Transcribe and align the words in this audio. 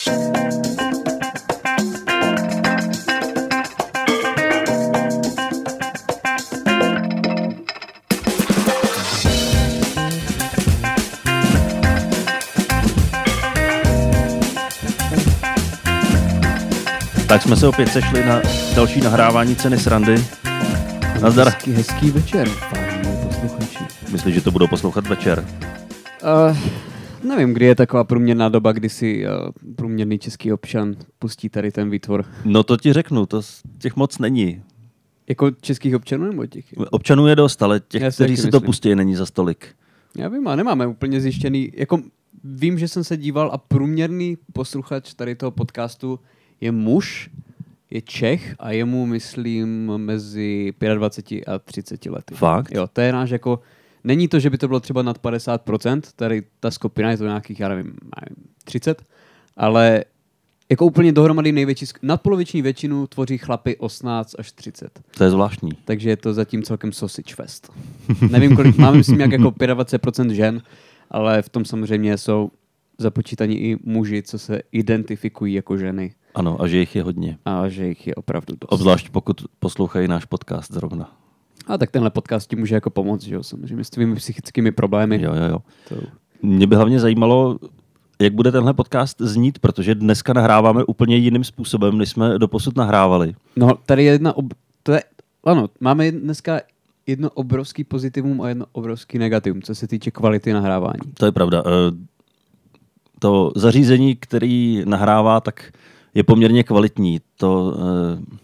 Tak 0.00 0.12
jsme 17.42 17.56
se 17.56 17.66
opět 17.66 17.88
sešli 17.88 18.24
na 18.24 18.42
další 18.76 19.00
nahrávání 19.00 19.56
ceny 19.56 19.78
srandy. 19.78 20.24
Nazdar. 21.20 21.46
Hezký, 21.46 21.72
hezký 21.72 22.10
večer, 22.10 22.48
páni 22.70 23.16
posluchači. 23.28 23.84
Myslíš, 24.12 24.34
že 24.34 24.40
to 24.40 24.50
budou 24.50 24.66
poslouchat 24.66 25.06
večer? 25.06 25.44
Uh, 26.22 26.56
nevím, 27.24 27.54
kdy 27.54 27.66
je 27.66 27.74
taková 27.74 28.04
průměrná 28.04 28.48
doba, 28.48 28.72
kdy 28.72 28.88
si 28.88 29.26
uh, 29.26 29.32
průměrný 30.00 30.18
český 30.18 30.52
občan 30.52 30.96
pustí 31.18 31.48
tady 31.48 31.72
ten 31.72 31.90
výtvor. 31.90 32.24
No 32.44 32.62
to 32.62 32.76
ti 32.76 32.92
řeknu, 32.92 33.26
to 33.26 33.42
z 33.42 33.62
těch 33.78 33.96
moc 33.96 34.18
není. 34.18 34.62
Jako 35.28 35.50
českých 35.50 35.96
občanů 35.96 36.24
nebo 36.24 36.46
těch? 36.46 36.64
Občanů 36.90 37.26
je 37.26 37.36
dost, 37.36 37.62
ale 37.62 37.80
těch, 37.80 38.02
Já 38.02 38.10
si 38.10 38.14
kteří 38.14 38.36
si 38.36 38.42
to 38.42 38.46
myslím. 38.46 38.66
pustí, 38.66 38.94
není 38.94 39.16
za 39.16 39.26
stolik. 39.26 39.68
Já 40.16 40.28
vím, 40.28 40.48
a 40.48 40.56
nemáme 40.56 40.86
úplně 40.86 41.20
zjištěný, 41.20 41.72
jako 41.74 42.02
vím, 42.44 42.78
že 42.78 42.88
jsem 42.88 43.04
se 43.04 43.16
díval 43.16 43.50
a 43.52 43.58
průměrný 43.58 44.38
posluchač 44.52 45.14
tady 45.14 45.34
toho 45.34 45.50
podcastu 45.50 46.20
je 46.60 46.72
muž, 46.72 47.30
je 47.90 48.00
Čech 48.00 48.54
a 48.58 48.70
je 48.70 48.84
mu, 48.84 49.06
myslím, 49.06 49.92
mezi 49.96 50.72
25 50.94 51.44
a 51.48 51.58
30 51.58 52.06
lety. 52.06 52.34
Fakt? 52.34 52.74
Jo, 52.74 52.86
to 52.92 53.00
je 53.00 53.12
náš 53.12 53.30
jako, 53.30 53.60
není 54.04 54.28
to, 54.28 54.38
že 54.38 54.50
by 54.50 54.58
to 54.58 54.68
bylo 54.68 54.80
třeba 54.80 55.02
nad 55.02 55.22
50%, 55.22 56.00
tady 56.16 56.42
ta 56.60 56.70
skupina 56.70 57.10
je 57.10 57.16
to 57.16 57.24
nějakých, 57.24 57.60
já 57.60 57.68
nevím 57.68 57.92
30, 58.64 59.02
ale 59.60 60.04
jako 60.70 60.86
úplně 60.86 61.12
dohromady 61.12 61.52
největší, 61.52 61.86
nadpoloviční 62.02 62.62
většinu 62.62 63.06
tvoří 63.06 63.38
chlapy 63.38 63.76
18 63.76 64.34
až 64.38 64.52
30. 64.52 65.00
To 65.16 65.24
je 65.24 65.30
zvláštní. 65.30 65.70
Takže 65.84 66.10
je 66.10 66.16
to 66.16 66.34
zatím 66.34 66.62
celkem 66.62 66.92
sausage 66.92 67.34
fest. 67.34 67.72
Nevím, 68.30 68.56
kolik, 68.56 68.76
máme 68.78 68.96
myslím 68.96 69.20
jak 69.20 69.32
jako 69.32 69.44
25% 69.50 70.30
žen, 70.30 70.62
ale 71.10 71.42
v 71.42 71.48
tom 71.48 71.64
samozřejmě 71.64 72.18
jsou 72.18 72.50
započítaní 72.98 73.60
i 73.60 73.76
muži, 73.84 74.22
co 74.22 74.38
se 74.38 74.60
identifikují 74.72 75.54
jako 75.54 75.76
ženy 75.78 76.14
Ano, 76.34 76.62
a 76.62 76.66
že 76.66 76.78
jich 76.78 76.96
je 76.96 77.02
hodně. 77.02 77.38
a 77.44 77.68
že 77.68 77.86
jich 77.86 78.06
je 78.06 78.14
opravdu 78.14 78.54
dost. 78.60 78.72
Obzvlášť 78.72 79.10
pokud 79.10 79.42
poslouchají 79.58 80.08
náš 80.08 80.24
podcast 80.24 80.72
zrovna. 80.72 81.16
A 81.66 81.78
tak 81.78 81.90
tenhle 81.90 82.10
podcast 82.10 82.50
ti 82.50 82.56
může 82.56 82.74
jako 82.74 82.90
pomoct, 82.90 83.22
že 83.22 83.34
jo, 83.34 83.42
samozřejmě 83.42 83.84
s 83.84 83.90
tvými 83.90 84.14
psychickými 84.16 84.72
problémy. 84.72 85.22
Jo, 85.22 85.34
jo, 85.34 85.44
jo. 85.44 85.58
To, 85.88 85.96
Mě 86.42 86.66
by 86.66 86.76
hlavně 86.76 87.00
zajímalo, 87.00 87.58
jak 88.20 88.34
bude 88.34 88.52
tenhle 88.52 88.74
podcast 88.74 89.16
znít, 89.20 89.58
protože 89.58 89.94
dneska 89.94 90.32
nahráváme 90.32 90.84
úplně 90.84 91.16
jiným 91.16 91.44
způsobem, 91.44 91.98
než 91.98 92.10
jsme 92.10 92.38
doposud 92.38 92.76
nahrávali. 92.76 93.34
no, 93.56 93.78
tady 93.86 94.04
je 94.04 94.12
jedna, 94.12 94.36
ob... 94.36 94.46
to 94.82 94.92
je, 94.92 95.02
ano, 95.44 95.68
máme 95.80 96.12
dneska 96.12 96.60
jedno 97.06 97.30
obrovský 97.30 97.84
pozitivum 97.84 98.42
a 98.42 98.48
jedno 98.48 98.66
obrovský 98.72 99.18
negativum, 99.18 99.62
co 99.62 99.74
se 99.74 99.88
týče 99.88 100.10
kvality 100.10 100.52
nahrávání. 100.52 101.00
To 101.14 101.26
je 101.26 101.32
pravda. 101.32 101.62
Eh, 101.66 102.10
To 103.18 103.52
zařízení, 103.56 104.16
který 104.16 104.82
nahrává, 104.84 105.40
tak 105.40 105.72
je 106.14 106.24
poměrně 106.24 106.64
kvalitní. 106.64 107.20
To, 107.36 107.76
eh, 107.78 108.36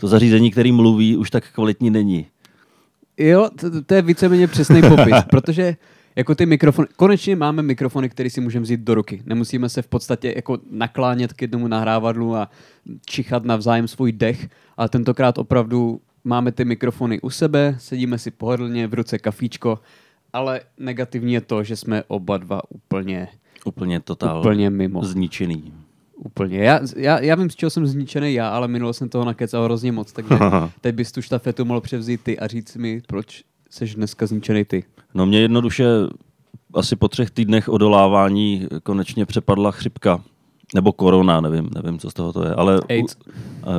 to 0.00 0.08
zařízení, 0.08 0.50
který 0.50 0.72
mluví, 0.72 1.16
už 1.16 1.30
tak 1.30 1.52
kvalitní 1.52 1.90
není. 1.90 2.26
Jo, 3.18 3.48
to, 3.60 3.82
to 3.82 3.94
je 3.94 4.02
víceméně 4.02 4.46
přesný 4.46 4.80
popis, 4.82 5.14
protože 5.30 5.76
jako 6.16 6.34
ty 6.34 6.46
mikrofony, 6.46 6.88
konečně 6.96 7.36
máme 7.36 7.62
mikrofony, 7.62 8.08
které 8.08 8.30
si 8.30 8.40
můžeme 8.40 8.62
vzít 8.62 8.80
do 8.80 8.94
ruky. 8.94 9.22
Nemusíme 9.26 9.68
se 9.68 9.82
v 9.82 9.88
podstatě 9.88 10.32
jako 10.36 10.58
naklánět 10.70 11.32
k 11.32 11.42
jednomu 11.42 11.68
nahrávadlu 11.68 12.36
a 12.36 12.50
čichat 13.06 13.44
navzájem 13.44 13.88
svůj 13.88 14.12
dech, 14.12 14.48
ale 14.76 14.88
tentokrát 14.88 15.38
opravdu 15.38 16.00
máme 16.24 16.52
ty 16.52 16.64
mikrofony 16.64 17.20
u 17.20 17.30
sebe, 17.30 17.76
sedíme 17.78 18.18
si 18.18 18.30
pohodlně, 18.30 18.86
v 18.86 18.94
ruce 18.94 19.18
kafíčko, 19.18 19.78
ale 20.32 20.60
negativní 20.78 21.32
je 21.32 21.40
to, 21.40 21.64
že 21.64 21.76
jsme 21.76 22.02
oba 22.08 22.38
dva 22.38 22.60
úplně, 22.70 23.28
Úplně 23.64 24.00
totál 24.00 24.40
úplně 24.40 24.70
mimo. 24.70 25.04
zničený. 25.04 25.72
Úplně. 26.16 26.58
Já, 26.58 26.80
já, 26.96 27.20
já 27.20 27.34
vím, 27.34 27.50
z 27.50 27.54
čeho 27.56 27.70
jsem 27.70 27.86
zničený 27.86 28.34
já, 28.34 28.48
ale 28.48 28.68
minule 28.68 28.94
jsem 28.94 29.08
toho 29.08 29.24
nakecal 29.24 29.64
hrozně 29.64 29.92
moc, 29.92 30.12
takže 30.12 30.34
teď 30.80 30.94
bys 30.94 31.12
tu 31.12 31.22
štafetu 31.22 31.64
mohl 31.64 31.80
převzít 31.80 32.20
ty 32.22 32.38
a 32.38 32.46
říct 32.46 32.76
mi, 32.76 33.02
proč 33.06 33.44
jsi 33.70 33.86
dneska 33.94 34.26
zničený 34.26 34.64
ty. 34.64 34.84
No 35.14 35.26
mě 35.26 35.40
jednoduše 35.40 35.84
asi 36.74 36.96
po 36.96 37.08
třech 37.08 37.30
týdnech 37.30 37.68
odolávání 37.68 38.66
konečně 38.82 39.26
přepadla 39.26 39.70
chřipka. 39.70 40.20
Nebo 40.74 40.92
korona, 40.92 41.40
nevím, 41.40 41.70
nevím, 41.74 41.98
co 41.98 42.10
z 42.10 42.14
toho 42.14 42.32
to 42.32 42.44
je. 42.44 42.54
Ale 42.54 42.80
AIDS. 42.90 43.14
U, 43.14 43.18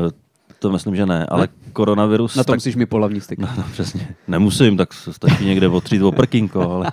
eh, 0.07 0.11
to 0.59 0.72
myslím, 0.72 0.95
že 0.95 1.05
ne. 1.05 1.25
Ale 1.25 1.47
koronavirus... 1.73 2.35
Na 2.35 2.43
tom 2.43 2.53
tak, 2.53 2.57
musíš 2.57 2.75
mi 2.75 2.85
pohlavní 2.85 3.22
styk. 3.22 3.39
no, 3.39 3.49
no, 3.57 3.63
přesně. 3.72 4.16
Nemusím, 4.27 4.77
tak 4.77 4.93
se 4.93 5.13
stačí 5.13 5.45
někde 5.45 5.67
otřít 5.67 6.01
o 6.01 6.11
prkínko, 6.11 6.72
ale 6.72 6.91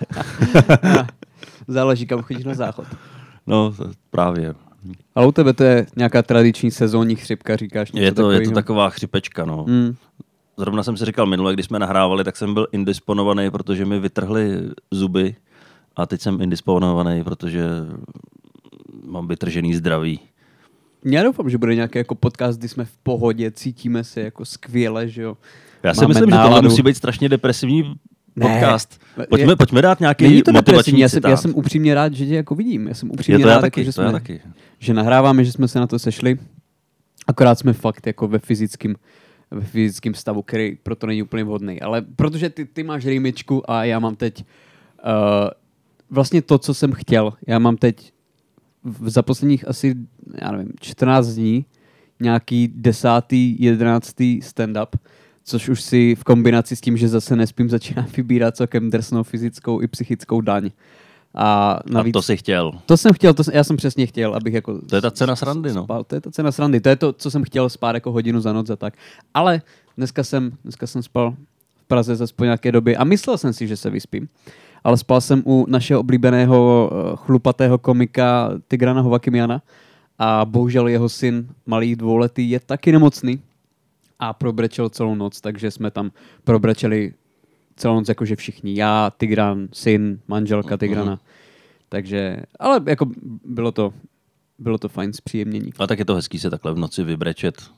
Záleží, 1.69 2.07
kam 2.07 2.23
chodíš 2.23 2.45
na 2.45 2.55
záchod. 2.55 2.87
no 3.47 3.75
právě. 4.11 4.55
Ale 5.15 5.27
u 5.27 5.33
tebe 5.33 5.53
to 5.53 5.65
je 5.65 5.87
nějaká 5.97 6.23
tradiční 6.23 6.71
sezónní 6.71 7.17
chřipka, 7.17 7.57
říkáš 7.57 7.93
něco 7.93 8.05
Je 8.05 8.13
to, 8.13 8.31
je 8.31 8.39
to 8.39 8.41
takovýho? 8.41 8.55
taková 8.55 8.91
chřipečka, 8.91 9.45
no. 9.45 9.65
Hmm. 9.69 9.95
Zrovna 10.61 10.83
jsem 10.83 10.97
si 10.97 11.05
říkal 11.05 11.27
minule, 11.27 11.53
když 11.55 11.67
jsme 11.67 11.79
nahrávali, 11.79 12.25
tak 12.25 12.37
jsem 12.37 12.55
byl 12.55 12.67
indisponovaný, 12.73 13.51
protože 13.51 13.85
mi 13.85 14.01
vytrhly 14.01 14.51
zuby 14.91 15.37
a 15.97 16.07
teď 16.07 16.21
jsem 16.21 16.41
indisponovaný, 16.41 17.25
protože 17.25 17.65
mám 19.05 19.29
vytržený 19.29 19.75
zdraví. 19.75 20.21
Já 21.05 21.23
doufám, 21.23 21.51
že 21.51 21.59
bude 21.59 21.75
nějaký 21.75 21.99
jako 21.99 22.15
podcast, 22.15 22.59
kdy 22.59 22.69
jsme 22.69 22.85
v 22.85 22.97
pohodě, 23.03 23.51
cítíme 23.51 24.05
se 24.05 24.21
jako 24.21 24.45
skvěle, 24.45 25.09
že 25.09 25.23
jo. 25.23 25.37
Já 25.83 25.95
si 25.95 26.01
Máme 26.01 26.09
myslím, 26.09 26.31
že 26.31 26.37
tohle 26.37 26.51
náladu. 26.51 26.69
musí 26.69 26.83
být 26.83 26.97
strašně 26.97 27.29
depresivní 27.29 27.95
Ne. 28.37 28.47
podcast. 28.47 29.01
Je- 29.21 29.27
Pojďme, 29.27 29.57
pojďme 29.57 29.83
dát 29.83 30.01
nějaký 30.01 30.25
Není 30.25 30.43
to 30.43 30.53
motivační 30.53 31.01
já 31.01 31.09
jsem, 31.09 31.21
já 31.29 31.37
jsem 31.37 31.55
upřímně 31.55 31.95
rád, 31.95 32.15
že 32.15 32.27
tě 32.27 32.35
jako 32.35 32.55
vidím. 32.55 32.89
Já 32.89 32.95
jsem 32.95 33.11
upřímně 33.11 33.39
je 33.39 33.43
to 33.43 33.49
já 33.49 33.55
rád, 33.55 33.61
taky, 33.61 33.81
jako, 33.81 33.91
že, 33.91 33.95
to 33.95 34.03
já 34.03 34.09
jsme, 34.11 34.21
taky. 34.21 34.41
že 34.79 34.95
nahráváme, 34.95 35.45
že 35.45 35.53
jsme 35.53 35.69
se 35.69 35.81
na 35.81 35.87
to 35.87 35.99
sešli. 35.99 36.39
Akorát 37.27 37.59
jsme 37.59 37.73
fakt 37.73 38.07
jako 38.07 38.29
ve 38.29 38.39
fyzickém 38.39 38.95
ve 39.51 39.61
fyzickém 39.61 40.15
stavu, 40.15 40.43
který 40.43 40.77
proto 40.83 41.07
není 41.07 41.23
úplně 41.23 41.45
vhodný. 41.45 41.81
Ale 41.81 42.03
protože 42.03 42.51
ty, 42.51 42.65
ty 42.65 42.83
máš 42.83 43.07
rýmičku 43.07 43.71
a 43.71 43.85
já 43.85 43.99
mám 43.99 44.17
teď 44.17 44.45
uh, 45.05 45.49
vlastně 46.11 46.43
to, 46.43 46.59
co 46.59 46.75
jsem 46.75 46.93
chtěl. 46.93 47.33
Já 47.47 47.59
mám 47.59 47.77
teď 47.77 48.13
v, 48.85 49.11
za 49.11 49.23
posledních 49.23 49.69
asi, 49.69 49.95
já 50.43 50.53
nevím, 50.53 50.73
14 50.81 51.29
dní 51.29 51.65
nějaký 52.21 52.73
desátý, 52.75 53.63
jedenáctý 53.63 54.41
stand-up, 54.41 54.99
což 55.45 55.69
už 55.69 55.81
si 55.81 56.15
v 56.15 56.25
kombinaci 56.25 56.77
s 56.77 56.81
tím, 56.81 56.97
že 56.97 57.09
zase 57.09 57.37
nespím, 57.37 57.69
začíná 57.71 58.07
vybírat 58.17 58.57
celkem 58.57 58.91
drsnou 58.91 59.23
fyzickou 59.23 59.83
i 59.83 59.89
psychickou 59.89 60.41
daň. 60.41 60.71
A 61.35 61.73
A 61.73 61.81
navíc... 61.91 62.13
to 62.13 62.23
si 62.23 62.37
chtěl. 62.37 62.73
To 62.87 62.97
jsem 62.97 63.13
chtěl, 63.13 63.35
to 63.35 63.45
jsem, 63.45 63.55
já 63.55 63.65
jsem 63.65 63.77
přesně 63.77 64.07
chtěl, 64.07 64.35
abych 64.35 64.55
jako... 64.55 64.79
To 64.79 64.97
je 64.97 65.03
ta 65.03 65.11
cena 65.11 65.37
srandy, 65.37 65.73
no. 65.73 65.85
Spal, 65.85 66.05
to 66.05 66.15
je 66.15 66.21
ta 66.21 66.31
cena 66.31 66.53
srandy, 66.53 66.81
to 66.81 66.89
je 66.89 66.97
to, 66.97 67.13
co 67.13 67.31
jsem 67.31 67.45
chtěl 67.45 67.69
spát 67.69 67.95
jako 67.95 68.13
hodinu 68.13 68.41
za 68.41 68.53
noc 68.53 68.71
a 68.71 68.77
tak. 68.77 68.95
Ale 69.35 69.63
dneska 69.97 70.25
jsem, 70.25 70.53
dneska 70.63 70.87
jsem 70.87 71.03
spal 71.03 71.35
v 71.77 71.85
Praze 71.89 72.17
zase 72.17 72.35
po 72.37 72.45
nějaké 72.45 72.73
době 72.73 72.97
a 72.97 73.05
myslel 73.05 73.39
jsem 73.39 73.53
si, 73.53 73.67
že 73.67 73.77
se 73.77 73.91
vyspím. 73.91 74.29
Ale 74.85 74.97
spal 74.97 75.21
jsem 75.21 75.43
u 75.47 75.67
našeho 75.69 76.01
oblíbeného 76.01 76.91
eh, 76.93 77.17
chlupatého 77.17 77.79
komika 77.79 78.51
Tigrana 78.69 79.01
Hovakimiana 79.01 79.63
a 80.19 80.45
bohužel 80.45 80.89
jeho 80.89 81.09
syn, 81.09 81.49
malý 81.67 81.97
dvouletý, 81.97 82.51
je 82.51 82.61
taky 82.61 82.93
nemocný 82.93 83.41
a 84.19 84.33
probrečel 84.33 84.89
celou 84.89 85.15
noc, 85.15 85.41
takže 85.41 85.71
jsme 85.71 85.91
tam 85.91 86.11
probrečeli 86.45 87.15
celou 87.77 87.95
noc 87.95 88.09
jakože 88.09 88.37
všichni. 88.37 88.77
Já, 88.77 89.11
Tigran, 89.17 89.69
syn, 89.73 90.21
manželka 90.29 90.77
Tigrana. 90.77 91.21
Takže, 91.89 92.37
ale 92.59 92.81
jako 92.87 93.07
bylo 93.45 93.73
to, 93.73 93.93
bylo 94.59 94.79
to 94.79 94.89
fajn 94.89 95.13
zpříjemnění. 95.13 95.73
A 95.79 95.87
tak 95.87 95.99
je 95.99 96.05
to 96.05 96.15
hezký 96.15 96.39
se 96.39 96.51
takhle 96.51 96.75
v 96.75 96.79
noci 96.79 97.05
vybrečet. 97.05 97.71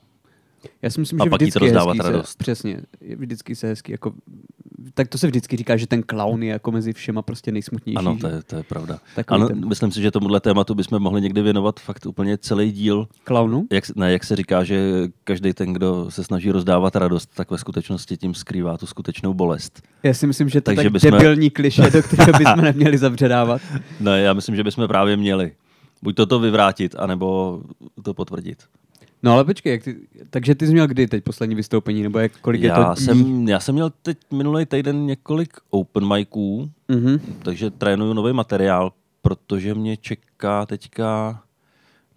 Já 0.81 0.89
si 0.89 0.99
myslím, 0.99 1.21
A 1.21 1.23
že 1.23 1.29
pak 1.29 1.41
jí 1.41 1.45
vždycky 1.45 1.59
to 1.59 1.65
je 1.65 1.71
rozdávat 1.73 1.97
radost. 1.97 2.29
Se, 2.29 2.35
přesně, 2.37 2.81
vždycky 3.15 3.55
se 3.55 3.67
hezký, 3.67 3.91
jako, 3.91 4.13
tak 4.93 5.07
to 5.07 5.17
se 5.17 5.27
vždycky 5.27 5.57
říká, 5.57 5.77
že 5.77 5.87
ten 5.87 6.03
clown 6.09 6.43
je 6.43 6.49
jako 6.51 6.71
mezi 6.71 6.93
všema 6.93 7.21
prostě 7.21 7.51
nejsmutnější. 7.51 7.97
Ano, 7.97 8.17
to 8.21 8.27
je, 8.27 8.43
to 8.43 8.55
je 8.55 8.63
pravda. 8.63 8.99
Takový 9.15 9.35
Ano, 9.41 9.47
ten- 9.49 9.67
myslím 9.67 9.91
si, 9.91 10.01
že 10.01 10.11
tomuhle 10.11 10.39
tématu 10.39 10.75
bychom 10.75 10.99
mohli 11.03 11.21
někdy 11.21 11.41
věnovat 11.41 11.79
fakt 11.79 12.05
úplně 12.05 12.37
celý 12.37 12.71
díl. 12.71 13.07
Clownu? 13.27 13.67
Jak, 13.71 13.95
ne, 13.95 14.11
jak 14.11 14.23
se 14.23 14.35
říká, 14.35 14.63
že 14.63 15.07
každý 15.23 15.53
ten, 15.53 15.73
kdo 15.73 16.11
se 16.11 16.23
snaží 16.23 16.51
rozdávat 16.51 16.95
radost, 16.95 17.29
tak 17.35 17.51
ve 17.51 17.57
skutečnosti 17.57 18.17
tím 18.17 18.33
skrývá 18.33 18.77
tu 18.77 18.85
skutečnou 18.85 19.33
bolest. 19.33 19.81
Já 20.03 20.13
si 20.13 20.27
myslím, 20.27 20.49
že 20.49 20.61
to 20.61 20.71
je 20.71 20.75
Takže 20.75 20.89
tak 20.89 20.93
bychom- 20.93 21.11
debilní 21.11 21.49
kliše, 21.49 21.81
do 21.81 22.03
kterého 22.03 22.31
bychom 22.37 22.61
neměli 22.61 22.97
zavředávat. 22.97 23.61
Ne, 23.99 24.21
já 24.21 24.33
myslím, 24.33 24.55
že 24.55 24.63
bychom 24.63 24.87
právě 24.87 25.17
měli. 25.17 25.51
Buď 26.03 26.15
toto 26.15 26.39
vyvrátit, 26.39 26.95
anebo 26.99 27.61
to 28.03 28.13
potvrdit. 28.13 28.57
No 29.23 29.31
ale 29.33 29.45
počkej, 29.45 29.71
jak 29.71 29.83
ty, 29.83 29.95
takže 30.29 30.55
ty 30.55 30.67
jsi 30.67 30.71
měl 30.73 30.87
kdy 30.87 31.07
teď 31.07 31.23
poslední 31.23 31.55
vystoupení, 31.55 32.03
nebo 32.03 32.19
jak, 32.19 32.31
kolik 32.41 32.61
je 32.61 32.67
Já 32.67 32.93
to? 32.93 33.01
jsem, 33.01 33.47
já 33.47 33.59
jsem 33.59 33.75
měl 33.75 33.89
teď 34.01 34.17
minulý 34.31 34.65
týden 34.65 35.05
několik 35.05 35.53
open 35.69 36.07
miců, 36.13 36.71
Mhm. 36.87 37.19
takže 37.43 37.69
trénuju 37.71 38.13
nový 38.13 38.33
materiál, 38.33 38.91
protože 39.21 39.75
mě 39.75 39.97
čeká 39.97 40.65
teďka 40.65 41.41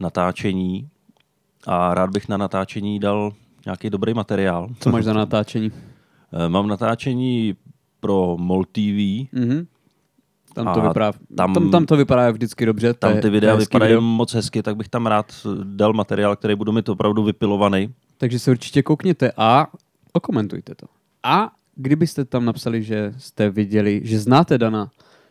natáčení 0.01 0.89
a 1.67 1.95
rád 1.95 2.11
bych 2.11 2.29
na 2.29 2.37
natáčení 2.37 2.99
dal 3.01 3.33
nějaký 3.65 3.91
dobrý 3.91 4.15
materiál. 4.15 4.69
Co 4.81 4.91
máš 4.91 5.05
za 5.05 5.13
natáčení? 5.13 5.73
Eh, 6.33 6.49
Mám 6.49 6.69
natáčení 6.69 7.55
pro 8.01 8.37
MOL 8.39 8.65
TV, 8.65 9.29
Mhm. 9.33 9.67
Tam 10.57 10.69
A 10.69 10.75
to, 10.75 10.81
vypadá, 10.81 11.13
tam, 11.37 11.55
tam- 11.55 11.71
tam, 11.71 11.87
to 11.87 11.97
vypadá 11.97 12.31
vždycky 12.31 12.67
dobře. 12.67 12.93
to 12.93 12.99
tam 12.99 13.13
ty 13.15 13.21
to 13.21 13.27
je 13.27 13.31
videa 13.31 13.55
vypadají 13.55 13.91
video. 13.91 14.01
moc 14.01 14.35
hezky, 14.35 14.63
tak 14.63 14.77
bych 14.77 14.89
tam 14.89 15.07
rád 15.07 15.33
dal 15.65 15.93
materiál, 15.93 16.37
který 16.37 16.55
budu 16.55 16.73
mít 16.73 16.89
opravdu 16.89 17.23
vypilovaný. 17.23 17.95
Takže 18.19 18.39
se 18.39 18.51
určitě 18.51 18.83
koukněte 18.83 19.33
a 19.37 19.67
okomentujte 20.13 20.75
to. 20.75 20.87
A 21.23 21.51
kdybyste 21.75 22.25
tam 22.25 22.45
napsali, 22.45 22.83
že 22.83 23.15
jste 23.19 23.51
viděli, 23.51 24.01
že 24.05 24.19
znáte 24.19 24.59
Dana 24.59 24.91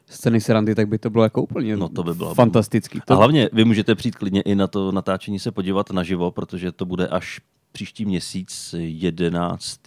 scény 0.10 0.42
Serandy, 0.42 0.76
tak 0.76 0.88
by 0.88 0.98
to 0.98 1.10
bylo 1.10 1.24
jako 1.24 1.42
úplně 1.44 1.78
No 1.78 1.90
to 1.90 2.04
by 2.04 2.14
bylo- 2.14 2.34
fantastický. 2.36 3.00
A 3.00 3.04
To, 3.06 3.16
hlavně 3.18 3.50
vy 3.54 3.66
můžete 3.66 3.96
přijít 3.96 4.16
klidně 4.16 4.42
i 4.42 4.56
na 4.56 4.68
to 4.68 4.92
natáčení 4.92 5.40
se 5.40 5.52
podívat 5.52 5.92
naživo, 5.92 6.32
protože 6.32 6.72
to 6.72 6.86
bude 6.86 7.08
až 7.08 7.42
příští 7.72 8.06
měsíc 8.06 8.76
11. 8.78 9.80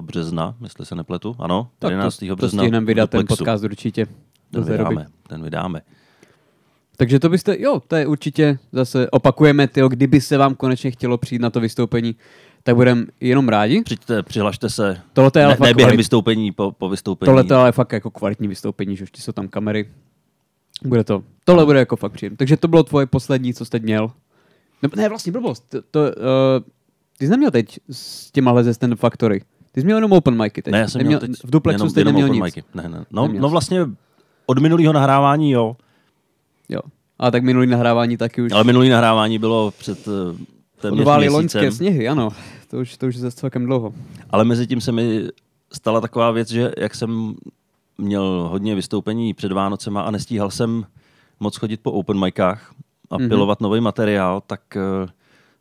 března, 0.00 0.54
jestli 0.62 0.86
se 0.86 0.94
nepletu. 0.94 1.36
Ano, 1.38 1.68
tak 1.78 1.90
11. 1.90 2.18
to, 2.18 2.26
to 2.26 2.36
března. 2.36 2.62
stihneme 2.62 2.84
v 2.84 2.86
vydat 2.86 3.10
ten 3.10 3.26
podcast 3.26 3.64
určitě. 3.64 4.06
Ten 4.50 4.64
té 4.64 4.78
doby. 4.78 4.88
vydáme, 4.88 5.06
ten 5.28 5.42
vydáme. 5.42 5.80
Takže 6.96 7.18
to 7.18 7.28
byste, 7.28 7.56
jo, 7.58 7.80
to 7.88 7.96
je 7.96 8.06
určitě, 8.06 8.58
zase 8.72 9.10
opakujeme, 9.10 9.68
tyjo, 9.68 9.88
kdyby 9.88 10.20
se 10.20 10.38
vám 10.38 10.54
konečně 10.54 10.90
chtělo 10.90 11.18
přijít 11.18 11.42
na 11.42 11.50
to 11.50 11.60
vystoupení, 11.60 12.16
tak 12.62 12.74
budeme 12.74 13.04
jenom 13.20 13.48
rádi. 13.48 13.82
Přijďte, 13.82 14.22
přihlašte 14.22 14.70
se. 14.70 15.00
Tohle 15.12 15.30
je 15.36 15.44
ale 15.44 15.52
Ne, 15.52 15.56
fakt 15.56 15.68
ne 15.68 15.74
během 15.74 15.90
kvalit- 15.92 15.96
vystoupení, 15.96 16.52
po, 16.52 16.72
po 16.72 16.88
vystoupení. 16.88 17.26
Tohle 17.26 17.44
to 17.44 17.54
je 17.54 17.60
ale 17.60 17.72
fakt 17.72 17.92
jako 17.92 18.10
kvalitní 18.10 18.48
vystoupení, 18.48 18.96
že 18.96 19.02
ještě 19.02 19.22
jsou 19.22 19.32
tam 19.32 19.48
kamery. 19.48 19.88
Bude 20.84 21.04
to. 21.04 21.22
Tohle 21.44 21.64
bude 21.64 21.78
jako 21.78 21.96
fakt 21.96 22.12
příjemné. 22.12 22.36
Takže 22.36 22.56
to 22.56 22.68
bylo 22.68 22.82
tvoje 22.82 23.06
poslední, 23.06 23.54
co 23.54 23.64
jsi 23.64 23.70
teď 23.70 23.82
měl. 23.82 24.10
Ne, 24.82 24.88
ne 24.96 25.08
vlastně 25.08 25.32
blbost. 25.32 25.64
To, 25.68 25.82
to, 25.90 26.00
uh, 26.00 26.06
ty 27.18 27.24
jsi 27.26 27.30
neměl 27.30 27.50
teď 27.50 27.78
s 27.90 28.30
těmahle 28.30 28.64
ze 28.64 28.74
Stand 28.74 28.98
Factory. 28.98 29.40
Ty 29.72 29.80
jsi 29.80 29.84
měl 29.84 29.96
jenom 29.96 30.12
open 30.12 30.42
micy 30.42 30.62
teď. 30.62 30.72
Ne, 30.72 30.78
já 30.78 30.88
jsem 30.88 30.98
neměl, 30.98 31.18
měl 31.20 31.28
teď 31.28 31.44
v 31.44 31.50
duplexu 31.50 31.76
jenom, 31.78 31.90
jste 31.90 32.00
jenom 32.00 32.14
neměl 32.14 32.26
open 32.26 32.34
nic. 32.44 32.54
micy. 32.54 32.68
Ne, 32.74 32.88
ne. 32.88 33.04
No, 33.10 33.22
Neměl 33.22 33.42
no 33.42 33.48
vlastně 33.48 33.86
od 34.50 34.58
minulého 34.58 34.92
nahrávání 34.92 35.50
jo, 35.50 35.76
Jo. 36.68 36.80
A 37.18 37.30
tak 37.30 37.42
minulý 37.42 37.66
nahrávání 37.66 38.16
taky 38.16 38.42
už 38.42 38.52
ale 38.52 38.64
minulý 38.64 38.88
nahrávání 38.88 39.38
bylo 39.38 39.70
před 39.70 40.08
eh, 40.08 40.44
téměř 40.80 41.06
měsícem. 41.06 41.32
loňské 41.32 41.72
sněhy, 41.72 42.08
ano. 42.08 42.30
To 42.70 42.78
už, 42.78 42.96
to 42.96 43.06
už 43.06 43.14
je 43.14 43.20
zase 43.20 43.36
celkem 43.36 43.66
dlouho. 43.66 43.92
Ale 44.30 44.44
mezi 44.44 44.66
tím 44.66 44.80
se 44.80 44.92
mi 44.92 45.28
stala 45.72 46.00
taková 46.00 46.30
věc, 46.30 46.48
že 46.50 46.72
jak 46.78 46.94
jsem 46.94 47.34
měl 47.98 48.48
hodně 48.50 48.74
vystoupení 48.74 49.34
před 49.34 49.52
Vánocema 49.52 50.02
a 50.02 50.10
nestíhal 50.10 50.50
jsem 50.50 50.86
moc 51.40 51.56
chodit 51.56 51.80
po 51.82 51.92
open 51.92 52.18
micách 52.24 52.72
a 53.10 53.16
Mhm. 53.16 53.24
mm-hmm. 53.24 53.28
pilovat 53.28 53.60
nový 53.60 53.80
materiál, 53.80 54.42
tak 54.46 54.60
eh, 54.76 55.08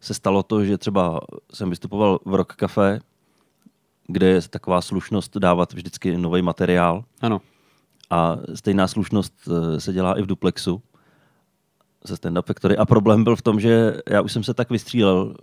se 0.01 0.13
stalo 0.13 0.43
to, 0.43 0.65
že 0.65 0.77
třeba 0.77 1.21
jsem 1.53 1.69
vystupoval 1.69 2.19
v 2.25 2.35
Rock 2.35 2.53
Café, 2.55 2.99
kde 4.07 4.27
je 4.27 4.41
taková 4.41 4.81
slušnost 4.81 5.37
dávat 5.37 5.73
vždycky 5.73 6.17
nový 6.17 6.41
materiál 6.41 7.03
Ano. 7.21 7.41
A 8.09 8.37
stejná 8.53 8.87
slušnost 8.87 9.33
eh, 9.47 9.79
se 9.79 9.93
dělá 9.93 10.19
i 10.19 10.21
v 10.21 10.25
Duplexu 10.27 10.81
ze 12.03 12.15
Stand 12.17 12.37
Up 12.37 12.45
Factory. 12.45 12.77
A 12.77 12.85
problém 12.85 13.23
byl 13.23 13.35
v 13.35 13.41
tom, 13.41 13.59
že 13.59 13.93
já 14.09 14.21
už 14.21 14.31
jsem 14.33 14.43
se 14.43 14.53
tak 14.53 14.69
vystřílel, 14.69 15.35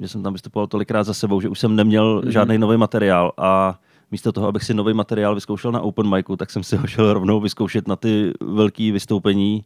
že 0.00 0.08
jsem 0.08 0.22
tam 0.22 0.32
vystupoval 0.32 0.66
tolikrát 0.66 1.04
za 1.04 1.14
sebou, 1.14 1.40
že 1.40 1.48
už 1.48 1.58
jsem 1.58 1.76
neměl 1.76 2.14
Mhm. 2.16 2.24
mm-hmm. 2.24 2.32
žádný 2.32 2.58
nový 2.58 2.76
materiál 2.76 3.32
a 3.38 3.80
místo 4.10 4.32
toho, 4.32 4.48
abych 4.48 4.64
si 4.64 4.74
nový 4.74 4.94
materiál 4.94 5.34
vyzkoušel 5.34 5.72
na 5.72 5.80
open 5.80 6.10
micu, 6.14 6.36
tak 6.36 6.50
jsem 6.50 6.62
si 6.62 6.76
ho 6.76 6.86
šel 6.86 7.12
rovnou 7.12 7.40
vyzkoušet 7.40 7.88
na 7.88 7.96
ty 7.96 8.32
velké 8.40 8.92
vystoupení. 8.92 9.64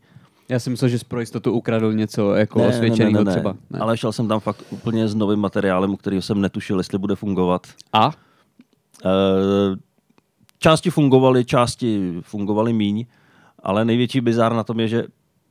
Já 0.48 0.58
jsem 0.58 0.70
myslel, 0.72 0.88
že 0.88 0.98
jsi 0.98 1.04
pro 1.04 1.20
jistotu 1.20 1.52
ukradl 1.52 1.92
něco 1.92 2.34
jako 2.34 2.68
osvědčeného 2.68 3.24
třeba. 3.24 3.54
Ne. 3.70 3.78
Ale 3.78 3.96
šel 3.96 4.12
jsem 4.12 4.28
tam 4.28 4.40
fakt 4.40 4.64
úplně 4.70 5.08
s 5.08 5.14
novým 5.14 5.38
materiálem, 5.38 5.90
u 5.92 5.96
kterého 5.96 6.22
jsem 6.22 6.40
netušil, 6.40 6.78
jestli 6.78 6.98
bude 6.98 7.16
fungovat. 7.16 7.66
A? 7.92 8.10
Eh, 9.04 9.76
části 10.60 10.90
fungovaly, 10.90 11.44
části 11.44 12.14
fungovaly 12.20 12.72
míň, 12.72 13.06
ale 13.62 13.84
největší 13.84 14.20
bizár 14.20 14.54
na 14.54 14.64
tom 14.64 14.80
je, 14.80 14.88
že 14.88 15.04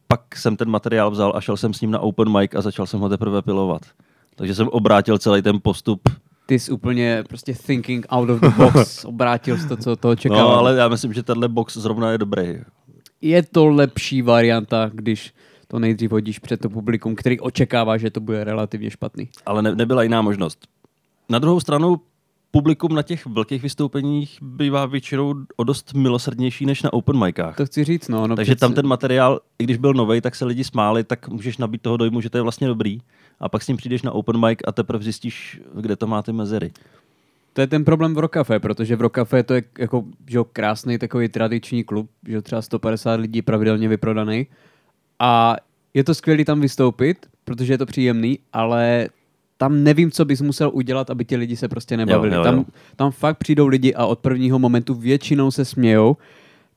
pak 0.08 0.36
jsem 0.36 0.58
ten 0.58 0.70
materiál 0.70 1.12
vzal 1.12 1.34
a 1.36 1.42
šel 1.42 1.58
jsem 1.58 1.74
s 1.74 1.82
ním 1.82 1.92
na 1.92 2.00
open 2.00 2.38
mic 2.38 2.56
a 2.56 2.62
začal 2.62 2.86
jsem 2.86 3.00
ho 3.00 3.10
teprve 3.10 3.42
pilovat. 3.42 3.82
Takže 4.36 4.56
jsem 4.56 4.68
obrátil 4.68 5.18
celý 5.18 5.42
ten 5.42 5.60
postup. 5.62 6.10
Ty 6.46 6.60
jsi 6.60 6.72
úplně 6.72 7.24
prostě 7.28 7.54
thinking 7.54 8.06
out 8.12 8.30
of 8.30 8.40
the 8.40 8.50
box. 8.50 9.06
Obrátil 9.06 9.58
jsi 9.58 9.68
to, 9.68 9.78
co 9.78 9.96
to 9.96 10.10
očekával. 10.10 10.50
No, 10.50 10.58
ale 10.58 10.76
já 10.76 10.88
myslím, 10.88 11.14
že 11.14 11.24
tenhle 11.24 11.48
box 11.48 11.78
zrovna 11.78 12.12
je 12.12 12.18
dobrý. 12.18 12.60
Je 13.22 13.44
to 13.44 13.66
lepší 13.66 14.22
varianta, 14.22 14.92
když 14.94 15.34
to 15.68 15.80
nejdřív 15.80 16.12
hodíš 16.12 16.40
před 16.40 16.60
to 16.60 16.70
publikum, 16.70 17.16
který 17.16 17.40
očekává, 17.40 17.98
že 17.98 18.10
to 18.10 18.20
bude 18.20 18.44
relativně 18.44 18.92
špatný. 18.92 19.30
Ale 19.46 19.62
ne, 19.62 19.76
nebyla 19.76 20.04
jiná 20.04 20.22
možnost. 20.22 20.68
Na 21.30 21.40
druhou 21.40 21.60
stranu, 21.60 22.02
publikum 22.52 22.96
na 22.96 23.02
těch 23.02 23.26
velkých 23.26 23.64
vystoupeních 23.64 24.38
bývá 24.42 24.86
většinou 24.86 25.36
o 25.56 25.64
dost 25.64 25.94
milosrdnější 25.94 26.66
než 26.66 26.82
na 26.82 26.94
open 26.94 27.20
micách. 27.20 27.56
To 27.56 27.66
chci 27.66 27.84
říct, 27.84 28.08
no. 28.08 28.28
no 28.28 28.36
Takže 28.36 28.56
přece- 28.56 28.60
tam 28.60 28.74
ten 28.74 28.88
materiál, 28.88 29.40
i 29.60 29.64
když 29.64 29.78
byl 29.78 29.94
nový, 29.94 30.22
tak 30.22 30.36
se 30.36 30.46
lidi 30.46 30.64
smáli, 30.64 31.04
tak 31.04 31.28
můžeš 31.28 31.58
nabít 31.58 31.82
toho 31.82 31.98
dojmu, 31.98 32.22
že 32.22 32.30
to 32.30 32.38
je 32.38 32.42
vlastně 32.42 32.68
dobrý. 32.68 33.02
A 33.40 33.50
pak 33.50 33.64
s 33.64 33.68
ním 33.68 33.78
přijdeš 33.78 34.02
na 34.02 34.12
open 34.12 34.46
mic 34.48 34.60
a 34.68 34.72
teprve 34.72 35.04
zjistíš, 35.04 35.62
kde 35.76 35.96
to 35.96 36.08
má 36.08 36.22
ty 36.22 36.32
mezery. 36.32 36.72
To 37.54 37.62
je 37.62 37.68
ten 37.68 37.86
problém 37.86 38.16
v 38.16 38.20
Rokafe, 38.20 38.60
protože 38.60 38.96
v 38.96 39.02
Rokafe 39.02 39.44
to 39.44 39.54
je 39.54 39.64
jako 39.80 40.04
že 40.28 40.38
jo, 40.38 40.44
krásný 40.44 40.98
takový 40.98 41.30
tradiční 41.30 41.84
klub, 41.84 42.10
že 42.28 42.36
jo, 42.36 42.42
třeba 42.42 42.62
150 42.62 43.20
lidí 43.20 43.42
pravidelně 43.42 43.88
vyprodaný. 43.88 44.48
A 45.20 45.56
je 45.94 46.04
to 46.04 46.16
skvělé 46.16 46.46
tam 46.46 46.62
vystoupit, 46.62 47.26
protože 47.44 47.74
je 47.74 47.78
to 47.78 47.86
příjemný, 47.86 48.40
ale 48.54 49.10
tam 49.62 49.84
nevím, 49.84 50.12
co 50.12 50.26
bys 50.26 50.42
musel 50.42 50.72
udělat, 50.74 51.10
aby 51.10 51.26
ti 51.26 51.36
lidi 51.36 51.56
se 51.56 51.68
prostě 51.68 51.98
nebavili. 51.98 52.34
Jo, 52.36 52.40
jo, 52.40 52.44
tam, 52.44 52.56
jo. 52.58 52.66
tam 52.96 53.12
fakt 53.12 53.38
přijdou 53.38 53.68
lidi 53.68 53.94
a 53.94 54.06
od 54.06 54.20
prvního 54.20 54.60
momentu 54.60 54.94
většinou 54.94 55.52
se 55.52 55.66
smějou, 55.66 56.18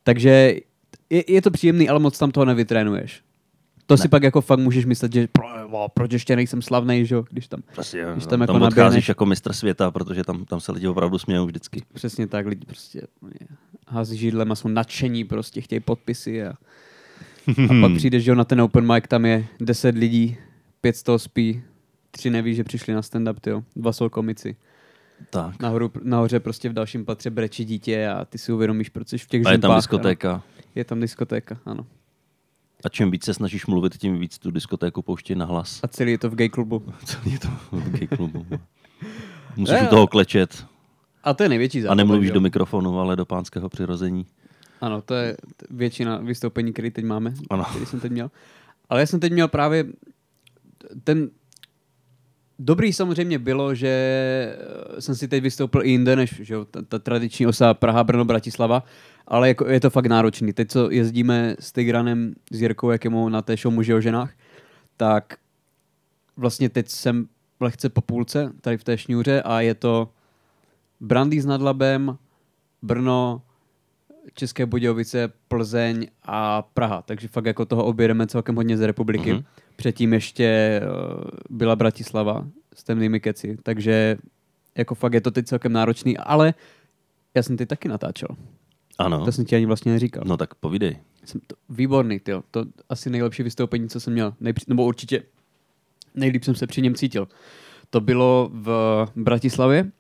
takže 0.05 0.55
je, 1.11 1.33
je 1.33 1.43
to 1.43 1.51
příjemný, 1.51 1.89
ale 1.89 1.99
moc 1.99 2.19
tam 2.19 2.31
toho 2.31 2.45
nevytrénuješ. 2.45 3.23
To 3.87 3.97
si 3.97 4.03
Ne. 4.03 4.09
pak 4.09 4.23
jako 4.23 4.41
fakt 4.41 4.59
můžeš 4.59 4.85
myslet, 4.85 5.13
že 5.13 5.29
pro, 5.33 5.45
o, 5.71 5.89
proč 5.95 6.13
ještě 6.13 6.37
nejsem 6.37 6.63
slavný, 6.63 7.07
že 7.07 7.17
když 7.31 7.49
tam 7.49 7.61
Prostě, 7.75 8.07
Když 8.13 8.25
tam, 8.25 8.31
tam 8.31 8.41
jako 8.41 8.53
tam 8.53 8.63
odcházíš 8.63 8.77
naběhneš. 8.77 9.09
jako 9.09 9.27
mistr 9.27 9.53
světa, 9.53 9.91
protože 9.91 10.25
tam, 10.25 10.45
tam 10.45 10.61
se 10.61 10.73
lidi 10.73 10.87
opravdu 10.89 11.19
smějou 11.19 11.47
vždycky. 11.47 11.83
Přesně 11.93 12.27
tak, 12.27 12.47
lidi 12.47 12.67
prostě 12.67 13.03
hází 13.89 14.17
židlem 14.17 14.53
a 14.53 14.55
jsou 14.55 14.69
nadšení, 14.69 15.25
prostě 15.25 15.61
chtějí 15.61 15.81
podpisy 15.81 16.45
a, 16.45 16.49
a 17.49 17.81
pak 17.81 17.93
přijdeš, 17.97 18.25
že 18.25 18.31
jo, 18.31 18.35
na 18.35 18.45
ten 18.45 18.61
open 18.61 18.93
mic, 18.95 19.05
tam 19.09 19.25
je 19.27 19.47
10 19.61 19.95
lidí, 19.97 20.37
pět 20.81 20.97
z 20.97 21.03
toho 21.03 21.19
spí, 21.19 21.63
tři 22.13 22.31
neví, 22.31 22.55
že 22.55 22.65
přišli 22.65 22.95
na 22.95 23.01
stand-up, 23.01 23.35
tyjo. 23.41 23.65
dva 23.77 23.93
jsou 23.93 24.09
komici. 24.09 24.57
Tak. 25.31 25.63
Nahoru, 25.63 25.91
nahoře 26.03 26.41
prostě 26.41 26.69
v 26.69 26.73
dalším 26.73 27.05
patře 27.05 27.31
brečí 27.31 27.65
dítě 27.65 28.09
a 28.09 28.25
ty 28.25 28.39
si 28.39 28.53
uvědomíš, 28.53 28.89
proč 28.89 29.09
jsi 29.09 29.19
v 29.19 29.27
těch 29.27 29.47
A 29.47 29.53
je 29.53 29.59
tam 29.59 29.77
diskotéka. 29.77 30.31
ano. 30.33 30.43
Je 30.75 30.85
tam 30.85 31.01
diskotéka, 31.01 31.59
ano. 31.67 31.87
A 32.85 32.89
čím 32.89 33.11
víc 33.11 33.25
se 33.25 33.35
snažíš 33.35 33.67
mluvit, 33.67 33.97
tím 33.99 34.19
víc 34.19 34.39
tu 34.39 34.51
diskotéku 34.51 35.03
pouští 35.03 35.35
na 35.35 35.45
hlas. 35.45 35.81
A 35.83 35.89
celý 35.89 36.11
je 36.13 36.19
to 36.19 36.31
v 36.31 36.35
gay 36.35 36.49
klubu. 36.49 36.83
Celý 37.05 37.33
je 37.33 37.39
to 37.39 37.49
v 37.73 37.91
gay 37.91 38.07
klubu. 38.07 38.47
Musíš 39.57 39.75
Ne, 39.81 39.87
u 39.87 39.91
toho 39.91 40.07
klečet 40.07 40.67
A 41.25 41.35
to 41.35 41.43
je 41.43 41.49
největší 41.49 41.79
a 41.79 41.83
zábava. 41.83 41.95
nemluvíš 41.95 42.27
že 42.29 42.33
do 42.33 42.39
jo. 42.39 42.43
mikrofonu, 42.43 42.99
ale 43.01 43.17
do 43.17 43.25
pánského 43.27 43.69
přirození. 43.69 44.27
Ano, 44.81 45.03
to 45.03 45.15
je 45.15 45.37
většina 45.71 46.17
vystoupení, 46.19 46.73
které 46.73 46.91
teď 46.91 47.05
máme, 47.05 47.35
Ano. 47.51 47.65
který 47.65 47.87
jsem 47.87 48.01
teď 48.01 48.13
měl. 48.13 48.31
Ale 48.91 49.01
já 49.01 49.07
jsem 49.07 49.21
teď 49.21 49.33
měl 49.33 49.49
právě 49.49 49.85
ten 51.05 51.31
Dobrý 52.65 52.93
samozřejmě 52.93 53.39
bylo, 53.39 53.75
že 53.75 53.89
eh, 53.89 55.01
jsem 55.01 55.15
si 55.15 55.29
teď 55.29 55.43
vystoupil 55.43 55.85
i 55.85 55.91
jinde, 55.91 56.17
než 56.17 56.41
že 56.43 56.55
jo, 56.55 56.65
ta, 56.65 56.83
ta 56.83 56.99
tradiční 56.99 57.47
osa 57.47 57.75
Praha, 57.75 58.05
Brno, 58.05 58.25
Bratislava, 58.25 58.85
ale 59.27 59.49
jako, 59.49 59.67
je 59.67 59.81
to 59.81 59.91
fakt 59.91 60.07
náročný. 60.07 60.53
Teď, 60.53 60.71
co 60.71 60.91
jezdíme 60.91 61.57
s 61.59 61.73
Tigranem, 61.73 62.35
s 62.51 62.63
Jirkou, 62.63 62.91
jak 62.91 63.07
mu 63.07 63.29
na 63.29 63.43
té 63.43 63.57
show 63.57 63.75
muži 63.75 63.95
o 63.95 64.01
ženách, 64.01 64.33
tak 64.97 65.37
vlastně 66.37 66.69
teď 66.69 66.89
jsem 66.89 67.29
lehce 67.61 67.89
po 67.89 68.01
půlce 68.01 68.53
tady 68.61 68.79
v 68.79 68.85
té 68.85 68.99
šňůře 68.99 69.43
a 69.43 69.61
je 69.61 69.75
to 69.75 70.09
Brandýs 71.01 71.45
nad 71.45 71.63
Labem, 71.63 72.19
Brno, 72.83 73.43
České 74.35 74.67
Budějovice, 74.67 75.33
Plzeň 75.49 76.07
a 76.23 76.63
Praha. 76.63 77.03
Takže 77.03 77.29
fakt 77.29 77.47
jako 77.47 77.65
toho 77.65 77.85
objedeme 77.85 78.27
celkem 78.27 78.57
hodně 78.57 78.77
z 78.77 78.81
republiky. 78.81 79.33
Mhm. 79.33 79.41
Mm-hmm. 79.41 79.63
Předtím 79.77 80.13
ještě 80.13 80.45
eh, 80.45 80.81
byla 81.51 81.77
Bratislava 81.77 82.47
s 82.75 82.85
temnými 82.85 83.21
keci. 83.21 83.59
Takže 83.63 84.17
jako 84.79 84.95
fakt 84.95 85.13
je 85.13 85.21
to 85.21 85.31
teď 85.31 85.47
celkem 85.47 85.73
náročný, 85.73 86.19
ale 86.19 86.55
já 87.35 87.43
jsem 87.43 87.57
ty 87.57 87.67
taky 87.67 87.89
natáčel. 87.89 88.29
Ano. 88.99 89.25
To 89.25 89.33
jsem 89.33 89.45
ti 89.45 89.57
ani 89.57 89.67
vlastně 89.67 89.93
neříkal. 89.93 90.25
No 90.27 90.37
tak 90.37 90.55
povídej. 90.55 90.99
Jsem 91.25 91.41
to, 91.47 91.57
výborný, 91.69 92.21
tyjo. 92.21 92.43
To 92.51 92.65
asi 92.89 93.11
nejlepší 93.11 93.43
vystoupení, 93.43 93.89
co 93.89 94.01
jsem 94.01 94.13
měl. 94.13 94.35
Nejpři, 94.41 94.65
nebo 94.69 94.85
určitě 94.85 95.23
nejlíp 96.15 96.45
jsem 96.45 96.55
se 96.55 96.67
při 96.67 96.83
něm 96.83 96.95
cítil. 96.95 97.29
To 97.91 98.01
bylo 98.01 98.51
v 98.53 99.07
Bratislavě. 99.17 99.91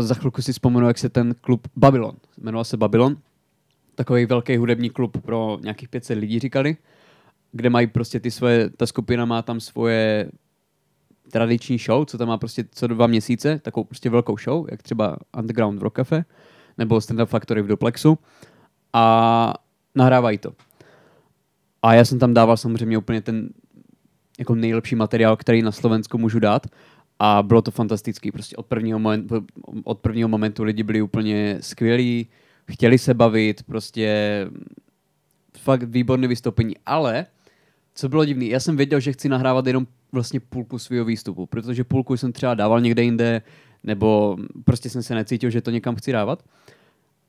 Za 0.00 0.14
chvilku 0.14 0.42
si 0.42 0.52
vzpomenu, 0.52 0.86
jak 0.86 0.98
se 0.98 1.08
ten 1.08 1.34
klub 1.40 1.68
Babylon, 1.76 2.16
jmenoval 2.38 2.64
se 2.64 2.76
Babylon. 2.76 3.16
Takový 3.94 4.26
velký 4.26 4.56
hudební 4.56 4.90
klub 4.90 5.22
pro 5.22 5.58
nějakých 5.62 5.88
500 5.88 6.18
lidí, 6.18 6.38
říkali. 6.38 6.76
kde 7.54 7.70
mají 7.70 7.86
prostě 7.86 8.20
ty 8.20 8.30
svoje, 8.30 8.70
ta 8.70 8.86
skupina 8.86 9.24
má 9.24 9.42
tam 9.42 9.60
svoje 9.60 10.30
tradiční 11.32 11.78
show, 11.78 12.04
co 12.04 12.18
tam 12.18 12.28
má 12.28 12.38
prostě 12.38 12.64
co 12.70 12.86
dva 12.86 13.06
měsíce, 13.06 13.58
takovou 13.58 13.84
prostě 13.84 14.10
velkou 14.10 14.36
show, 14.38 14.66
jak 14.70 14.82
třeba 14.82 15.16
Underground 15.38 15.78
v 15.78 15.82
Rock 15.82 15.96
Cafe, 15.96 16.24
nebo 16.78 17.00
Stand 17.00 17.20
Up 17.20 17.28
Factory 17.28 17.62
v 17.62 17.66
Duplexu 17.66 18.18
a 18.92 19.54
nahrávají 19.94 20.38
to. 20.38 20.52
A 21.82 21.94
já 21.94 22.04
jsem 22.04 22.18
tam 22.18 22.34
dával 22.34 22.56
samozřejmě 22.56 22.98
úplně 22.98 23.20
ten 23.20 23.48
jako 24.38 24.54
nejlepší 24.54 24.94
materiál, 24.94 25.36
který 25.36 25.62
na 25.62 25.72
Slovensku 25.72 26.18
můžu 26.18 26.38
dát 26.38 26.66
a 27.18 27.42
bylo 27.42 27.62
to 27.62 27.70
fantastický. 27.70 28.32
Prostě 28.32 28.56
od 28.56 28.66
prvního, 28.66 28.98
momentu, 28.98 29.46
od 29.84 29.98
prvního 29.98 30.28
momentu 30.28 30.64
lidi 30.64 30.82
byli 30.82 31.02
úplně 31.02 31.58
skvělí, 31.60 32.26
chtěli 32.72 32.98
se 32.98 33.14
bavit, 33.14 33.62
prostě 33.62 34.46
fakt 35.58 35.82
výborné 35.82 36.28
vystoupení, 36.28 36.76
ale 36.86 37.26
co 37.94 38.08
bylo 38.08 38.24
divný, 38.24 38.48
já 38.48 38.60
jsem 38.60 38.76
věděl, 38.76 39.00
že 39.00 39.12
chci 39.12 39.28
nahrávat 39.28 39.66
jenom 39.66 39.86
vlastně 40.12 40.40
půlku 40.40 40.78
svého 40.78 41.04
výstupu, 41.04 41.46
protože 41.46 41.84
půlku 41.84 42.16
jsem 42.16 42.32
třeba 42.32 42.54
dával 42.54 42.80
někde 42.80 43.02
jinde, 43.02 43.42
nebo 43.84 44.36
prostě 44.64 44.90
jsem 44.90 45.02
se 45.02 45.14
necítil, 45.14 45.50
že 45.50 45.60
to 45.60 45.70
někam 45.70 45.96
chci 45.96 46.12
dávat. 46.12 46.44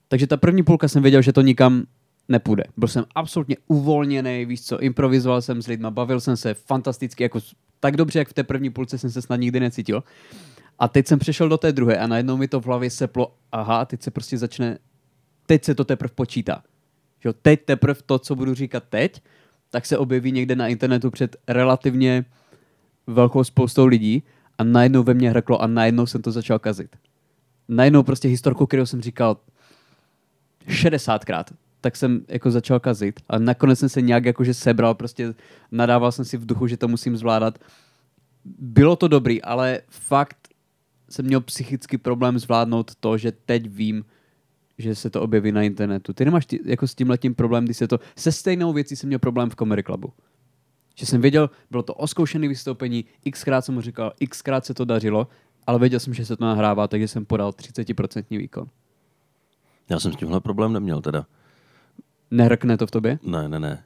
Takže 0.08 0.26
ta 0.26 0.36
první 0.36 0.62
půlka 0.62 0.88
jsem 0.88 1.02
věděl, 1.02 1.22
že 1.22 1.32
to 1.32 1.40
nikam 1.40 1.82
nepůjde. 2.28 2.64
Byl 2.76 2.88
jsem 2.88 3.04
absolutně 3.14 3.56
uvolněný, 3.66 4.44
víš 4.44 4.62
co, 4.64 4.78
improvizoval 4.78 5.42
jsem 5.42 5.62
s 5.62 5.66
lidma, 5.66 5.90
bavil 5.90 6.20
jsem 6.20 6.36
se 6.36 6.54
fantasticky, 6.54 7.22
jako 7.22 7.40
tak 7.80 7.96
dobře, 7.96 8.18
jak 8.18 8.28
v 8.28 8.34
té 8.34 8.44
první 8.44 8.70
půlce 8.70 8.98
jsem 8.98 9.10
se 9.10 9.22
snad 9.22 9.36
nikdy 9.36 9.60
necítil. 9.60 10.04
A 10.78 10.88
teď 10.88 11.06
jsem 11.06 11.18
přešel 11.18 11.48
do 11.48 11.58
té 11.58 11.72
druhé 11.72 11.98
a 11.98 12.06
najednou 12.06 12.36
mi 12.36 12.48
to 12.48 12.60
v 12.60 12.66
hlavě 12.66 12.90
seplo, 12.90 13.34
aha, 13.52 13.84
teď 13.84 14.02
se 14.02 14.10
prostě 14.10 14.38
začne, 14.38 14.78
teď 15.46 15.64
se 15.64 15.74
to 15.74 15.84
teprve 15.84 16.14
počítá. 16.14 16.62
Že 17.20 17.32
teď 17.42 17.64
teprve 17.64 18.00
to, 18.06 18.18
co 18.18 18.34
budu 18.34 18.54
říkat 18.54 18.84
teď, 18.88 19.22
tak 19.70 19.86
se 19.86 19.98
objeví 19.98 20.32
někde 20.32 20.56
na 20.56 20.68
internetu 20.68 21.10
před 21.10 21.36
relativně 21.48 22.24
velkou 23.06 23.44
spoustou 23.44 23.86
lidí 23.86 24.22
a 24.58 24.64
najednou 24.64 25.02
ve 25.02 25.14
mně 25.14 25.30
hrklo 25.30 25.62
a 25.62 25.66
najednou 25.66 26.06
jsem 26.06 26.22
to 26.22 26.32
začal 26.32 26.58
kazit. 26.58 26.96
Najednou 27.68 28.02
prostě 28.02 28.28
historku, 28.28 28.66
kterou 28.66 28.86
jsem 28.86 29.02
říkal 29.02 29.36
60krát, 30.68 31.44
tak 31.86 31.96
jsem 31.96 32.24
jako 32.28 32.50
začal 32.50 32.80
kazit 32.80 33.20
a 33.28 33.38
nakonec 33.38 33.78
jsem 33.78 33.88
se 33.88 34.02
nějak 34.02 34.24
jakože 34.24 34.54
sebral, 34.54 34.94
prostě 34.94 35.34
nadával 35.70 36.12
jsem 36.12 36.24
si 36.24 36.36
v 36.36 36.46
duchu, 36.46 36.66
že 36.66 36.76
to 36.76 36.88
musím 36.88 37.16
zvládat. 37.16 37.58
Bylo 38.58 38.96
to 38.96 39.08
dobrý, 39.08 39.42
ale 39.42 39.80
fakt 39.88 40.36
jsem 41.10 41.26
měl 41.26 41.40
psychický 41.40 41.98
problém 41.98 42.38
zvládnout 42.38 42.94
to, 43.00 43.18
že 43.18 43.32
teď 43.32 43.70
vím, 43.70 44.04
že 44.78 44.94
se 44.94 45.10
to 45.10 45.22
objeví 45.22 45.52
na 45.52 45.62
internetu. 45.62 46.12
Ty 46.12 46.24
nemáš 46.24 46.46
ty, 46.46 46.60
jako 46.64 46.88
s 46.88 46.94
tím 46.94 47.10
letím 47.10 47.34
problém, 47.34 47.64
když 47.64 47.76
se 47.76 47.88
to... 47.88 48.00
Se 48.16 48.32
stejnou 48.32 48.72
věcí 48.72 48.96
jsem 48.96 49.06
měl 49.06 49.18
problém 49.18 49.50
v 49.50 49.56
Comedy 49.56 49.82
Clubu. 49.82 50.12
Že 50.94 51.06
jsem 51.06 51.20
věděl, 51.20 51.50
bylo 51.70 51.82
to 51.82 51.94
oskoušené 51.94 52.48
vystoupení, 52.48 53.04
xkrát 53.30 53.64
jsem 53.64 53.74
mu 53.74 53.80
říkal, 53.80 54.12
xkrát 54.30 54.66
se 54.66 54.74
to 54.74 54.84
dařilo, 54.84 55.28
ale 55.66 55.78
věděl 55.78 56.00
jsem, 56.00 56.14
že 56.14 56.26
se 56.26 56.36
to 56.36 56.44
nahrává, 56.44 56.88
takže 56.88 57.08
jsem 57.08 57.24
podal 57.24 57.50
30% 57.50 58.38
výkon. 58.38 58.66
Já 59.90 60.00
jsem 60.00 60.12
s 60.12 60.16
tímhle 60.16 60.40
problém 60.40 60.72
neměl 60.72 61.00
teda. 61.00 61.26
Nehrkne 62.30 62.76
to 62.76 62.86
v 62.86 62.90
tobě? 62.90 63.18
Ne, 63.22 63.48
ne, 63.48 63.60
ne. 63.60 63.82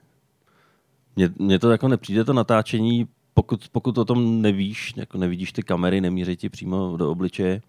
Mně, 1.17 1.31
mně 1.39 1.59
to 1.59 1.71
jako 1.71 1.89
nepřijde 1.89 2.25
to 2.25 2.33
natáčení, 2.33 3.09
pokud, 3.35 3.69
pokud 3.73 3.99
o 3.99 4.05
tom 4.05 4.43
nevíš, 4.43 4.93
jako 4.97 5.19
nevidíš 5.19 5.53
ty 5.53 5.63
kamery, 5.63 6.01
nemíří 6.01 6.37
ti 6.37 6.49
přímo 6.49 6.97
do 6.97 7.11
obličeje. 7.11 7.63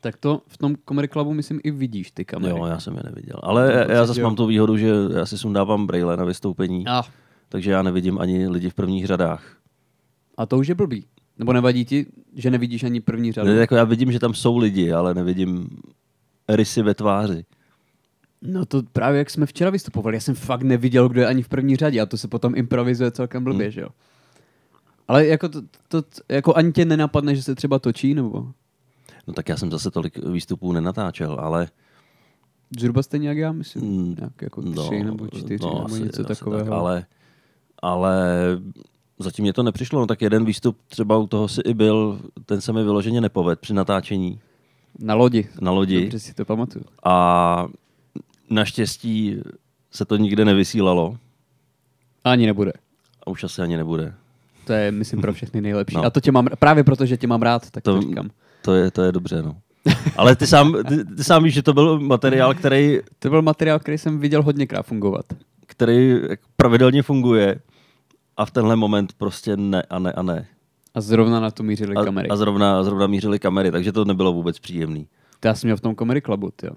Tak 0.00 0.16
to 0.16 0.42
v 0.46 0.58
tom 0.58 0.74
Comedy 0.88 1.08
Clubu, 1.08 1.32
myslím, 1.34 1.60
i 1.64 1.70
vidíš 1.70 2.10
ty 2.10 2.24
kamery. 2.24 2.58
Jo, 2.58 2.66
já 2.66 2.80
jsem 2.80 2.96
je 2.96 3.02
neviděl. 3.04 3.36
Ale 3.42 3.72
já, 3.72 3.92
já 3.92 4.06
zase 4.06 4.22
mám 4.22 4.36
tu 4.36 4.46
výhodu, 4.46 4.76
že 4.76 4.90
já 5.16 5.26
si 5.26 5.38
sundávám 5.38 5.86
braille 5.86 6.16
na 6.16 6.24
vystoupení, 6.24 6.84
Ah, 6.86 7.02
takže 7.48 7.70
já 7.70 7.82
nevidím 7.82 8.18
ani 8.18 8.48
lidi 8.48 8.70
v 8.70 8.74
prvních 8.74 9.06
řadách. 9.06 9.56
a 10.38 10.46
to 10.46 10.58
už 10.58 10.68
je 10.68 10.74
blbý. 10.74 11.04
Nebo 11.38 11.52
nevadí 11.52 11.84
ti, 11.84 12.06
že 12.34 12.50
nevidíš 12.50 12.82
ani 12.84 13.00
první 13.00 13.32
řadu? 13.32 13.48
Ne, 13.48 13.54
jako 13.54 13.74
já 13.74 13.84
vidím, 13.84 14.12
že 14.12 14.18
tam 14.18 14.34
jsou 14.34 14.58
lidi, 14.58 14.92
ale 14.92 15.14
nevidím 15.14 15.68
rysy 16.48 16.82
ve 16.82 16.94
tváři. 16.94 17.44
No 18.42 18.66
to 18.66 18.82
právě 18.92 19.18
jak 19.18 19.30
jsme 19.30 19.46
včera 19.46 19.70
vystupovali, 19.70 20.16
já 20.16 20.20
jsem 20.20 20.34
fakt 20.34 20.62
neviděl, 20.62 21.08
kdo 21.08 21.20
je 21.20 21.26
ani 21.26 21.42
v 21.42 21.48
první 21.48 21.76
řadě 21.76 22.00
a 22.00 22.06
to 22.06 22.16
se 22.18 22.28
potom 22.28 22.54
improvizuje 22.56 23.10
celkem 23.10 23.44
blbě, 23.44 23.66
Hmm. 23.66 23.72
že 23.72 23.80
jo? 23.80 23.88
Ale 25.08 25.26
jako, 25.26 25.48
to, 25.48 25.62
to, 25.88 26.02
jako 26.28 26.54
ani 26.56 26.72
tě 26.72 26.84
nenapadne, 26.84 27.34
že 27.36 27.42
se 27.42 27.54
třeba 27.54 27.78
točí, 27.78 28.14
nebo 28.14 28.48
No 29.26 29.34
tak 29.34 29.48
já 29.48 29.56
jsem 29.56 29.70
zase 29.70 29.90
tolik 29.90 30.18
výstupů 30.26 30.72
nenatáčel, 30.72 31.36
ale 31.40 31.68
zhruba 32.78 33.02
stejně 33.02 33.28
jak 33.28 33.38
já, 33.38 33.52
myslím. 33.52 33.84
Mm, 33.84 34.14
Nějak 34.18 34.42
jako 34.42 34.62
tři 34.62 35.04
nebo 35.04 35.26
čtyři 35.28 35.58
no, 35.64 35.74
nebo 35.74 35.84
asi- 35.84 36.02
něco 36.02 36.20
asi 36.22 36.28
takového. 36.28 36.64
Tak, 36.64 36.72
ale, 36.72 37.06
ale 37.82 38.26
zatím 39.18 39.42
mě 39.42 39.52
to 39.52 39.62
nepřišlo. 39.62 40.00
No 40.00 40.06
tak 40.06 40.22
jeden 40.22 40.44
výstup 40.44 40.78
třeba 40.88 41.16
u 41.18 41.26
toho 41.26 41.48
si 41.48 41.60
i 41.60 41.74
byl, 41.74 42.20
ten 42.46 42.60
se 42.60 42.72
mi 42.72 42.82
vyloženě 42.84 43.20
nepovedl 43.20 43.60
při 43.60 43.74
natáčení 43.74 44.40
Na 44.98 45.14
lodi. 45.14 45.48
na 45.60 45.70
lodi. 45.70 46.00
Dobře 46.00 46.18
si 46.18 46.34
to 46.34 46.44
pamatuju. 46.44 46.84
A 47.04 47.66
naštěstí 48.50 49.36
se 49.90 50.04
to 50.04 50.16
nikde 50.16 50.44
nevysílalo 50.44 51.16
Ani 52.24 52.46
nebude. 52.46 52.72
a 53.26 53.30
už 53.30 53.44
asi 53.44 53.62
ani 53.62 53.76
nebude. 53.76 54.14
To 54.66 54.72
je, 54.72 54.92
myslím, 54.92 55.20
pro 55.20 55.32
všechny 55.32 55.60
nejlepší. 55.60 55.96
No. 55.96 56.04
A 56.04 56.10
to 56.10 56.20
tě 56.20 56.32
mám, 56.32 56.48
právě 56.58 56.84
proto, 56.84 57.06
že 57.06 57.16
tě 57.16 57.26
mám 57.26 57.42
rád, 57.42 57.70
tak 57.70 57.84
to, 57.84 57.94
To- 57.94 58.00
říkám. 58.02 58.30
To 58.62 58.74
je, 58.74 58.90
to 58.90 59.02
je 59.02 59.12
dobře, 59.12 59.42
no. 59.42 59.56
Ale 60.16 60.36
ty 60.36 60.46
sám, 60.46 60.76
ty, 60.88 61.04
ty 61.04 61.24
sám 61.24 61.44
víš, 61.44 61.54
že 61.54 61.62
to 61.62 61.72
byl 61.72 62.00
materiál, 62.00 62.54
který, 62.58 62.98
To 63.18 63.30
byl 63.30 63.42
materiál, 63.42 63.78
který 63.78 63.98
jsem 63.98 64.18
viděl 64.18 64.42
hodněkrát 64.42 64.86
fungovat. 64.86 65.24
který 65.66 66.14
pravidelně 66.56 67.02
funguje 67.02 67.60
a 68.36 68.44
v 68.46 68.50
tenhle 68.50 68.76
moment 68.76 69.12
prostě 69.12 69.56
ne 69.56 69.82
a 69.82 69.98
ne 69.98 70.12
a 70.12 70.22
ne. 70.22 70.46
A 70.94 71.00
zrovna 71.00 71.40
na 71.40 71.50
to 71.50 71.62
mířily 71.62 71.96
A, 71.96 72.04
kamery. 72.04 72.28
a 72.28 72.36
zrovna, 72.36 72.84
zrovna 72.84 73.06
mířily 73.06 73.38
kamery, 73.38 73.70
takže 73.70 73.92
to 73.92 74.04
nebylo 74.04 74.32
vůbec 74.32 74.58
příjemný. 74.58 75.06
To 75.40 75.48
já 75.48 75.54
jsem 75.54 75.68
měl 75.68 75.76
v 75.76 75.80
tom 75.80 75.96
Comedy 75.96 76.20
Clubu, 76.22 76.50
jo. 76.62 76.70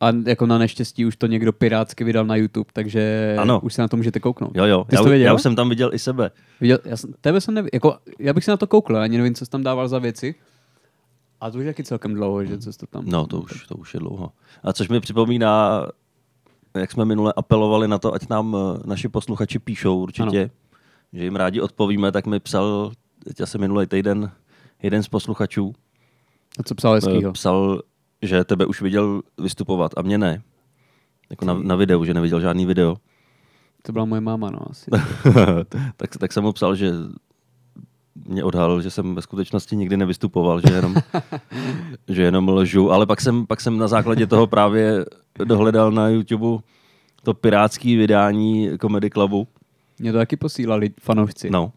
A 0.00 0.08
jako 0.26 0.46
na 0.46 0.58
neštěstí 0.58 1.06
už 1.06 1.16
to 1.16 1.26
někdo 1.26 1.52
pirátsky 1.52 2.04
vydal 2.04 2.24
na 2.26 2.36
YouTube, 2.36 2.70
takže 2.72 3.36
Ano. 3.38 3.60
už 3.60 3.74
se 3.74 3.82
na 3.82 3.88
to 3.88 3.96
můžete 3.96 4.20
kouknout. 4.20 4.56
Jo, 4.56 4.64
jo, 4.64 4.84
Ty 4.84 4.96
jsi 4.96 5.00
já, 5.00 5.02
to 5.02 5.08
věděl? 5.08 5.26
já 5.26 5.34
už 5.34 5.42
jsem 5.42 5.56
tam 5.56 5.68
viděl 5.68 5.94
i 5.94 5.98
sebe. 5.98 6.30
Viděl, 6.60 6.78
já 6.84 6.96
jsem, 6.96 7.14
tebe 7.20 7.40
jsem 7.40 7.54
nevěděl, 7.54 7.70
jako, 7.76 7.96
já 8.18 8.32
bych 8.32 8.44
se 8.44 8.50
na 8.50 8.56
to 8.56 8.66
koukl, 8.66 8.96
ani 8.96 9.16
nevím, 9.18 9.34
co 9.34 9.44
jsi 9.44 9.50
tam 9.50 9.62
dával 9.62 9.88
za 9.88 9.98
věci. 9.98 10.34
A 11.40 11.50
to 11.50 11.58
už 11.58 11.64
je 11.64 11.70
taky 11.70 11.84
celkem 11.84 12.14
dlouho, 12.14 12.44
že 12.44 12.58
co 12.58 12.72
jsi 12.72 12.78
to 12.78 12.86
tam... 12.86 13.04
No, 13.06 13.26
to 13.26 13.40
už, 13.40 13.66
to 13.66 13.74
už 13.74 13.94
je 13.94 14.00
dlouho. 14.00 14.32
A 14.64 14.72
což 14.72 14.88
mi 14.88 15.00
připomíná, 15.00 15.86
jak 16.74 16.92
jsme 16.92 17.04
minule 17.04 17.32
apelovali 17.36 17.88
na 17.88 17.98
to, 17.98 18.14
ať 18.14 18.28
nám 18.28 18.56
eh, 18.56 18.78
naši 18.88 19.08
posluchači 19.08 19.58
píšou 19.58 19.98
určitě, 19.98 20.40
ano. 20.42 20.50
že 21.12 21.24
jim 21.24 21.36
rádi 21.36 21.60
odpovíme, 21.60 22.12
tak 22.12 22.26
mi 22.26 22.40
psal, 22.40 22.92
teď 23.24 23.40
asi 23.40 23.58
minulý 23.58 23.86
týden, 23.86 24.30
jeden 24.82 25.02
z 25.02 25.08
posluchačů, 25.08 25.72
A 26.58 26.62
co 26.62 26.74
psal 26.74 26.92
eh, 26.92 26.96
hezkýho? 26.96 27.32
psal, 27.32 27.82
že 28.22 28.44
tebe 28.44 28.66
už 28.66 28.82
viděl 28.82 29.22
vystupovat 29.38 29.92
a 29.96 30.02
mě 30.02 30.18
ne. 30.18 30.42
Jako 31.30 31.44
na, 31.44 31.54
na 31.54 31.76
videu, 31.76 32.04
že 32.04 32.14
neviděl 32.14 32.40
žádný 32.40 32.66
video. 32.66 32.96
To 33.82 33.92
byla 33.92 34.04
moje 34.04 34.20
máma, 34.20 34.50
no 34.50 34.58
asi. 34.70 34.90
tak, 35.96 36.16
tak 36.16 36.32
jsem 36.32 36.44
mu 36.44 36.52
psal, 36.52 36.74
že 36.74 36.92
mě 38.26 38.44
odhalil, 38.44 38.82
že 38.82 38.90
jsem 38.90 39.14
ve 39.14 39.22
skutečnosti 39.22 39.76
nikdy 39.76 39.96
nevystupoval, 39.96 40.60
že 40.60 40.74
jenom, 40.74 40.94
že 42.08 42.22
jenom 42.22 42.48
lžu, 42.48 42.92
ale 42.92 43.06
pak 43.06 43.20
jsem, 43.20 43.46
pak 43.46 43.60
jsem 43.60 43.78
na 43.78 43.88
základě 43.88 44.26
toho 44.26 44.46
právě 44.46 45.04
dohledal 45.44 45.92
na 45.92 46.08
YouTube 46.08 46.62
to 47.22 47.34
pirátský 47.34 47.96
vydání 47.96 48.70
Comedy 48.80 49.10
Clubu. 49.10 49.48
Mě 49.98 50.12
to 50.12 50.18
taky 50.18 50.36
posílali 50.36 50.90
fanoušci. 51.00 51.50
No. 51.50 51.72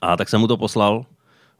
A 0.00 0.16
tak 0.16 0.28
jsem 0.28 0.40
mu 0.40 0.46
to 0.46 0.56
poslal 0.56 1.06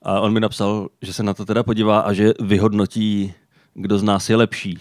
a 0.03 0.21
on 0.21 0.33
mi 0.33 0.41
napsal, 0.41 0.89
že 1.03 1.13
se 1.13 1.23
na 1.23 1.35
to 1.35 1.45
teda 1.45 1.63
podívá 1.63 2.01
a 2.01 2.13
že 2.13 2.33
vyhodnotí, 2.41 3.35
kdo 3.77 3.99
z 3.99 4.03
nás 4.03 4.31
je 4.31 4.37
lepší. 4.37 4.79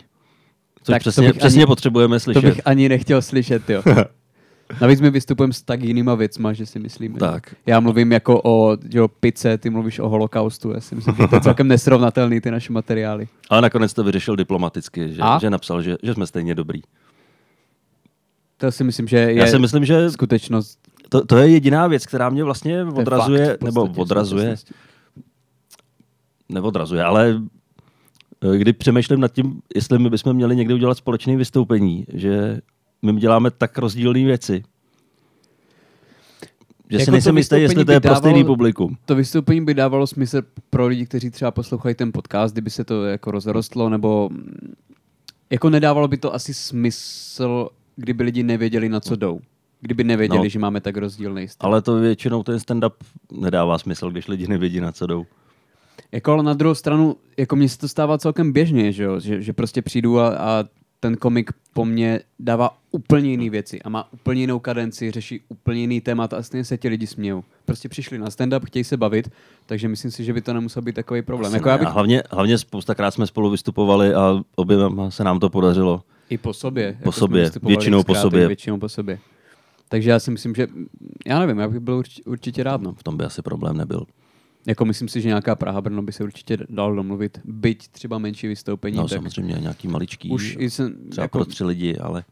Což 0.83 0.93
Tak 0.93 1.03
to 1.03 1.09
přesně, 1.09 1.33
přesně 1.33 1.61
ani- 1.63 1.67
potřebujeme 1.67 2.15
To 2.15 2.19
slyšet. 2.19 2.45
bych 2.45 2.61
ani 2.65 2.89
nechtěl 2.89 3.21
slyšet, 3.21 3.69
jo. 3.69 3.83
Navíc 4.81 5.01
my 5.01 5.09
vystupujeme 5.09 5.53
s 5.53 5.61
tak 5.61 5.83
jinýma 5.83 6.15
věcma, 6.15 6.53
že 6.53 6.65
si 6.65 6.79
myslím. 6.79 7.13
Tak. 7.13 7.55
Já 7.65 7.79
mluvím 7.79 8.11
jako 8.11 8.41
o 8.43 8.77
jo, 8.93 9.07
pice, 9.07 9.57
ty 9.57 9.69
mluvíš 9.69 9.99
o 9.99 10.09
holokaustu. 10.09 10.71
Já 10.71 10.81
si 10.81 10.95
myslím, 10.95 11.15
že 11.15 11.27
to 11.27 11.35
je 11.35 11.41
celkem 11.41 11.67
nesrovnatelný 11.67 12.41
ty 12.41 12.51
naše 12.51 12.73
materiály. 12.73 13.27
Ale 13.49 13.61
nakonec 13.61 13.93
to 13.93 14.03
vyřešil 14.03 14.35
diplomaticky, 14.35 15.13
že, 15.13 15.21
A? 15.21 15.39
že 15.39 15.49
napsal, 15.49 15.81
že, 15.81 15.95
že 16.03 16.13
jsme 16.13 16.27
stejně 16.27 16.55
dobrý. 16.55 16.81
To 18.57 18.71
si 18.71 18.83
myslím, 18.83 19.07
že 19.07 19.17
je 19.17 19.33
Já 19.33 19.47
si 19.47 19.59
myslím, 19.59 19.85
že 19.85 20.11
skutečnost. 20.11 20.79
to, 21.09 21.25
to 21.25 21.37
je 21.37 21.47
jediná 21.49 21.87
věc, 21.87 22.05
která 22.05 22.29
mě 22.29 22.43
vlastně 22.43 22.73
to 22.73 22.77
je 22.91 22.93
odrazuje, 23.01 23.45
fakt 23.47 23.61
nebo 23.63 23.81
podstatě 23.81 23.97
v 23.97 24.01
odrazuje, 24.01 24.55
neodrazuje, 26.49 27.03
ale 27.03 27.41
kdy 28.57 28.73
přemýšlím 28.73 29.19
nad 29.19 29.31
tím, 29.31 29.61
jestli 29.75 29.99
my 29.99 30.09
bychom 30.09 30.33
měli 30.33 30.55
někdy 30.55 30.73
udělat 30.73 30.97
společné 30.97 31.35
vystoupení, 31.35 32.05
že 32.13 32.59
my 33.01 33.13
děláme 33.13 33.51
tak 33.51 33.77
rozdílné 33.77 34.23
věci, 34.25 34.63
že 36.89 36.95
Jako 36.97 37.05
si 37.05 37.11
nejsem 37.11 37.37
jistý, 37.37 37.55
jestli 37.55 37.85
to 37.85 37.91
je 37.91 37.99
pro 37.99 38.11
dávalo- 38.13 38.17
stejný 38.19 38.43
publikum. 38.43 38.97
To 39.05 39.15
vystoupení 39.15 39.61
by 39.65 39.73
dávalo 39.73 40.07
smysl 40.07 40.41
pro 40.69 40.87
lidi, 40.87 41.05
kteří 41.05 41.29
třeba 41.29 41.51
poslouchají 41.51 41.95
ten 41.95 42.11
podcast, 42.11 42.53
kdyby 42.53 42.69
se 42.69 42.83
to 42.83 43.05
jako 43.05 43.31
rozrostlo, 43.31 43.89
nebo 43.89 44.29
mm, 44.31 44.73
jako 45.49 45.69
nedávalo 45.69 46.07
by 46.07 46.17
to 46.17 46.33
asi 46.33 46.53
smysl, 46.53 47.69
kdyby 47.95 48.23
lidi 48.23 48.43
nevěděli, 48.43 48.89
na 48.89 48.99
co 48.99 49.15
jdou. 49.15 49.39
kdyby 49.81 50.03
nevěděli, 50.03 50.39
No. 50.43 50.49
že 50.49 50.59
máme 50.59 50.81
tak 50.81 50.97
rozdílný 50.97 51.47
styl. 51.47 51.67
Ale 51.69 51.81
to 51.81 51.95
většinou 51.99 52.43
ten 52.43 52.57
stand-up 52.57 52.91
nedává 53.31 53.77
smysl, 53.77 54.11
když 54.11 54.27
lidi 54.27 54.47
nevědí, 54.47 54.79
na 54.79 54.91
co 54.91 55.07
jdou. 55.07 55.25
Jako 56.15 56.31
ale 56.31 56.43
na 56.43 56.53
druhou 56.53 56.75
stranu, 56.75 57.15
jako 57.37 57.55
mně 57.55 57.69
se 57.69 57.77
to 57.77 57.87
stává 57.87 58.17
celkem 58.17 58.53
běžně, 58.53 58.91
že, 58.91 59.03
jo? 59.03 59.19
že, 59.19 59.41
že 59.41 59.53
prostě 59.53 59.81
přijdu 59.81 60.19
a, 60.19 60.27
a 60.27 60.63
ten 60.99 61.17
komik 61.17 61.51
po 61.73 61.85
mně 61.85 62.19
dává 62.39 62.77
úplně 62.91 63.31
jiné 63.31 63.49
věci 63.49 63.81
a 63.81 63.89
má 63.89 64.13
úplně 64.13 64.41
jinou 64.41 64.59
kadenci, 64.59 65.11
řeší 65.11 65.41
úplně 65.49 65.81
jiný 65.81 66.01
témat 66.01 66.33
a 66.33 66.43
stejně 66.43 66.65
se 66.65 66.77
ti 66.77 66.87
lidi 66.87 67.07
smějou. 67.07 67.43
Prostě 67.65 67.89
přišli 67.89 68.17
na 68.17 68.27
stand-up, 68.27 68.65
chtějí 68.65 68.83
se 68.83 68.97
bavit, 68.97 69.31
takže 69.65 69.87
myslím 69.87 70.11
si, 70.11 70.23
že 70.23 70.33
by 70.33 70.41
to 70.41 70.53
nemusel 70.53 70.81
být 70.81 70.95
takový 70.95 71.21
problém. 71.21 71.53
Jako 71.53 71.69
já 71.69 71.77
bych 71.77 71.87
A 71.87 71.91
hlavně, 71.91 72.23
hlavně 72.31 72.57
spoustakrát 72.57 73.13
jsme 73.13 73.27
spolu 73.27 73.49
vystupovali 73.49 74.13
a 74.13 74.43
oběma 74.55 75.11
se 75.11 75.23
nám 75.23 75.39
to 75.39 75.49
podařilo. 75.49 76.03
i 76.29 76.37
po 76.37 76.53
sobě. 76.53 76.97
Po 77.03 77.11
jsme 77.11 77.19
sobě, 77.19 77.51
většinou 77.63 78.03
po 78.03 78.15
sobě. 78.15 78.47
Většinou 78.47 78.77
po 78.77 78.89
sobě. 78.89 79.19
Takže 79.89 80.09
já 80.09 80.19
si 80.19 80.31
myslím, 80.31 80.55
že 80.55 80.67
já 81.25 81.39
nevím, 81.39 81.59
já 81.59 81.67
bych 81.67 81.79
byl 81.79 81.95
určitě, 81.95 82.23
určitě 82.29 82.63
rád. 82.63 82.81
No. 82.81 82.93
V 82.93 83.03
tom 83.03 83.17
by 83.17 83.23
asi 83.23 83.41
problém 83.41 83.77
nebyl. 83.77 84.05
Jako 84.67 84.85
myslím 84.85 85.07
si, 85.07 85.21
že 85.21 85.27
nějaká 85.27 85.55
Praha 85.55 85.81
Brno 85.81 86.01
by 86.01 86.11
se 86.11 86.23
určitě 86.23 86.57
dal 86.69 86.95
domluvit, 86.95 87.39
byť 87.43 87.87
třeba 87.87 88.17
menší 88.17 88.47
vystoupení, 88.47 88.97
No 88.97 89.03
tak 89.03 89.17
samozřejmě 89.17 89.55
nějaký 89.61 89.87
maličký, 89.87 90.29
už 90.29 90.57
i 90.59 90.69
jsem, 90.69 91.09
třeba 91.09 91.23
jako, 91.23 91.37
pro 91.37 91.45
tři 91.45 91.63
lidi, 91.63 91.97
ale 91.97 92.23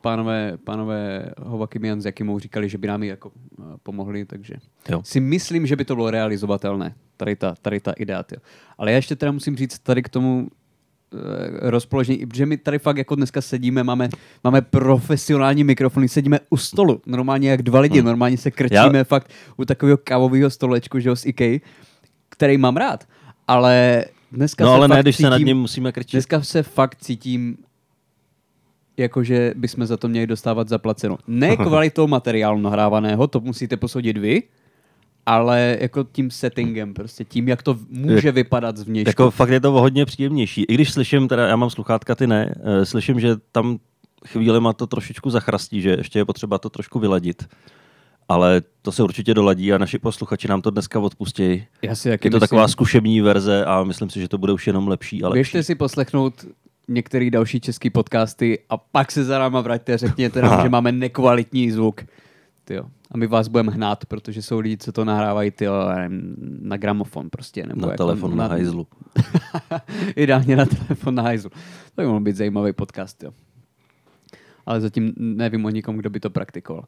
pánové, 0.00 0.58
pánové 0.64 1.32
Hovakimian 1.42 2.00
s 2.00 2.04
Jakimou 2.04 2.38
říkali, 2.38 2.68
že 2.68 2.78
by 2.78 2.88
nám 2.88 3.02
i 3.02 3.06
jako 3.06 3.32
eh, 3.34 3.62
pomohli, 3.82 4.24
takže 4.24 4.54
jo. 4.88 5.02
si 5.04 5.20
myslím, 5.20 5.66
že 5.66 5.76
by 5.76 5.84
to 5.84 5.94
bylo 5.94 6.10
realizovatelné, 6.10 6.94
tady 7.16 7.36
ta, 7.36 7.54
tady 7.62 7.80
ta 7.80 7.92
idea. 7.92 8.24
Ale 8.78 8.90
já 8.90 8.96
ještě 8.96 9.16
teda 9.16 9.32
musím 9.32 9.56
říct 9.56 9.78
tady 9.78 10.02
k 10.02 10.08
tomu 10.08 10.48
rozpoložení, 11.60 12.20
i 12.20 12.26
protože 12.26 12.46
my 12.46 12.56
tady 12.56 12.78
fakt 12.78 12.96
jako 12.96 13.14
dneska 13.14 13.40
sedíme, 13.40 13.84
máme, 13.84 14.08
máme 14.44 14.60
profesionální 14.62 15.64
mikrofony, 15.64 16.08
sedíme 16.08 16.40
u 16.50 16.56
stolu, 16.56 17.02
normálně 17.06 17.50
jak 17.50 17.62
dva 17.62 17.80
lidi, 17.80 17.98
Hmm. 17.98 18.06
normálně 18.06 18.36
se 18.38 18.50
krčíme 18.50 18.98
Já- 18.98 19.04
fakt 19.04 19.30
u 19.56 19.64
takového 19.64 19.98
kávového 20.04 20.50
stolečku, 20.50 20.98
že 21.00 21.08
jo, 21.08 21.16
z 21.16 21.26
IKEA, 21.26 21.58
který 22.28 22.58
mám 22.58 22.76
rád, 22.76 23.04
ale 23.48 24.04
dneska 24.32 24.64
No 24.64 24.70
se 24.70 24.74
ale 24.76 24.88
fakt 24.88 24.96
ne, 24.96 25.02
když 25.02 25.16
se 25.16 25.22
nad 25.22 25.36
cítím- 25.36 25.46
ním 25.46 25.56
musíme 25.58 25.92
krčit. 25.92 26.12
Dneska 26.12 26.42
se 26.42 26.62
fakt 26.62 26.98
cítím 27.00 27.56
jakože 28.96 29.52
bychom 29.56 29.86
za 29.86 29.96
to 29.96 30.08
měli 30.08 30.26
dostávat 30.26 30.68
zaplaceno. 30.68 31.18
Ne 31.26 31.56
kvalitou 31.56 32.06
materiálu 32.06 32.60
nahrávaného, 32.60 33.26
to 33.26 33.40
musíte 33.40 33.76
posoudit 33.76 34.18
vy, 34.18 34.42
ale 35.26 35.78
jako 35.80 36.04
tím 36.12 36.30
settingem, 36.30 36.94
prostě 36.94 37.24
tím, 37.24 37.48
jak 37.48 37.62
to 37.62 37.78
může 37.88 38.32
vypadat 38.32 38.76
zvnějšku. 38.76 39.08
Jako 39.08 39.30
fakt 39.30 39.50
je 39.50 39.60
to 39.60 39.72
hodně 39.72 40.04
příjemnější. 40.04 40.62
I 40.62 40.74
když 40.74 40.92
slyším, 40.92 41.28
teda 41.28 41.46
já 41.46 41.56
mám 41.56 41.70
sluchátka, 41.70 42.14
ty 42.14 42.26
ne, 42.26 42.54
eh, 42.64 42.86
slyším, 42.86 43.20
že 43.20 43.36
tam 43.52 43.78
chvílema 44.26 44.72
to 44.72 44.86
trošičku 44.86 45.30
zachrastí, 45.30 45.80
že 45.80 45.90
ještě 45.90 46.18
je 46.18 46.24
potřeba 46.24 46.58
to 46.58 46.70
trošku 46.70 46.98
vyladit. 46.98 47.44
Ale 48.28 48.62
to 48.82 48.92
se 48.92 49.02
určitě 49.02 49.34
doladí 49.34 49.72
a 49.72 49.78
naši 49.78 49.98
posluchači 49.98 50.48
nám 50.48 50.62
to 50.62 50.70
dneska 50.70 51.00
odpustí. 51.00 51.64
Já 51.82 51.94
si 51.94 52.08
Je 52.08 52.18
to 52.18 52.26
myslím, 52.26 52.40
taková 52.40 52.68
zkušební 52.68 53.20
verze 53.20 53.64
a 53.64 53.84
myslím 53.84 54.10
si, 54.10 54.20
že 54.20 54.28
to 54.28 54.38
bude 54.38 54.52
už 54.52 54.66
jenom 54.66 54.88
lepší 54.88 55.22
a 55.22 55.28
lepší. 55.28 55.36
Běžte 55.36 55.62
si 55.62 55.74
poslechnout 55.74 56.44
některé 56.88 57.30
další 57.30 57.60
český 57.60 57.90
podcasty 57.90 58.58
a 58.70 58.76
pak 58.76 59.12
se 59.12 59.24
za 59.24 59.38
náma 59.38 59.60
vraťte 59.60 59.94
a 59.94 59.96
řekněte 59.96 60.42
nám, 60.42 60.62
že 60.62 60.68
máme 60.68 60.92
nekvalitní 60.92 61.70
zvuk. 61.70 62.00
Tyjo. 62.64 62.84
A 63.10 63.16
my 63.18 63.26
vás 63.26 63.48
budeme 63.48 63.72
hnát, 63.72 64.06
protože 64.06 64.42
jsou 64.42 64.58
lidi, 64.58 64.76
co 64.76 64.92
to 64.92 65.04
nahrávají 65.04 65.50
tyjo, 65.50 65.74
na 66.60 66.76
gramofon 66.76 67.30
prostě. 67.30 67.66
Nebo 67.66 67.80
na 67.80 67.92
jako 67.92 67.96
telefon 68.04 68.36
na 68.36 68.46
hajzlu. 68.46 68.86
Ideálně 70.16 70.56
na 70.56 70.66
telefon 70.66 71.14
na 71.14 71.22
hajzlu. 71.22 71.50
To 71.94 72.02
by 72.02 72.06
mohl 72.06 72.20
být 72.20 72.36
zajímavý 72.36 72.72
podcast, 72.72 73.22
jo. 73.22 73.30
Ale 74.66 74.80
zatím 74.80 75.12
nevím 75.16 75.64
o 75.64 75.70
nikom, 75.70 75.96
kdo 75.96 76.10
by 76.10 76.20
to 76.20 76.30
praktikoval. 76.30 76.84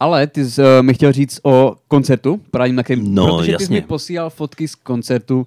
Ale 0.00 0.26
ty 0.26 0.44
jsi 0.44 0.62
uh, 0.62 0.66
mi 0.82 0.94
chtěl 0.94 1.12
říct 1.12 1.40
o 1.42 1.76
koncertu, 1.88 2.40
právě 2.50 2.72
na 2.72 2.82
kterém, 2.82 3.14
No, 3.14 3.26
protože 3.38 3.52
ty 3.52 3.58
jsi 3.58 3.62
jasně. 3.62 3.76
mi 3.76 3.82
posílal 3.82 4.30
fotky 4.30 4.68
z 4.68 4.74
koncertu. 4.74 5.38
Uh, 5.38 5.46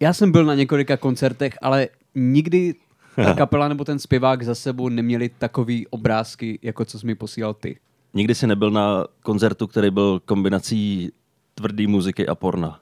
já 0.00 0.12
jsem 0.12 0.32
byl 0.32 0.44
na 0.44 0.54
několika 0.54 0.96
koncertech, 0.96 1.54
ale 1.62 1.88
nikdy 2.14 2.74
ta 3.16 3.34
kapela 3.36 3.68
nebo 3.68 3.84
ten 3.84 3.98
zpěvák 3.98 4.42
za 4.42 4.54
sebou 4.54 4.88
neměli 4.88 5.28
takový 5.38 5.86
obrázky, 5.86 6.58
jako 6.62 6.84
co 6.84 6.98
jsi 6.98 7.06
mi 7.06 7.14
posílal 7.14 7.54
ty. 7.54 7.76
Nikdy 8.14 8.34
jsi 8.34 8.46
nebyl 8.46 8.70
na 8.70 9.04
koncertu, 9.22 9.66
který 9.66 9.90
byl 9.90 10.20
kombinací 10.24 11.12
tvrdý 11.54 11.86
muziky 11.86 12.26
a 12.26 12.34
porna. 12.34 12.80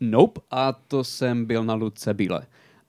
Nope, 0.00 0.40
a 0.50 0.72
to 0.72 1.04
jsem 1.04 1.44
byl 1.46 1.64
na 1.64 1.74
Ludce 1.74 2.14
Bíle. 2.14 2.42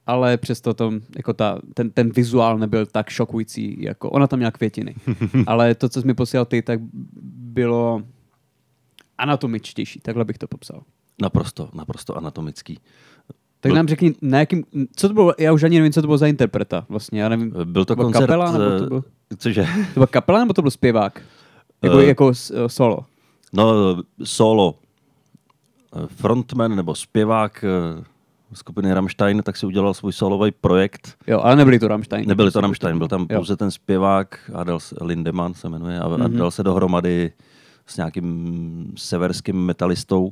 Ale 0.07 0.37
přesto 0.37 0.73
to, 0.73 0.93
jako 1.17 1.33
ta, 1.33 1.59
ten, 1.73 1.89
ten 1.89 2.11
vizuál 2.11 2.57
nebyl 2.57 2.85
tak 2.85 3.09
šokující, 3.09 3.83
jako 3.83 4.09
ona 4.09 4.27
tam 4.27 4.39
měla 4.39 4.51
květiny. 4.51 4.95
Ale 5.47 5.75
to, 5.75 5.89
co 5.89 6.01
jsi 6.01 6.07
mi 6.07 6.13
posílal 6.13 6.45
ty, 6.45 6.61
tak 6.61 6.79
bylo 7.31 8.01
anatomičtější, 9.17 9.99
takhle 9.99 10.25
bych 10.25 10.37
to 10.37 10.47
popsal. 10.47 10.83
Naprosto, 11.21 11.69
naprosto 11.73 12.17
anatomický. 12.17 12.79
Tak 13.59 13.69
Byl- 13.69 13.75
nám 13.75 13.87
řekni, 13.87 14.13
na 14.21 14.39
jakým, 14.39 14.63
co 14.95 15.07
to 15.07 15.13
bylo, 15.13 15.33
já 15.39 15.53
už 15.53 15.63
ani 15.63 15.77
nevím, 15.77 15.93
co 15.93 16.01
to 16.01 16.07
bylo 16.07 16.17
za 16.17 16.27
interpreta 16.27 16.85
vlastně, 16.89 17.21
já 17.21 17.29
nevím, 17.29 17.53
Byl 17.63 17.85
to 17.85 17.95
byla 17.95 18.05
koncert... 18.05 18.21
kapela, 18.21 18.51
nebo 18.51 18.63
to 18.79 18.85
eh, 18.85 18.89
byl, 18.89 19.03
Cože? 19.37 19.61
to 19.63 19.93
byla 19.93 20.07
kapela, 20.07 20.39
nebo 20.39 20.53
to 20.53 20.61
byl 20.61 20.71
zpěvák? 20.71 21.21
Jako, 21.85 21.97
Eh. 21.99 22.05
jako 22.05 22.33
s- 22.33 22.51
eh, 22.51 22.69
solo. 22.69 22.99
No, 23.53 23.73
solo. 24.23 24.75
Eh, 25.95 26.07
Frontman 26.07 26.75
nebo 26.75 26.95
zpěvák 26.95 27.65
skupiny 28.53 28.93
Rammstein, 28.93 29.43
tak 29.43 29.57
si 29.57 29.65
udělal 29.65 29.93
svůj 29.93 30.13
solový 30.13 30.51
projekt. 30.51 31.15
Jo, 31.27 31.39
ale 31.39 31.55
nebyli 31.55 31.79
to 31.79 31.87
Rammstein. 31.87 32.27
Nebyl 32.27 32.51
to 32.51 32.61
Rammstein, 32.61 32.97
byl 32.97 33.07
tam 33.07 33.21
Jo. 33.29 33.37
pouze 33.37 33.57
ten 33.57 33.71
zpěvák, 33.71 34.51
Adel 34.53 34.79
Lindemann 35.01 35.53
se 35.53 35.69
jmenuje, 35.69 35.99
a, 35.99 36.03
a 36.03 36.07
Mhm. 36.07 36.37
dal 36.37 36.51
se 36.51 36.63
dohromady 36.63 37.31
s 37.87 37.97
nějakým 37.97 38.93
severským 38.97 39.55
metalistou. 39.55 40.31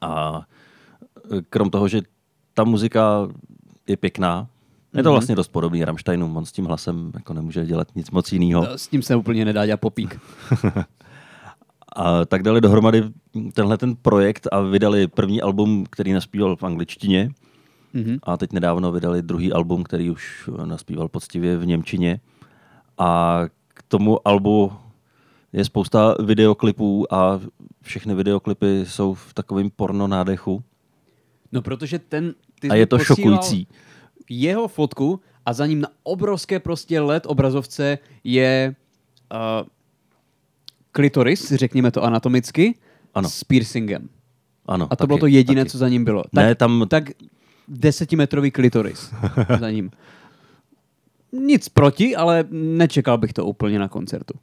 A 0.00 0.42
krom 1.50 1.70
toho, 1.70 1.88
že 1.88 2.00
ta 2.54 2.64
muzika 2.64 3.28
je 3.86 3.96
pěkná, 3.96 4.46
je 4.94 5.02
to 5.02 5.08
Mhm. 5.08 5.14
vlastně 5.14 5.34
dost 5.36 5.48
podobný 5.48 5.84
Rammsteinům, 5.84 6.36
on 6.36 6.46
s 6.46 6.52
tím 6.52 6.64
hlasem 6.64 7.10
jako 7.14 7.32
nemůže 7.34 7.66
dělat 7.66 7.88
nic 7.94 8.10
moc 8.10 8.32
jiného. 8.32 8.66
S 8.76 8.88
tím 8.88 9.02
se 9.02 9.16
úplně 9.16 9.44
nedá 9.44 9.66
dělat 9.66 9.80
popík. 9.80 10.20
A 11.96 12.24
tak 12.24 12.42
dali 12.42 12.60
dohromady 12.60 13.04
tenhle 13.52 13.78
ten 13.78 13.96
projekt 13.96 14.46
a 14.52 14.60
vydali 14.60 15.06
první 15.06 15.42
album, 15.42 15.84
který 15.90 16.12
naspíval 16.12 16.56
v 16.56 16.62
angličtině. 16.62 17.30
Mhm. 17.92 18.18
A 18.22 18.36
teď 18.36 18.52
nedávno 18.52 18.92
vydali 18.92 19.22
druhý 19.22 19.52
album, 19.52 19.84
který 19.84 20.10
už 20.10 20.50
naspíval 20.64 21.08
poctivě 21.08 21.56
v 21.56 21.66
Němčině. 21.66 22.20
A 22.98 23.40
k 23.74 23.82
tomu 23.88 24.28
albu 24.28 24.72
je 25.52 25.64
spousta 25.64 26.14
videoklipů 26.24 27.14
a 27.14 27.40
všechny 27.82 28.14
videoklipy 28.14 28.80
jsou 28.86 29.14
v 29.14 29.34
takovém 29.34 29.70
porno 29.76 30.06
nádechu. 30.06 30.62
No 31.52 31.62
protože 31.62 31.98
ten... 31.98 32.34
Ty 32.60 32.68
A 32.68 32.74
je 32.74 32.86
to 32.86 32.98
posílal 32.98 33.16
šokující. 33.16 33.66
Jeho 34.30 34.68
fotku 34.68 35.20
a 35.46 35.52
za 35.52 35.66
ním 35.66 35.80
na 35.80 35.88
obrovské 36.02 36.60
prostě 36.60 37.00
LED 37.00 37.26
obrazovce 37.26 37.98
je 38.24 38.74
uh, 39.32 39.66
klitoris, 40.92 41.52
řekněme 41.52 41.90
to 41.90 42.04
anatomicky, 42.04 42.74
Ano. 43.14 43.28
s 43.28 43.44
piercingem. 43.44 44.08
Ano, 44.66 44.84
A 44.84 44.88
to 44.88 44.96
taky, 44.96 45.06
bylo 45.06 45.18
to 45.18 45.26
jediné, 45.26 45.60
taky. 45.64 45.70
co 45.70 45.78
za 45.78 45.88
ním 45.88 46.04
bylo. 46.04 46.22
Tak, 46.22 46.32
Ne, 46.34 46.54
tam- 46.54 46.84
tak 46.88 47.04
desetimetrový 47.68 48.50
klitoris 48.50 49.12
za 49.60 49.70
ním. 49.70 49.90
Nic 51.32 51.68
proti, 51.68 52.16
ale 52.16 52.44
nečekal 52.50 53.18
bych 53.18 53.32
to 53.32 53.44
úplně 53.46 53.78
na 53.78 53.88
koncertu. 53.88 54.34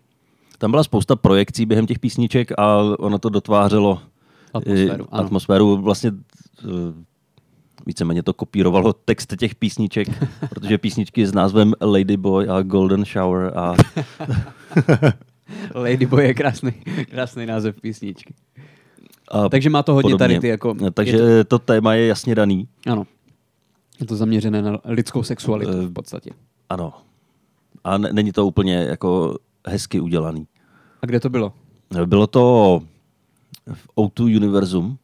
Tam 0.58 0.72
byla 0.72 0.84
spousta 0.84 1.16
projekcí 1.16 1.66
během 1.66 1.88
těch 1.88 2.00
písniček 2.00 2.52
a 2.60 2.78
ono 3.00 3.20
to 3.20 3.30
dotvářelo 3.30 4.02
Atmosféru, 4.54 5.08
ano. 5.12 5.26
atmosféru 5.26 5.78
vlastně 5.82 6.12
eh, 6.64 6.66
víceméně 7.86 8.24
to 8.24 8.34
kopírovalo 8.34 8.94
text 8.94 9.34
těch 9.40 9.56
písniček, 9.56 10.08
protože 10.50 10.78
písničky 10.78 11.28
s 11.28 11.34
názvem 11.34 11.74
Ladyboy 11.82 12.48
a 12.48 12.62
Golden 12.62 13.06
Shower 13.06 13.58
a 13.58 13.76
Ladyboy 15.76 16.24
je 16.26 16.34
krásný, 16.34 16.72
krásný 17.12 17.46
název 17.46 17.82
písničky. 17.82 18.34
A 19.32 19.50
Takže 19.50 19.70
má 19.70 19.84
to 19.84 19.94
hodně 19.94 20.14
podobně. 20.14 20.20
tady 20.20 20.40
ty 20.40 20.48
jako... 20.48 20.76
Takže 20.94 21.18
je 21.18 21.44
to... 21.44 21.60
to 21.60 21.66
téma 21.66 21.94
je 21.94 22.08
jasně 22.08 22.36
daný. 22.36 22.68
ano. 22.88 23.08
Je 24.00 24.06
to 24.06 24.16
zaměřené 24.16 24.62
na 24.62 24.80
lidskou 24.86 25.24
sexualitu 25.24 25.72
Eh, 25.72 25.88
v 25.88 25.94
podstatě. 25.94 26.30
Ano. 26.70 26.94
A 27.84 27.98
ne, 27.98 28.10
není 28.14 28.32
to 28.32 28.46
úplně 28.48 28.76
jako 28.76 29.38
hezky 29.68 30.00
udělaný. 30.00 30.48
A 31.02 31.06
kde 31.06 31.20
to 31.20 31.30
bylo? 31.30 31.54
Bylo 32.06 32.28
to 32.28 32.82
v 33.74 33.88
O2 33.96 34.36
Univerzum, 34.36 34.98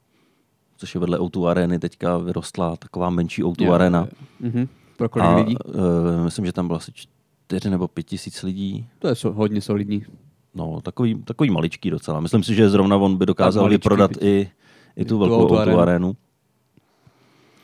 což 0.81 0.95
je 0.95 0.99
vedle 0.99 1.17
O2 1.19 1.47
Areny, 1.47 1.79
teďka 1.79 2.17
vyrostla 2.17 2.75
taková 2.75 3.09
menší 3.09 3.43
O2 3.43 3.65
Jo, 3.65 3.73
Arena. 3.73 4.07
Mhm. 4.39 4.67
Pro 4.97 5.09
kolik 5.09 5.27
A 5.27 5.35
lidí? 5.35 5.55
Uh, 5.65 5.73
myslím, 6.23 6.45
že 6.45 6.51
tam 6.51 6.67
bylo 6.67 6.77
asi 6.77 6.91
čtyři 6.93 7.69
nebo 7.69 7.87
pět 7.87 8.03
tisíc 8.03 8.43
lidí. 8.43 8.87
To 8.99 9.07
je 9.07 9.15
so, 9.15 9.37
hodně 9.37 9.61
solidní. 9.61 10.05
No, 10.55 10.81
takový, 10.81 11.23
takový 11.23 11.49
maličký 11.49 11.89
docela. 11.89 12.19
Myslím 12.19 12.43
si, 12.43 12.55
že 12.55 12.69
zrovna 12.69 12.97
on 12.97 13.17
by 13.17 13.25
dokázal 13.25 13.63
maličký, 13.63 13.75
vyprodat 13.77 14.11
i, 14.21 14.51
i 14.95 15.05
tu 15.05 15.17
velkou 15.17 15.47
O2 15.47 15.51
O2 15.51 15.59
Arenu. 15.59 15.79
Arenu. 15.79 16.15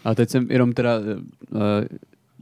A 0.06 0.16
teď 0.16 0.30
jsem 0.30 0.52
jenom 0.52 0.74
teda, 0.74 1.00
uh, 1.00 1.60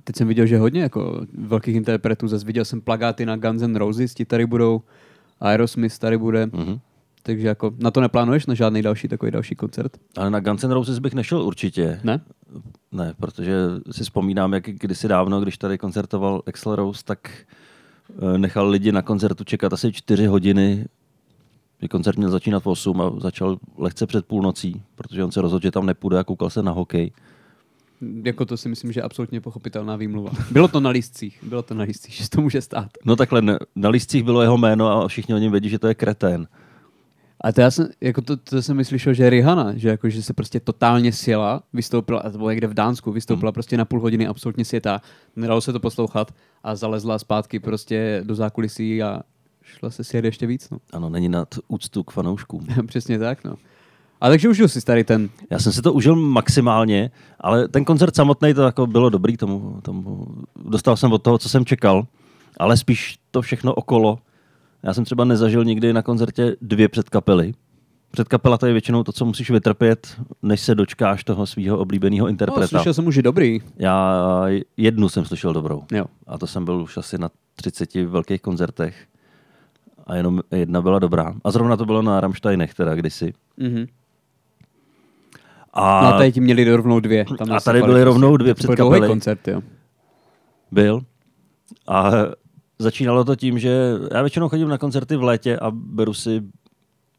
teď 0.04 0.16
jsem 0.16 0.28
viděl, 0.28 0.46
že 0.46 0.58
hodně 0.58 0.82
jako 0.82 1.22
velkých 1.34 1.76
interpretů, 1.76 2.28
zase 2.28 2.46
viděl 2.46 2.66
jsem 2.66 2.82
plagáty 2.82 3.26
na 3.26 3.36
Guns 3.38 3.62
N' 3.62 3.76
Roses, 3.76 4.14
ti 4.14 4.26
tady 4.26 4.46
budou, 4.46 4.82
Aerosmith 5.40 6.00
tady 6.00 6.18
bude, 6.18 6.46
Mhm. 6.46 6.80
Takže 7.26 7.48
jako 7.48 7.72
na 7.78 7.92
to 7.92 8.02
neplánuješ 8.02 8.46
na 8.46 8.54
žádný 8.54 8.82
další 8.82 9.08
takový 9.08 9.32
další 9.32 9.56
koncert? 9.56 9.92
Ale 10.18 10.30
na 10.30 10.40
Guns 10.40 10.64
N' 10.64 10.72
Roses 10.72 11.00
bych 11.00 11.14
nešel 11.14 11.42
určitě. 11.42 12.00
Ne? 12.04 12.22
Ne, 12.92 13.14
protože 13.20 13.54
si 13.92 14.04
vzpomínám, 14.04 14.54
jak 14.54 14.64
kdysi 14.64 15.08
dávno, 15.08 15.42
když 15.42 15.58
tady 15.58 15.78
koncertoval 15.78 16.42
Axl 16.48 16.76
Rose, 16.76 17.04
tak 17.06 17.30
eh, 17.30 18.38
nechal 18.38 18.70
lidi 18.70 18.92
na 18.92 19.02
koncertu 19.02 19.44
čekat 19.44 19.74
asi 19.74 19.92
čtyři 19.92 20.26
hodiny. 20.26 20.86
Že 21.82 21.88
koncert 21.88 22.18
měl 22.18 22.30
začínat 22.30 22.64
v 22.64 22.68
8 22.68 23.02
a 23.02 23.12
začal 23.20 23.58
lehce 23.78 24.08
před 24.08 24.26
půlnocí, 24.26 24.82
protože 24.96 25.24
on 25.24 25.32
se 25.32 25.42
rozhodl, 25.42 25.64
že 25.64 25.72
tam 25.72 25.86
nepůjde 25.86 26.20
a 26.20 26.24
koukal 26.24 26.50
se 26.50 26.64
na 26.64 26.72
hokej. 26.72 27.12
Jako 28.24 28.46
to 28.46 28.58
si 28.58 28.70
myslím, 28.70 28.92
že 28.92 29.00
je 29.00 29.04
absolutně 29.04 29.42
pochopitelná 29.42 29.96
výmluva. 29.96 30.32
Bylo 30.52 30.68
to 30.68 30.80
na 30.80 30.90
lístcích, 30.90 31.44
bylo 31.44 31.62
to 31.62 31.74
na 31.74 31.84
lístcích, 31.84 32.14
že 32.14 32.24
se 32.24 32.30
to 32.30 32.42
může 32.42 32.62
stát. 32.62 32.90
No 33.06 33.16
takhle, 33.16 33.42
na, 33.42 33.58
na 33.76 33.90
lístcích 33.90 34.24
bylo 34.24 34.42
jeho 34.42 34.58
jméno 34.58 34.88
a 34.88 35.08
všichni 35.08 35.36
o 35.36 35.38
něm 35.38 35.52
vědí, 35.52 35.70
že 35.70 35.80
to 35.80 35.88
je 35.88 35.96
kretén. 35.96 36.48
A 37.42 37.52
to 37.52 37.62
já 37.62 37.72
jsem, 37.72 37.88
jako 38.02 38.22
to, 38.22 38.38
to 38.38 38.62
jsem 38.62 38.78
mi 38.78 38.86
slyšel, 38.86 39.14
že 39.14 39.30
Rihanna, 39.30 39.78
že, 39.78 39.90
jako, 39.90 40.10
že 40.10 40.24
se 40.24 40.34
prostě 40.34 40.60
totálně 40.60 41.12
sjela, 41.12 41.64
vystoupila, 41.74 42.20
a 42.20 42.30
to 42.30 42.38
bylo 42.38 42.50
někde 42.50 42.68
v 42.68 42.74
Dánsku, 42.74 43.12
vystoupila 43.12 43.50
hmm. 43.50 43.54
prostě 43.54 43.78
na 43.78 43.86
půl 43.86 44.00
hodiny 44.00 44.28
absolutně 44.28 44.66
světá, 44.66 45.02
nedalo 45.36 45.62
se 45.62 45.74
to 45.74 45.80
poslouchat 45.80 46.32
a 46.64 46.76
zalezla 46.76 47.20
zpátky 47.20 47.60
prostě 47.60 48.22
do 48.26 48.36
zákulisí 48.36 49.04
a 49.04 49.22
šla 49.64 49.90
se 49.90 50.04
sjet 50.04 50.26
ještě 50.26 50.48
víc, 50.48 50.70
no. 50.70 50.78
Ano, 50.94 51.10
není 51.10 51.30
nad 51.30 51.48
úctu 51.68 52.04
k 52.04 52.12
fanouškům. 52.12 52.68
Přesně 52.88 53.20
tak, 53.20 53.44
no. 53.44 53.56
A 54.22 54.30
takže 54.30 54.50
užil 54.50 54.68
si 54.68 54.82
tady 54.82 55.04
ten, 55.04 55.30
Já 55.50 55.60
jsem 55.60 55.72
si 55.72 55.82
to 55.82 55.94
užil 55.94 56.16
maximálně, 56.16 57.12
ale 57.40 57.68
ten 57.68 57.86
koncert 57.86 58.16
samotný 58.16 58.54
to 58.54 58.62
jako 58.62 58.88
bylo 58.88 59.10
dobrý, 59.10 59.38
tomu, 59.38 59.80
tomu 59.82 60.28
dostal 60.56 60.98
jsem 60.98 61.14
od 61.14 61.24
toho, 61.24 61.38
co 61.38 61.50
jsem 61.50 61.66
čekal, 61.66 62.08
ale 62.58 62.78
spíš 62.78 63.20
to 63.32 63.42
všechno 63.42 63.74
okolo. 63.74 64.20
Já 64.86 64.94
jsem 64.94 65.06
třeba 65.06 65.26
nezažil 65.26 65.66
nikdy 65.66 65.94
na 65.94 66.02
koncertě 66.02 66.56
dvě 66.62 66.90
předkapely. 66.90 67.54
Předkapela 68.12 68.58
to 68.58 68.66
je 68.66 68.72
většinou 68.72 69.04
to, 69.04 69.12
co 69.12 69.26
musíš 69.26 69.50
vytrpět, 69.52 70.22
než 70.44 70.62
se 70.62 70.76
dočkáš 70.76 71.24
toho 71.24 71.46
svého 71.46 71.78
oblíbeného 71.78 72.26
no, 72.26 72.30
interpreta. 72.30 72.68
slyšel 72.68 72.94
jsem 72.94 73.08
už, 73.08 73.18
dobrý. 73.18 73.62
Já 73.78 74.24
jednu 74.78 75.10
jsem 75.10 75.26
slyšel 75.26 75.54
dobrou. 75.54 75.84
Jo. 75.92 76.06
A 76.28 76.38
to 76.38 76.48
jsem 76.48 76.66
byl 76.66 76.82
už 76.82 76.98
asi 76.98 77.18
na 77.18 77.30
30 77.56 77.96
velkých 77.96 78.42
koncertech. 78.42 79.06
A 80.08 80.16
jenom 80.16 80.42
jedna 80.52 80.82
byla 80.82 81.00
dobrá. 81.00 81.36
A 81.44 81.52
zrovna 81.52 81.78
to 81.78 81.86
bylo 81.86 82.02
na 82.02 82.20
Rammsteinech 82.20 82.74
teda 82.74 82.96
kdysi. 82.96 83.34
Mhm. 83.58 83.86
A 85.74 86.02
No 86.02 86.08
a 86.08 86.18
tady 86.18 86.32
ti 86.32 86.42
měli 86.42 86.76
rovnou 86.76 87.00
dvě. 87.00 87.26
Tam 87.38 87.52
A 87.52 87.60
tady 87.60 87.82
byly 87.82 88.04
rovnou 88.04 88.38
dvě 88.38 88.54
předkapely. 88.54 89.08
koncert, 89.08 89.48
jo. 89.48 89.62
Byl. 90.72 91.02
A 91.88 92.12
začínalo 92.80 93.24
to 93.24 93.36
tím, 93.36 93.60
že 93.60 93.94
já 94.14 94.22
většinou 94.22 94.50
chodím 94.50 94.68
na 94.68 94.78
koncerty 94.78 95.16
v 95.16 95.24
létě 95.24 95.60
a 95.60 95.72
beru 95.72 96.14
si 96.14 96.44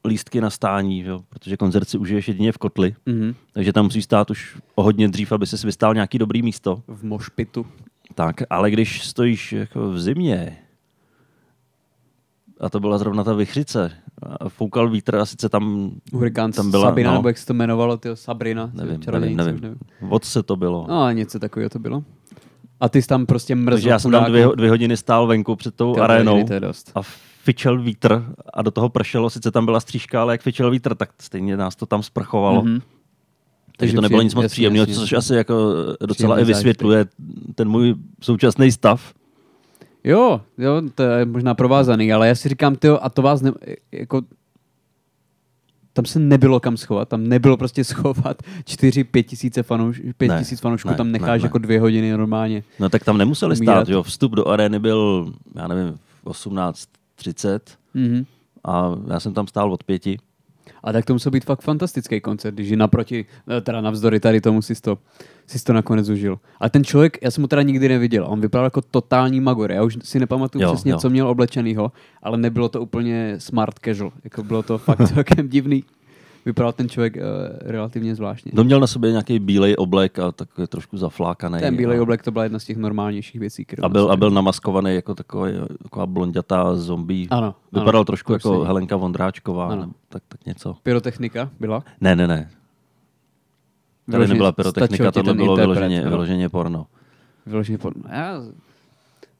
lístky 0.06 0.40
na 0.40 0.50
stání, 0.50 1.00
jo? 1.00 1.20
protože 1.28 1.56
koncert 1.56 1.88
si 1.88 1.98
užiješ 1.98 2.28
jedině 2.28 2.52
v 2.52 2.58
kotli. 2.58 2.94
Mhm. 3.06 3.34
Takže 3.52 3.72
tam 3.72 3.84
musí 3.84 4.02
stát 4.02 4.30
už 4.30 4.56
o 4.74 4.82
hodně 4.82 5.08
dřív, 5.08 5.32
aby 5.32 5.46
si 5.46 5.66
vystál 5.66 5.94
nějaký 5.94 6.18
dobrý 6.18 6.42
místo. 6.42 6.82
V 6.88 7.04
mošpitu. 7.04 7.66
Tak, 8.14 8.42
ale 8.50 8.70
když 8.70 9.06
stojíš 9.06 9.52
jako 9.52 9.90
v 9.90 10.00
zimě, 10.00 10.58
a 12.60 12.70
to 12.70 12.80
byla 12.80 12.98
zrovna 12.98 13.24
ta 13.24 13.32
vychřice, 13.32 13.92
a 14.40 14.48
foukal 14.48 14.90
vítr 14.90 15.16
a 15.16 15.26
sice 15.26 15.48
tam, 15.48 15.90
Hurikán 16.12 16.52
tam 16.52 16.70
byla, 16.70 16.88
Sabina, 16.88 17.10
no, 17.10 17.16
nebo 17.16 17.28
jak 17.28 17.38
se 17.38 17.46
to 17.46 17.52
jmenovalo, 17.52 17.96
tyjo, 17.96 18.16
Sabrina. 18.16 18.70
nevím, 18.74 19.00
nevím, 19.12 19.36
nevím, 19.36 19.54
už 19.54 19.60
nevím. 19.60 19.78
Od 20.08 20.24
se 20.24 20.42
to 20.42 20.56
bylo. 20.56 20.86
No, 20.88 21.10
něco 21.10 21.38
takového 21.38 21.70
to 21.70 21.78
bylo. 21.78 22.04
A 22.80 22.88
ty 22.88 23.02
jsi 23.02 23.08
tam 23.08 23.26
prostě 23.26 23.54
mrzl. 23.54 23.76
Takže 23.76 23.88
já 23.88 23.98
jsem 23.98 24.10
tam 24.10 24.24
dvě, 24.24 24.48
dvě 24.54 24.70
hodiny 24.70 24.96
stál 24.96 25.26
venku 25.26 25.56
před 25.56 25.74
tou 25.74 26.00
arénou. 26.00 26.44
To 26.44 26.52
je 26.52 26.60
dost. 26.60 26.92
a 26.94 27.00
fičel 27.46 27.82
vítr 27.82 28.24
a 28.54 28.62
do 28.62 28.70
toho 28.70 28.88
pršelo, 28.88 29.30
sice 29.30 29.50
tam 29.50 29.64
byla 29.64 29.80
střížka, 29.80 30.20
ale 30.22 30.34
jak 30.34 30.42
fičel 30.42 30.70
vítr, 30.70 30.94
tak 30.94 31.10
stejně 31.20 31.56
nás 31.56 31.76
to 31.76 31.86
tam 31.86 32.02
sprchovalo. 32.02 32.62
Mm-hmm. 32.62 32.66
Mhm. 32.66 32.80
Takže 33.78 33.92
to 33.94 33.96
Takže 33.96 34.00
nebylo 34.00 34.22
nic 34.22 34.34
moc 34.34 34.52
příjemného, 34.52 34.86
což 34.86 35.12
asi 35.12 35.34
jako 35.34 35.54
docela 36.00 36.34
Příjemný 36.34 36.42
i 36.42 36.54
vysvětluje 36.54 37.06
ten 37.54 37.68
můj 37.68 37.94
současný 38.22 38.72
stav. 38.72 39.14
Jo, 40.04 40.40
jo, 40.58 40.82
to 40.94 41.02
je 41.02 41.24
možná 41.24 41.54
provázaný, 41.54 42.12
ale 42.12 42.28
já 42.28 42.34
si 42.34 42.48
říkám, 42.48 42.76
tyjo, 42.76 42.98
a 43.02 43.10
to 43.10 43.22
vás 43.22 43.42
ne, 43.42 43.52
jako 43.92 44.22
tam 45.96 46.04
se 46.04 46.18
nebylo 46.18 46.60
kam 46.60 46.76
schovat, 46.76 47.08
tam 47.08 47.28
nebylo 47.28 47.56
prostě 47.56 47.84
schovat 47.84 48.42
4-5 48.64 49.22
tisíce 49.24 49.62
fanouš, 49.62 50.02
5 50.18 50.28
Ne, 50.28 50.38
tisíc 50.38 50.60
fanoušků, 50.60 50.88
ne, 50.88 50.94
tam 50.94 51.06
ne, 51.06 51.12
necháš 51.12 51.42
ne. 51.42 51.46
jako 51.46 51.58
dvě 51.58 51.80
hodiny 51.80 52.10
normálně. 52.12 52.62
No 52.80 52.88
tak 52.88 53.04
tam 53.04 53.18
nemuseli 53.18 53.56
Umírat. 53.56 53.74
stát, 53.76 53.88
jo. 53.88 54.02
Vstup 54.02 54.32
do 54.32 54.48
arény 54.48 54.78
byl, 54.78 55.32
já 55.54 55.68
nevím, 55.68 55.98
v 56.24 56.26
18.30 56.26 57.58
Mhm. 57.94 58.24
a 58.64 58.92
já 59.10 59.20
jsem 59.20 59.34
tam 59.34 59.46
stál 59.46 59.72
od 59.72 59.84
pěti. 59.84 60.18
A 60.84 60.92
tak 60.92 61.04
to 61.04 61.12
musel 61.12 61.32
být 61.32 61.44
fakt 61.44 61.62
fantastický 61.62 62.20
koncert, 62.20 62.54
když 62.54 62.68
je 62.68 62.76
naproti, 62.76 63.24
eh, 63.56 63.60
teda 63.60 63.80
navzdory 63.80 64.20
tady 64.20 64.40
tomu 64.40 64.62
si 64.62 64.74
to, 64.74 64.98
si 65.46 65.64
to 65.64 65.72
nakonec 65.72 66.08
užil. 66.08 66.38
A 66.60 66.68
ten 66.68 66.84
člověk, 66.84 67.18
já 67.22 67.30
jsem 67.30 67.42
ho 67.42 67.48
teda 67.48 67.62
nikdy 67.62 67.88
neviděl, 67.88 68.26
on 68.28 68.40
vypadal 68.40 68.66
jako 68.66 68.82
totální 68.82 69.40
magor, 69.40 69.72
já 69.72 69.82
už 69.82 69.98
si 70.02 70.20
nepamatuju 70.20 70.62
Jo, 70.64 70.72
přesně, 70.72 70.92
jo. 70.92 70.98
co 70.98 71.10
měl 71.10 71.28
oblečenýho, 71.28 71.92
ale 72.22 72.38
nebylo 72.38 72.68
to 72.68 72.80
úplně 72.80 73.34
smart 73.38 73.78
casual, 73.84 74.12
jako 74.24 74.42
bylo 74.42 74.62
to 74.62 74.78
fakt 74.78 75.08
celkem 75.14 75.48
divný. 75.48 75.84
Vypadal 76.46 76.72
ten 76.72 76.88
člověk 76.88 77.16
uh, 77.16 77.22
relativně 77.60 78.14
zvláštně. 78.14 78.52
No 78.54 78.64
měl 78.64 78.80
na 78.80 78.86
sobě 78.86 79.10
nějaký 79.10 79.38
bílej 79.38 79.74
oblek 79.78 80.18
a 80.18 80.32
takový 80.32 80.66
trošku 80.66 80.98
zaflákaný. 80.98 81.60
Ten 81.60 81.76
bílej 81.76 81.98
a, 81.98 82.02
oblek 82.02 82.22
to 82.22 82.30
byla 82.30 82.44
jedna 82.44 82.58
z 82.58 82.64
těch 82.64 82.76
normálnějších 82.76 83.40
věcí, 83.40 83.64
kterou 83.64 83.84
a 83.84 83.88
byl, 83.88 84.10
a 84.10 84.16
byl 84.16 84.30
namaskovaný 84.30 84.94
jako 84.94 85.14
takový, 85.14 85.52
taková 85.82 86.06
blondětá 86.06 86.74
zombie. 86.74 87.26
Ano, 87.30 87.54
Vypadal 87.72 88.00
ano, 88.00 88.04
trošku 88.04 88.32
jako 88.32 88.54
sedí. 88.54 88.66
Helenka 88.66 88.96
Vondráčková, 88.96 89.66
Ano. 89.66 89.80
nebo 89.80 89.92
tak, 90.08 90.22
tak 90.28 90.46
něco. 90.46 90.76
Pyrotechnika 90.82 91.50
byla? 91.60 91.84
Ne, 92.00 92.16
ne, 92.16 92.26
ne. 92.26 92.36
Tady 92.36 92.50
Vyloženě 94.06 94.34
nebyla 94.34 94.52
pyrotechnika, 94.52 95.12
tohle 95.12 95.34
bylo 95.34 95.52
interpret, 95.52 95.74
vyloženě, 95.78 96.02
jo? 96.04 96.10
vyloženě 96.10 96.48
porno. 96.48 96.86
Vyloženě 97.46 97.78
pod... 97.78 97.94
Já 98.12 98.42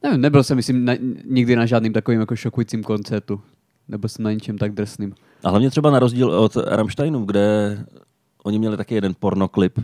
nevím, 0.03 0.21
nebyl 0.21 0.43
jsem, 0.43 0.55
myslím, 0.55 0.85
na, 0.85 0.93
nikdy 1.25 1.55
na 1.55 1.65
žádným 1.65 1.93
takovým 1.93 2.19
jako 2.19 2.35
šokujícím 2.35 2.83
koncertu. 2.83 3.41
Nebyl 3.87 4.09
jsem 4.09 4.23
na 4.23 4.31
ničem 4.31 4.57
tak 4.57 4.71
drsným. 4.73 5.15
A 5.47 5.49
hlavně 5.49 5.69
třeba 5.69 5.91
na 5.91 5.99
rozdíl 5.99 6.29
od 6.31 6.55
Rammsteinu, 6.55 7.25
kde 7.25 7.77
oni 8.43 8.59
měli 8.59 8.77
taky 8.77 8.95
jeden 8.95 9.13
pornoklip, 9.19 9.79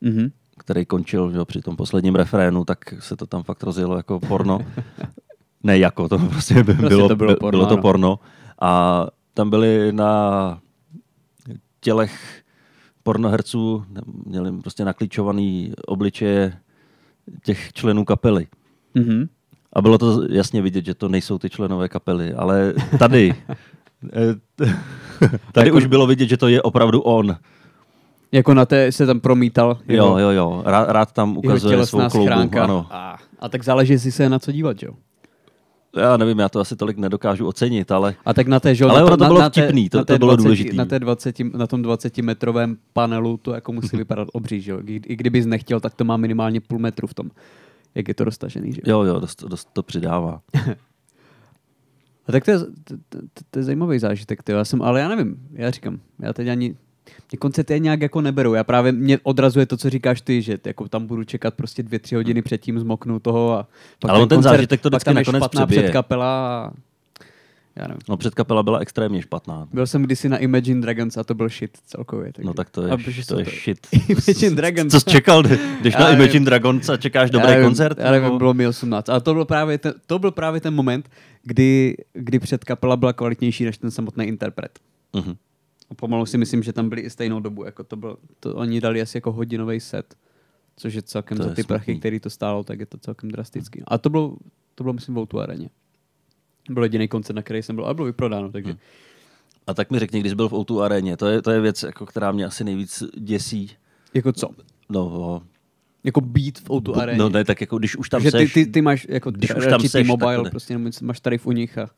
Mhm. 0.00 0.28
který 0.58 0.86
končil 0.86 1.30
že, 1.30 1.36
jo, 1.38 1.44
při 1.44 1.60
tom 1.60 1.76
posledním 1.76 2.14
refrénu, 2.14 2.64
tak 2.64 2.78
se 2.98 3.16
to 3.16 3.26
tam 3.26 3.42
fakt 3.42 3.62
rozjelo 3.62 3.96
jako 3.96 4.20
porno. 4.20 4.58
ne 5.62 5.78
jako, 5.78 6.08
to 6.08 6.18
prostě, 6.18 6.54
by, 6.54 6.62
Prostě 6.74 6.88
bylo, 6.88 7.08
to 7.08 7.16
bylo 7.16 7.36
porno, 7.36 7.50
bylo 7.50 7.66
to 7.66 7.76
porno. 7.82 8.18
A 8.60 9.06
tam 9.34 9.50
byli 9.50 9.92
na 9.92 10.60
tělech 11.80 12.42
pornoherců, 13.02 13.84
měli 14.26 14.52
prostě 14.60 14.84
naklíčovaný 14.84 15.72
obličeje 15.86 16.58
těch 17.44 17.72
členů 17.72 18.04
kapely. 18.04 18.46
Mhm. 18.94 19.28
A 19.72 19.82
bylo 19.82 19.98
to 19.98 20.22
jasně 20.30 20.62
vidět, 20.62 20.84
že 20.84 20.94
to 20.94 21.08
nejsou 21.08 21.38
ty 21.38 21.50
členové 21.50 21.88
kapely, 21.88 22.34
ale 22.34 22.74
tady, 22.98 23.34
tady 25.52 25.68
Jako- 25.68 25.76
už 25.78 25.86
bylo 25.86 26.06
vidět, 26.06 26.28
že 26.28 26.36
to 26.36 26.48
je 26.48 26.62
opravdu 26.62 27.00
on. 27.00 27.36
Jako 28.32 28.54
na 28.54 28.66
té 28.66 28.92
se 28.92 29.06
tam 29.06 29.20
promítal 29.20 29.78
Jo, 29.88 30.16
jo, 30.18 30.30
jo. 30.30 30.62
Rád, 30.66 30.88
rád 30.88 31.12
tam 31.12 31.36
ukazuje 31.38 31.86
svou 31.86 32.08
kloubu. 32.08 32.26
schránka. 32.26 32.64
Ano. 32.64 32.86
A, 32.90 33.18
a 33.40 33.48
tak 33.48 33.64
záleží, 33.64 33.92
jestli 33.92 34.12
se 34.12 34.22
je 34.22 34.28
na 34.28 34.38
co 34.38 34.52
dívat, 34.52 34.82
jo. 34.82 34.92
Já 35.96 36.16
nevím, 36.16 36.38
já 36.38 36.48
to 36.48 36.60
asi 36.60 36.76
tolik 36.76 36.98
nedokážu 36.98 37.46
ocenit, 37.46 37.90
ale 37.92 38.14
A 38.24 38.34
tak 38.34 38.46
na 38.48 38.60
té, 38.60 38.74
že 38.74 38.84
jo, 38.84 38.90
Ale 38.90 39.00
na 39.00 39.06
ono 39.06 39.16
to 39.16 39.22
na, 39.24 39.28
bylo 39.28 39.40
na 39.40 39.50
té- 39.50 39.62
vtipný, 39.62 39.88
to- 39.88 39.98
na 39.98 40.04
té 40.04 40.12
to 40.14 40.18
bylo 40.18 40.36
20 40.36 40.44
důležitý. 40.44 40.76
Na, 40.76 40.84
té 40.84 40.98
20, 40.98 41.36
na 41.54 41.66
tom 41.66 41.82
20 41.82 42.18
metrovém 42.18 42.76
panelu 42.92 43.36
to 43.36 43.54
jako 43.54 43.72
musí 43.72 43.96
vypadat 43.96 44.28
obří, 44.32 44.60
že 44.60 44.72
jo. 44.72 44.80
I, 44.86 45.00
I 45.06 45.16
kdybys 45.16 45.46
nechtěl, 45.46 45.80
tak 45.80 45.94
to 45.94 46.04
má 46.04 46.16
minimálně 46.16 46.60
půl 46.60 46.78
metru 46.78 47.06
v 47.06 47.14
tom. 47.14 47.30
Jak 47.94 48.08
je 48.08 48.14
to 48.14 48.24
roztažený, 48.24 48.72
že 48.72 48.80
jo. 48.86 49.00
jo, 49.02 49.14
jo, 49.14 49.20
dost, 49.20 49.44
dost 49.44 49.68
to 49.72 49.82
přidává. 49.82 50.40
A 52.28 52.32
tak 52.32 52.44
to 52.44 52.50
je, 52.50 52.58
to, 52.58 52.94
to, 53.08 53.18
to, 53.50 53.58
je 53.58 53.62
zajímavý 53.62 53.98
zážitek, 53.98 54.42
tyjo. 54.42 54.58
já 54.58 54.64
jsem, 54.64 54.82
ale 54.82 55.00
já 55.00 55.08
nevím, 55.08 55.36
já 55.52 55.70
říkám, 55.70 56.00
já 56.20 56.32
teď 56.32 56.48
ani, 56.48 56.76
mě 57.30 57.38
koncerty 57.38 57.80
nějak 57.80 58.00
jako 58.00 58.20
neberu, 58.20 58.54
já 58.54 58.64
právě, 58.64 58.92
mě 58.92 59.18
odrazuje 59.22 59.66
to, 59.66 59.76
co 59.76 59.90
říkáš 59.90 60.20
ty, 60.20 60.42
že 60.42 60.58
jako 60.66 60.88
tam 60.88 61.06
budu 61.06 61.24
čekat 61.24 61.54
prostě 61.54 61.82
dvě, 61.82 61.98
tři 61.98 62.14
hodiny 62.14 62.42
předtím, 62.42 62.78
zmoknu 62.78 63.18
toho 63.18 63.52
a 63.52 63.68
pak 63.98 64.10
Ale 64.10 64.22
on 64.22 64.28
ten 64.28 64.42
zážitek 64.42 64.80
to 64.80 64.90
pak 64.90 64.96
vždycky 64.96 65.04
tam 65.04 65.16
je 65.16 65.20
nakonec 65.20 65.40
špatná 65.40 65.66
předkapela 65.66 66.64
a 66.64 66.72
já 67.78 67.86
nevím. 67.88 68.00
No 68.08 68.16
předkapela 68.16 68.62
byla 68.62 68.78
extrémně 68.78 69.22
špatná. 69.22 69.68
Byl 69.72 69.86
jsem 69.86 70.02
kdysi 70.02 70.28
na 70.28 70.38
Imagine 70.38 70.80
Dragons 70.80 71.16
a 71.16 71.24
to 71.24 71.34
byl 71.34 71.48
shit 71.48 71.78
celkově. 71.86 72.32
Takže. 72.32 72.46
No 72.46 72.54
tak 72.54 72.70
to 72.70 72.82
je, 72.82 72.90
A 72.92 72.96
protože 72.96 73.26
to 73.26 73.38
je 73.38 73.44
shit. 73.44 73.86
Imagine 74.08 74.56
Dragons. 74.56 74.92
Co 74.92 75.00
jsi 75.00 75.06
čekal, 75.10 75.42
kdy- 75.42 75.58
když 75.80 75.94
Já 75.94 76.00
na 76.00 76.06
nevím. 76.06 76.20
Imagine 76.24 76.44
Dragons 76.44 76.88
a 76.88 76.96
čekáš 76.96 77.30
dobrý 77.30 77.48
já 77.48 77.54
nevím, 77.54 77.66
koncert? 77.68 77.98
Já 77.98 78.10
nevím, 78.10 78.24
nebo- 78.24 78.38
bylo 78.38 78.54
mi 78.54 78.66
18. 78.66 79.08
Ale 79.08 79.20
to 79.20 79.34
byl 79.34 79.44
právě 79.44 79.78
ten, 79.78 79.94
to 80.06 80.18
byl 80.18 80.30
právě 80.30 80.60
ten 80.60 80.74
moment, 80.74 81.08
kdy, 81.42 81.96
kdy 82.12 82.38
předkapela 82.38 82.96
byla 82.96 83.12
kvalitnější 83.12 83.64
než 83.64 83.78
ten 83.78 83.90
samotný 83.90 84.24
interpret. 84.26 84.78
Mhm. 85.16 85.34
A 85.90 85.94
pomalu 85.94 86.26
si 86.26 86.38
myslím, 86.38 86.62
že 86.62 86.72
tam 86.72 86.88
byli 86.88 87.00
i 87.00 87.10
stejnou 87.10 87.40
dobu. 87.40 87.64
Jako 87.64 87.84
to, 87.84 87.96
byl, 87.96 88.16
to 88.40 88.54
oni 88.54 88.80
dali 88.80 89.02
asi 89.02 89.16
jako 89.16 89.32
hodinový 89.32 89.80
set, 89.80 90.14
což 90.76 90.94
je 90.94 91.02
celkem 91.02 91.36
To 91.38 91.44
za 91.44 91.54
ty 91.54 91.62
prachy, 91.64 91.84
smutný. 91.84 91.98
který 92.00 92.20
to 92.20 92.30
stálo, 92.30 92.64
tak 92.64 92.80
je 92.80 92.86
to 92.86 92.98
celkem 92.98 93.30
drastický. 93.30 93.82
A 93.86 93.98
to 93.98 94.10
bylo, 94.10 94.36
to 94.74 94.84
bylo 94.84 94.92
myslím, 94.94 95.14
v 95.32 95.36
areně. 95.40 95.70
Byl 96.68 96.82
jediný 96.82 97.08
koncert, 97.08 97.36
na 97.36 97.42
který 97.42 97.62
jsem 97.62 97.76
byl, 97.76 97.86
a 97.86 97.94
bylo 97.94 98.06
vyprodáno, 98.06 98.52
takže. 98.52 98.72
Hm. 98.72 98.78
A 99.66 99.74
tak 99.74 99.90
mi 99.90 99.98
řekni, 99.98 100.20
když 100.20 100.34
byl 100.34 100.48
v 100.48 100.52
O2 100.52 100.80
aréně, 100.82 101.16
to 101.16 101.26
je, 101.26 101.42
to 101.42 101.50
je 101.50 101.60
věc, 101.60 101.82
jako, 101.82 102.06
která 102.06 102.32
mě 102.32 102.44
asi 102.46 102.64
nejvíc 102.64 103.02
děsí. 103.18 103.70
Jako 104.14 104.32
co? 104.32 104.48
No, 104.88 105.42
Jako 106.04 106.20
beat 106.20 106.58
v 106.58 106.68
O2 106.68 107.00
aréně. 107.00 107.18
no 107.18 107.28
ne, 107.28 107.44
tak 107.44 107.60
jako 107.60 107.78
když 107.78 107.96
už 107.96 108.08
tam 108.08 108.20
že 108.22 108.32
ty, 108.32 108.38
seš, 108.38 108.52
ty, 108.52 108.66
ty, 108.66 108.82
máš 108.82 109.06
jako 109.10 109.30
když 109.30 109.54
už 109.54 109.66
tam 109.66 109.80
ty 109.80 109.88
seš, 109.88 110.06
mobile, 110.06 110.42
ne. 110.42 110.50
prostě 110.50 110.78
nebo 110.78 110.90
máš 111.02 111.20
tarif 111.20 111.46
u 111.46 111.52
nich 111.52 111.78
a 111.78 111.90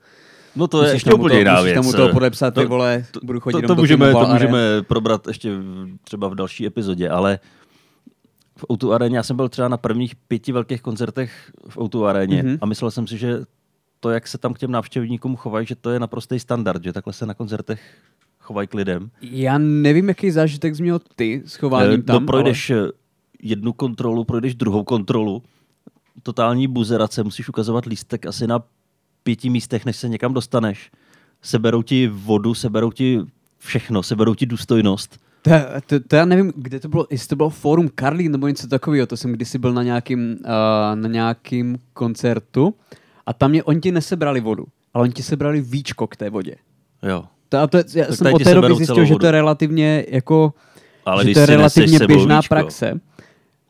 no 0.56 0.68
to 0.68 0.82
je 0.84 0.92
ještě 0.92 1.12
úplně 1.14 1.38
jiná 1.38 1.60
věc. 1.60 1.74
tam 1.74 1.86
u 1.86 1.92
toho 1.92 2.08
podepsat, 2.08 2.54
ty 2.54 2.64
vole, 2.64 3.04
budu 3.22 3.40
chodit 3.40 3.60
to, 3.62 3.66
to, 3.68 3.74
do 3.74 3.82
můžeme, 3.82 4.12
to 4.12 4.26
můžeme 4.26 4.58
probrat 4.82 5.26
ještě 5.26 5.56
v- 5.56 5.88
třeba 6.04 6.28
v 6.28 6.34
další 6.34 6.66
epizodě, 6.66 7.08
ale 7.08 7.38
v 8.58 8.64
O2 8.64 8.92
aréně, 8.92 9.16
já 9.16 9.22
jsem 9.22 9.36
byl 9.36 9.48
třeba 9.48 9.68
na 9.68 9.76
prvních 9.76 10.16
pěti 10.16 10.52
velkých 10.52 10.82
koncertech 10.82 11.52
v 11.68 11.76
O2 11.76 12.04
aréně 12.04 12.42
Mhm. 12.42 12.58
a 12.60 12.66
myslel 12.66 12.90
jsem 12.90 13.06
si, 13.06 13.18
že 13.18 13.38
to, 14.00 14.10
jak 14.10 14.28
se 14.28 14.38
tam 14.38 14.54
k 14.54 14.58
těm 14.58 14.70
návštěvníkům 14.70 15.36
chovají, 15.36 15.66
že 15.66 15.74
to 15.74 15.90
je 15.90 16.00
naprostý 16.00 16.38
standard, 16.38 16.84
že 16.84 16.92
takhle 16.92 17.12
se 17.12 17.26
na 17.26 17.34
koncertech 17.34 17.80
chovají 18.38 18.68
k 18.68 18.74
lidem. 18.74 19.10
Já 19.22 19.58
nevím, 19.58 20.08
jaký 20.08 20.30
zážitek 20.30 20.76
jsi 20.76 20.82
měl 20.82 21.00
ty 21.16 21.42
s 21.46 21.54
chováním 21.54 22.00
Eh, 22.00 22.02
tam, 22.02 22.22
no, 22.22 22.26
projdeš 22.26 22.70
ale... 22.70 22.92
jednu 23.42 23.72
kontrolu, 23.72 24.24
projdeš 24.24 24.54
druhou 24.54 24.84
kontrolu, 24.84 25.42
totální 26.22 26.66
buzerace, 26.66 27.22
musíš 27.22 27.48
ukazovat 27.48 27.86
lístek 27.86 28.26
asi 28.26 28.46
na 28.46 28.62
pěti 29.22 29.50
místech, 29.50 29.84
než 29.84 29.96
se 29.96 30.08
někam 30.08 30.34
dostaneš. 30.34 30.90
Seberou 31.42 31.82
ti 31.82 32.08
vodu, 32.08 32.54
seberou 32.54 32.90
ti 32.90 33.20
všechno, 33.58 34.02
seberou 34.02 34.34
ti 34.34 34.46
důstojnost. 34.46 35.20
To, 35.42 35.50
to, 35.86 36.00
to, 36.00 36.16
já 36.16 36.24
nevím, 36.24 36.52
kde 36.56 36.80
to 36.80 36.88
bylo, 36.88 37.06
jestli 37.10 37.28
to 37.28 37.36
bylo 37.36 37.50
Forum 37.50 37.88
Karlín 37.94 38.32
nebo 38.32 38.48
něco 38.48 38.68
takového, 38.68 39.06
to 39.06 39.16
jsem 39.16 39.32
kdysi 39.32 39.58
byl 39.58 39.72
na 39.72 39.82
nějakým, 39.82 40.36
uh, 40.40 40.46
na 40.94 41.08
nějakým 41.08 41.78
koncertu 41.92 42.74
a 43.30 43.32
tam 43.32 43.50
mě, 43.50 43.62
oni 43.62 43.80
ti 43.80 43.92
nesebrali 43.92 44.40
vodu, 44.40 44.64
ale 44.94 45.02
oni 45.02 45.12
ti 45.12 45.22
sebrali 45.22 45.60
víčko 45.60 46.06
k 46.06 46.16
té 46.16 46.30
vodě. 46.30 46.56
Jo. 47.02 47.24
To, 47.48 47.58
a 47.58 47.66
to, 47.66 47.76
je- 47.76 47.84
já 47.94 48.06
Tak 48.06 48.16
jsem 48.16 48.34
od 48.34 48.44
té 48.44 48.54
doby 48.54 48.74
zjistil, 48.74 49.04
že 49.04 49.14
to 49.14 49.26
je 49.26 49.32
relativně 49.32 50.04
jako, 50.08 50.54
Ale 51.06 51.24
že 51.26 51.34
to 51.34 51.40
je 51.40 51.46
relativně 51.46 51.98
běžná 52.06 52.40
víčko, 52.40 52.54
praxe. 52.54 53.00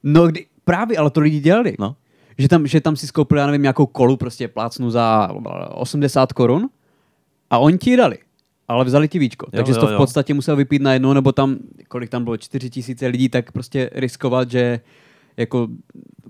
No, 0.02 0.26
kdy, 0.26 0.46
právě, 0.64 0.98
ale 0.98 1.10
to 1.10 1.20
lidi 1.20 1.40
dělali. 1.40 1.74
No. 1.78 1.96
Že 2.38 2.48
tam, 2.48 2.66
že 2.66 2.80
tam 2.80 2.96
si 2.96 3.06
skoupili, 3.06 3.40
já 3.40 3.46
nevím, 3.46 3.62
nějakou 3.62 3.86
kolu, 3.86 4.16
prostě 4.16 4.48
plácnu 4.48 4.90
za 4.90 5.28
80 5.70 6.32
korun 6.32 6.68
a 7.50 7.58
oni 7.58 7.78
ti 7.78 7.90
ji 7.90 7.96
dali. 7.96 8.18
Ale 8.68 8.84
vzali 8.84 9.08
ti 9.08 9.18
víčko. 9.18 9.46
Jo, 9.46 9.56
Takže 9.56 9.74
jsi 9.74 9.78
jo, 9.78 9.80
to 9.80 9.86
v 9.86 9.92
jo. 9.92 9.96
podstatě 9.96 10.34
musel 10.34 10.56
vypít 10.56 10.82
na 10.82 10.92
jednou, 10.92 11.12
nebo 11.12 11.32
tam, 11.32 11.56
kolik 11.88 12.10
tam 12.10 12.24
bylo, 12.24 12.36
4 12.36 12.70
tisíce 12.70 13.06
lidí, 13.06 13.28
tak 13.28 13.52
prostě 13.52 13.90
riskovat, 13.94 14.50
že 14.50 14.80
jako 15.36 15.68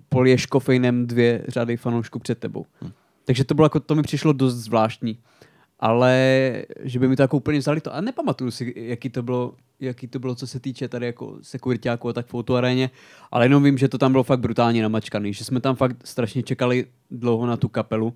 poliješ 0.09 0.47
kofeinem 0.47 1.07
dvě 1.07 1.45
řady 1.49 1.77
fanoušků 1.77 2.19
před 2.19 2.39
tebou. 2.39 2.67
Hm. 2.85 2.91
Takže 3.25 3.45
to 3.45 3.55
bylo 3.55 3.65
jako, 3.65 3.81
to 3.81 3.95
mi 3.95 4.03
přišlo 4.03 4.33
dost 4.33 4.55
zvláštní. 4.55 5.19
Ale 5.79 6.15
že 6.81 6.99
by 6.99 7.09
mi 7.09 7.17
to 7.17 7.23
jako 7.23 7.37
úplně 7.37 7.59
vzali 7.59 7.81
to. 7.81 7.95
A 7.95 8.01
nepamatuju 8.01 8.51
si, 8.51 8.75
jaký 8.77 9.11
to 9.11 9.23
bylo, 9.23 9.55
jaký 9.81 10.07
to 10.07 10.19
bylo, 10.19 10.35
co 10.35 10.47
se 10.47 10.61
týče 10.61 10.89
tady 10.89 11.07
jako 11.07 11.39
sekuritáků 11.43 12.09
a 12.09 12.13
tak 12.13 12.27
v 12.27 12.35
autoaréně, 12.35 12.91
ale 13.31 13.45
jenom 13.45 13.65
vím, 13.65 13.79
že 13.79 13.89
to 13.89 13.99
tam 13.99 14.13
bylo 14.13 14.25
fakt 14.25 14.41
brutálně 14.41 14.83
namačkaný, 14.83 15.35
že 15.35 15.45
jsme 15.45 15.61
tam 15.61 15.77
fakt 15.77 15.97
strašně 16.05 16.43
čekali 16.43 16.87
dlouho 17.11 17.47
na 17.47 17.57
tu 17.57 17.69
kapelu 17.69 18.15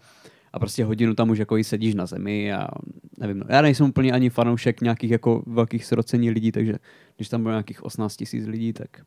a 0.53 0.59
prostě 0.59 0.85
hodinu 0.85 1.15
tam 1.15 1.31
už 1.31 1.39
jako 1.39 1.57
sedíš 1.63 1.95
na 1.95 2.07
zemi 2.07 2.53
a 2.53 2.69
nevím, 3.19 3.39
no. 3.39 3.47
já 3.49 3.63
nejsem 3.63 3.87
úplně 3.87 4.13
ani 4.13 4.31
fanoušek 4.31 4.81
nějakých 4.81 5.11
jako 5.11 5.43
velkých 5.47 5.85
srocení 5.85 6.31
lidí, 6.31 6.53
takže 6.53 6.75
když 7.17 7.29
tam 7.29 7.43
bylo 7.43 7.53
nějakých 7.53 7.85
18 7.85 8.17
tisíc 8.17 8.47
lidí, 8.47 8.73
tak 8.73 9.01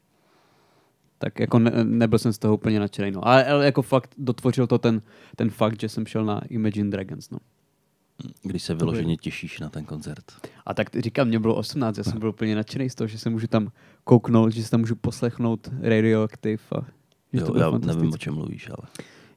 tak 1.18 1.40
jako 1.40 1.60
ne, 1.60 1.72
nebyl 1.84 2.20
jsem 2.20 2.34
z 2.34 2.38
toho 2.38 2.54
úplně 2.54 2.80
nadšený. 2.80 3.12
No. 3.12 3.28
Ale, 3.28 3.46
ale 3.46 3.66
jako 3.66 3.82
fakt 3.82 4.16
dotvořil 4.18 4.68
to 4.68 4.78
ten, 4.78 5.02
ten 5.36 5.50
fakt, 5.50 5.80
že 5.82 5.90
jsem 5.90 6.06
šel 6.06 6.26
na 6.26 6.42
Imagine 6.50 6.90
Dragons. 6.90 7.30
No. 7.30 7.38
Když 8.44 8.64
se 8.64 8.76
vyloženě 8.76 9.18
těšíš 9.18 9.60
na 9.60 9.70
ten 9.70 9.86
koncert. 9.86 10.24
A 10.66 10.74
tak 10.74 10.90
říkám, 11.00 11.28
mě 11.28 11.40
bylo 11.40 11.56
18, 11.56 11.98
já 11.98 12.04
jsem 12.04 12.20
byl 12.20 12.30
úplně 12.30 12.56
nadšený 12.56 12.90
z 12.90 12.96
toho, 12.96 13.08
že 13.08 13.20
se 13.20 13.30
můžu 13.30 13.48
tam 13.48 13.72
kouknout, 14.04 14.52
že 14.52 14.64
se 14.64 14.72
tam 14.72 14.80
můžu 14.80 14.96
poslechnout 14.96 15.70
Radioactive. 15.82 16.64
A 16.76 16.82
že 17.34 17.40
to 17.40 17.46
Jo, 17.46 17.54
bylo 17.54 17.80
já 17.82 17.94
nevím, 17.94 18.14
o 18.14 18.18
čem 18.18 18.34
mluvíš, 18.34 18.70
ale... 18.70 18.88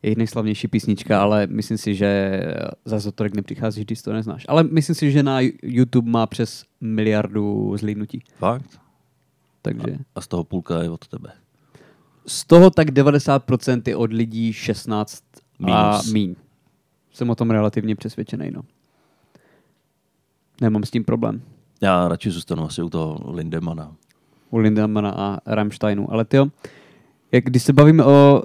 Jejich 0.02 0.16
nejslavnější 0.16 0.68
písnička, 0.68 1.22
ale 1.22 1.46
myslím 1.46 1.78
si, 1.78 1.94
že 1.94 2.40
za 2.84 2.98
Zotorek 2.98 3.34
nepřichází, 3.34 3.84
když 3.84 4.02
to 4.02 4.12
neznáš. 4.12 4.44
Ale 4.48 4.64
myslím 4.64 4.94
si, 4.94 5.10
že 5.10 5.22
na 5.22 5.38
YouTube 5.62 6.10
má 6.10 6.26
přes 6.26 6.64
miliardu 6.80 7.76
zlídnutí. 7.76 8.22
Fakt? 8.34 8.80
Takže 9.62 9.98
A 10.14 10.20
z 10.20 10.28
toho 10.28 10.44
půlka 10.44 10.82
je 10.82 10.90
od 10.90 11.08
tebe. 11.08 11.32
Z 12.26 12.44
toho 12.44 12.70
tak 12.70 12.88
90% 12.88 13.82
je 13.86 13.96
od 13.96 14.12
lidí 14.12 14.52
16 14.52 15.24
a 15.72 15.90
Minus. 15.90 16.12
míň. 16.12 16.34
Jsem 17.12 17.30
o 17.30 17.34
tom 17.34 17.50
relativně 17.50 17.96
přesvědčený, 17.96 18.50
no. 18.50 18.62
Nemám 20.60 20.84
s 20.84 20.90
tím 20.90 21.04
problém. 21.04 21.42
Já 21.80 22.08
radši 22.08 22.30
zůstanu 22.30 22.64
asi 22.64 22.82
u 22.82 22.90
toho 22.90 23.32
Lindemana. 23.32 23.96
u 24.50 24.58
Lindemana 24.58 25.10
a 25.10 25.38
Rammsteinu. 25.46 26.12
Ale 26.12 26.24
ty 26.24 26.36
jak 27.32 27.44
když 27.44 27.62
se 27.62 27.72
bavíme 27.72 28.04
o 28.04 28.42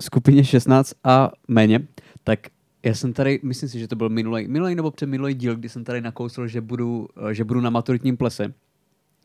skupině 0.00 0.44
16 0.44 0.92
a 1.04 1.30
méně, 1.48 1.86
tak 2.24 2.40
já 2.82 2.94
jsem 2.94 3.12
tady, 3.12 3.40
myslím 3.42 3.68
si, 3.68 3.78
že 3.78 3.88
to 3.88 3.96
byl 3.96 4.08
minulý, 4.08 4.48
minulý 4.48 4.74
nebo 4.74 4.90
předminulý 4.90 5.34
díl, 5.34 5.56
kdy 5.56 5.68
jsem 5.68 5.84
tady 5.84 6.00
nakousl, 6.00 6.46
že 6.46 6.60
budu, 6.60 7.08
že 7.32 7.44
budu 7.44 7.60
na 7.60 7.70
maturitním 7.70 8.16
plese 8.16 8.54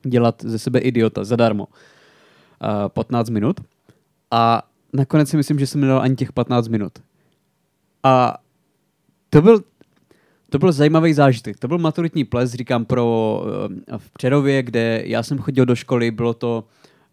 dělat 0.06 0.42
ze 0.46 0.60
sebe 0.60 0.80
idiota 0.80 1.24
zadarmo. 1.24 1.68
Uh, 1.68 2.90
15 2.90 3.30
minut. 3.30 3.60
A 4.34 4.64
nakonec 4.94 5.30
si 5.30 5.38
myslím, 5.38 5.60
že 5.60 5.68
jsem 5.68 5.82
nedal 5.82 6.02
ani 6.02 6.16
těch 6.16 6.32
15 6.32 6.68
minut. 6.68 6.94
A 8.04 8.38
to 9.30 9.42
byl, 9.42 9.64
to 10.50 10.60
byl 10.60 10.72
zajímavý 10.72 11.14
zážitek. 11.14 11.60
To 11.60 11.68
byl 11.68 11.78
maturitní 11.78 12.24
ples, 12.24 12.54
říkám, 12.54 12.86
pro 12.86 13.44
eh, 13.94 13.98
v 13.98 14.12
Přerově, 14.12 14.64
kde 14.64 15.02
já 15.06 15.24
jsem 15.24 15.38
chodil 15.38 15.66
do 15.66 15.76
školy, 15.76 16.12
bylo 16.12 16.34
to, 16.34 16.64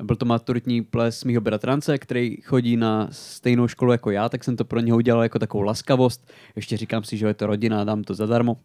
byl 0.02 0.16
to 0.16 0.24
maturitní 0.24 0.82
ples 0.82 1.24
mýho 1.24 1.40
bratrance, 1.40 1.98
který 1.98 2.36
chodí 2.36 2.76
na 2.76 3.08
stejnou 3.10 3.68
školu 3.68 3.92
jako 3.92 4.10
já, 4.10 4.28
tak 4.28 4.44
jsem 4.44 4.56
to 4.56 4.64
pro 4.64 4.80
něho 4.80 4.96
udělal 4.96 5.22
jako 5.22 5.38
takovou 5.38 5.62
laskavost. 5.62 6.30
Ještě 6.56 6.76
říkám 6.76 7.04
si, 7.04 7.16
že 7.16 7.26
je 7.26 7.34
to 7.34 7.46
rodina, 7.46 7.84
dám 7.84 8.04
to 8.04 8.14
zadarmo. 8.14 8.56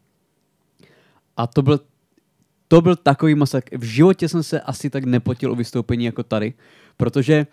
A 1.37 1.47
to 1.47 1.61
byl, 1.61 1.79
to 2.67 2.81
byl 2.81 2.95
takový 2.95 3.35
masakr. 3.35 3.77
V 3.77 3.83
životě 3.83 4.29
jsem 4.29 4.43
se 4.43 4.61
asi 4.61 4.89
tak 4.89 5.03
nepotil 5.03 5.51
o 5.51 5.55
vystoupení 5.55 6.05
jako 6.05 6.23
tady, 6.23 6.53
protože 6.97 7.47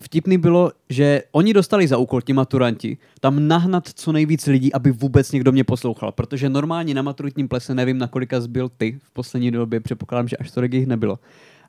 vtipný 0.00 0.38
bylo, 0.38 0.72
že 0.88 1.22
oni 1.32 1.52
dostali 1.52 1.88
za 1.88 1.96
úkol, 1.96 2.20
ti 2.20 2.32
maturanti, 2.32 2.98
tam 3.20 3.48
nahnat 3.48 3.88
co 3.94 4.12
nejvíc 4.12 4.46
lidí, 4.46 4.72
aby 4.72 4.90
vůbec 4.90 5.32
někdo 5.32 5.52
mě 5.52 5.64
poslouchal. 5.64 6.12
Protože 6.12 6.48
normálně 6.48 6.94
na 6.94 7.02
maturitním 7.02 7.48
plese 7.48 7.74
nevím, 7.74 7.98
na 7.98 8.06
kolika 8.06 8.40
zbyl 8.40 8.68
ty 8.68 8.98
v 9.02 9.10
poslední 9.10 9.50
době, 9.50 9.80
předpokládám, 9.80 10.28
že 10.28 10.36
až 10.36 10.50
tolik 10.50 10.74
jich 10.74 10.86
nebylo. 10.86 11.18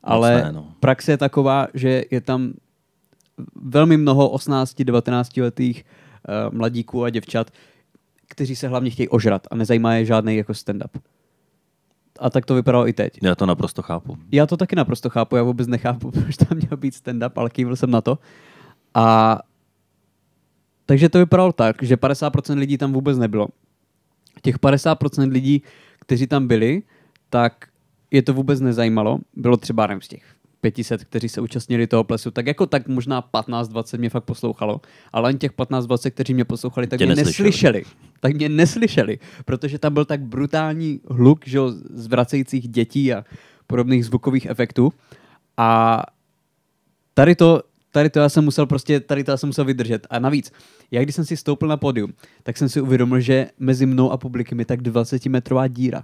Ale 0.04 0.44
ne, 0.44 0.52
no. 0.52 0.72
praxe 0.80 1.12
je 1.12 1.18
taková, 1.18 1.68
že 1.74 2.04
je 2.12 2.22
tam 2.22 2.54
velmi 3.56 3.98
mnoho 3.98 4.36
18-19 4.36 5.42
letých 5.42 5.86
uh, 6.50 6.58
mladíků 6.58 7.04
a 7.04 7.10
děvčat, 7.10 7.52
kteří 8.28 8.56
se 8.56 8.68
hlavně 8.68 8.90
chtějí 8.90 9.10
ožrat 9.10 9.48
a 9.52 9.56
nezajímá 9.56 9.94
je 9.94 10.06
žádný 10.06 10.38
jako 10.38 10.52
stand-up. 10.52 11.00
A 12.20 12.30
tak 12.30 12.46
to 12.46 12.56
vypadalo 12.56 12.88
i 12.88 12.94
teď. 12.94 13.20
Já 13.24 13.36
to 13.36 13.46
naprosto 13.46 13.82
chápu. 13.82 14.18
Já 14.32 14.46
to 14.46 14.58
taky 14.58 14.76
naprosto 14.76 15.10
chápu, 15.10 15.36
já 15.36 15.44
vůbec 15.44 15.68
nechápu, 15.68 16.12
proč 16.22 16.38
tam 16.38 16.58
měl 16.58 16.78
být 16.78 16.94
stand-up, 16.94 17.32
ale 17.36 17.50
kývil 17.50 17.76
jsem 17.76 17.92
na 17.92 18.02
to. 18.02 18.20
A 18.94 19.40
takže 20.86 21.10
to 21.10 21.18
vypadalo 21.18 21.52
tak, 21.52 21.84
že 21.84 21.96
50% 21.96 22.58
lidí 22.58 22.78
tam 22.78 22.94
vůbec 22.94 23.18
nebylo. 23.18 23.48
Těch 24.42 24.60
50% 24.60 25.32
lidí, 25.32 25.64
kteří 26.00 26.28
tam 26.28 26.48
byli, 26.48 26.84
tak 27.30 27.68
je 28.12 28.22
to 28.22 28.34
vůbec 28.34 28.60
nezajímalo. 28.60 29.20
Bylo 29.34 29.58
třeba, 29.58 29.88
nevím, 29.88 30.02
z 30.02 30.08
těch 30.08 30.35
500, 30.72 31.04
kteří 31.04 31.30
se 31.30 31.42
účastnili 31.42 31.88
toho 31.88 32.04
plesu, 32.04 32.32
tak 32.32 32.48
jako 32.48 32.66
tak 32.66 32.88
možná 32.88 33.22
15-20 33.22 34.00
mě 34.00 34.10
fakt 34.10 34.24
poslouchalo, 34.24 34.82
ale 35.14 35.30
ani 35.30 35.38
těch 35.38 35.52
15-20, 35.52 36.12
kteří 36.12 36.34
mě 36.34 36.46
poslouchali, 36.46 36.88
tak 36.88 37.00
Tě 37.00 37.06
mě 37.06 37.16
neslyšeli. 37.16 37.50
neslyšeli. 37.50 37.84
Tak 38.20 38.34
mě 38.34 38.50
neslyšeli, 38.50 39.20
protože 39.46 39.80
tam 39.80 39.94
byl 39.94 40.06
tak 40.06 40.22
brutální 40.22 41.00
hluk, 41.10 41.48
že 41.48 41.60
z 41.94 42.08
vracejících 42.08 42.68
dětí 42.68 43.14
a 43.14 43.26
podobných 43.68 44.06
zvukových 44.06 44.46
efektů. 44.46 44.94
A 45.58 46.02
tady 47.14 47.36
to, 47.36 47.64
tady 47.92 48.10
to 48.10 48.20
já 48.20 48.30
jsem 48.30 48.44
musel 48.44 48.66
prostě, 48.66 49.00
tady 49.00 49.24
to 49.24 49.32
já 49.32 49.38
jsem 49.38 49.50
musel 49.50 49.66
vydržet. 49.66 50.08
A 50.10 50.20
navíc, 50.20 50.52
já 50.92 51.04
když 51.04 51.16
jsem 51.16 51.26
si 51.26 51.38
stoupil 51.38 51.68
na 51.68 51.78
pódium, 51.78 52.14
tak 52.44 52.58
jsem 52.58 52.70
si 52.70 52.82
uvědomil, 52.82 53.20
že 53.20 53.48
mezi 53.60 53.86
mnou 53.86 54.12
a 54.12 54.18
publikem 54.18 54.60
je 54.60 54.66
tak 54.66 54.82
20 54.82 55.26
metrová 55.26 55.68
díra. 55.68 56.04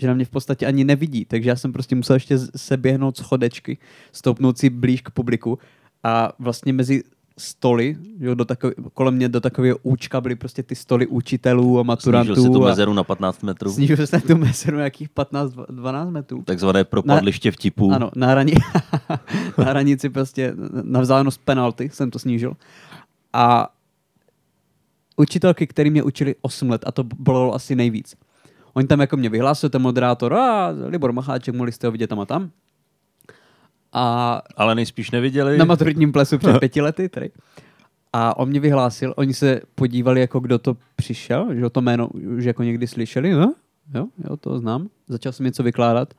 Že 0.00 0.06
na 0.06 0.14
mě 0.14 0.24
v 0.24 0.30
podstatě 0.30 0.66
ani 0.66 0.84
nevidí, 0.84 1.24
takže 1.24 1.48
já 1.48 1.56
jsem 1.56 1.72
prostě 1.72 1.94
musel 1.94 2.16
ještě 2.16 2.38
se 2.38 2.76
běhnout 2.76 3.16
schodečky, 3.16 3.78
stoupnout 4.12 4.58
si 4.58 4.70
blíž 4.70 5.00
k 5.00 5.10
publiku 5.10 5.58
a 6.04 6.32
vlastně 6.38 6.72
mezi 6.72 7.02
stoly, 7.40 7.96
jo, 8.18 8.34
do 8.34 8.44
takový, 8.44 8.74
kolem 8.94 9.14
mě 9.14 9.28
do 9.28 9.40
takového 9.40 9.78
účka 9.82 10.20
byly 10.20 10.36
prostě 10.36 10.62
ty 10.62 10.74
stoly 10.74 11.06
učitelů 11.06 11.80
a 11.80 11.82
maturantů. 11.82 12.34
Snížil 12.34 12.52
si 12.52 12.58
tu 12.58 12.64
mezeru 12.64 12.92
na 12.92 13.04
15 13.04 13.42
metrů. 13.42 13.72
Snížil 13.72 14.06
jsem 14.06 14.20
tu 14.20 14.36
mezeru 14.36 14.76
nějakých 14.76 15.10
15-12 15.10 16.10
metrů. 16.10 16.42
Takzvané 16.42 16.84
propadliště 16.84 17.50
vtipů. 17.50 17.92
Ano, 17.92 18.10
na, 18.16 18.26
hrani... 18.26 18.54
na 19.58 19.64
hranici 19.64 20.08
prostě 20.08 20.54
na 20.82 21.00
vzdálenost 21.00 21.40
penalty 21.44 21.90
jsem 21.92 22.10
to 22.10 22.18
snížil. 22.18 22.56
A 23.32 23.68
učitelky, 25.16 25.66
které 25.66 25.90
mě 25.90 26.02
učili 26.02 26.34
8 26.40 26.70
let 26.70 26.84
a 26.86 26.92
to 26.92 27.04
bylo 27.04 27.54
asi 27.54 27.76
nejvíc. 27.76 28.16
Oni 28.74 28.86
tam 28.86 29.00
jako 29.00 29.16
mě 29.16 29.28
vyhlásil, 29.28 29.70
ten 29.70 29.82
moderátor, 29.82 30.34
a 30.34 30.68
Libor 30.86 31.12
Macháček, 31.12 31.54
mohli 31.54 31.72
jste 31.72 31.86
ho 31.86 31.90
vidět 31.90 32.06
tam 32.06 32.20
a 32.20 32.26
tam. 32.26 32.50
A 33.92 34.42
Ale 34.56 34.74
nejspíš 34.74 35.10
neviděli. 35.10 35.58
na 35.58 35.64
maturitním 35.64 36.12
plesu 36.12 36.38
před 36.38 36.58
pěti 36.60 36.80
lety, 36.80 37.08
tady. 37.08 37.30
A 38.12 38.36
on 38.36 38.48
mě 38.48 38.60
vyhlásil, 38.60 39.14
oni 39.16 39.34
se 39.34 39.60
podívali, 39.74 40.20
jako 40.20 40.40
kdo 40.40 40.58
to 40.58 40.76
přišel, 40.96 41.54
že 41.54 41.66
o 41.66 41.70
to 41.70 41.80
jméno 41.80 42.08
už 42.08 42.44
jako 42.44 42.62
někdy 42.62 42.86
slyšeli, 42.86 43.30
no? 43.32 43.54
jo, 43.94 44.06
jo, 44.28 44.36
to 44.36 44.58
znám. 44.58 44.88
Začal 45.08 45.32
jsem 45.32 45.46
něco 45.46 45.62
vykládat 45.62 46.14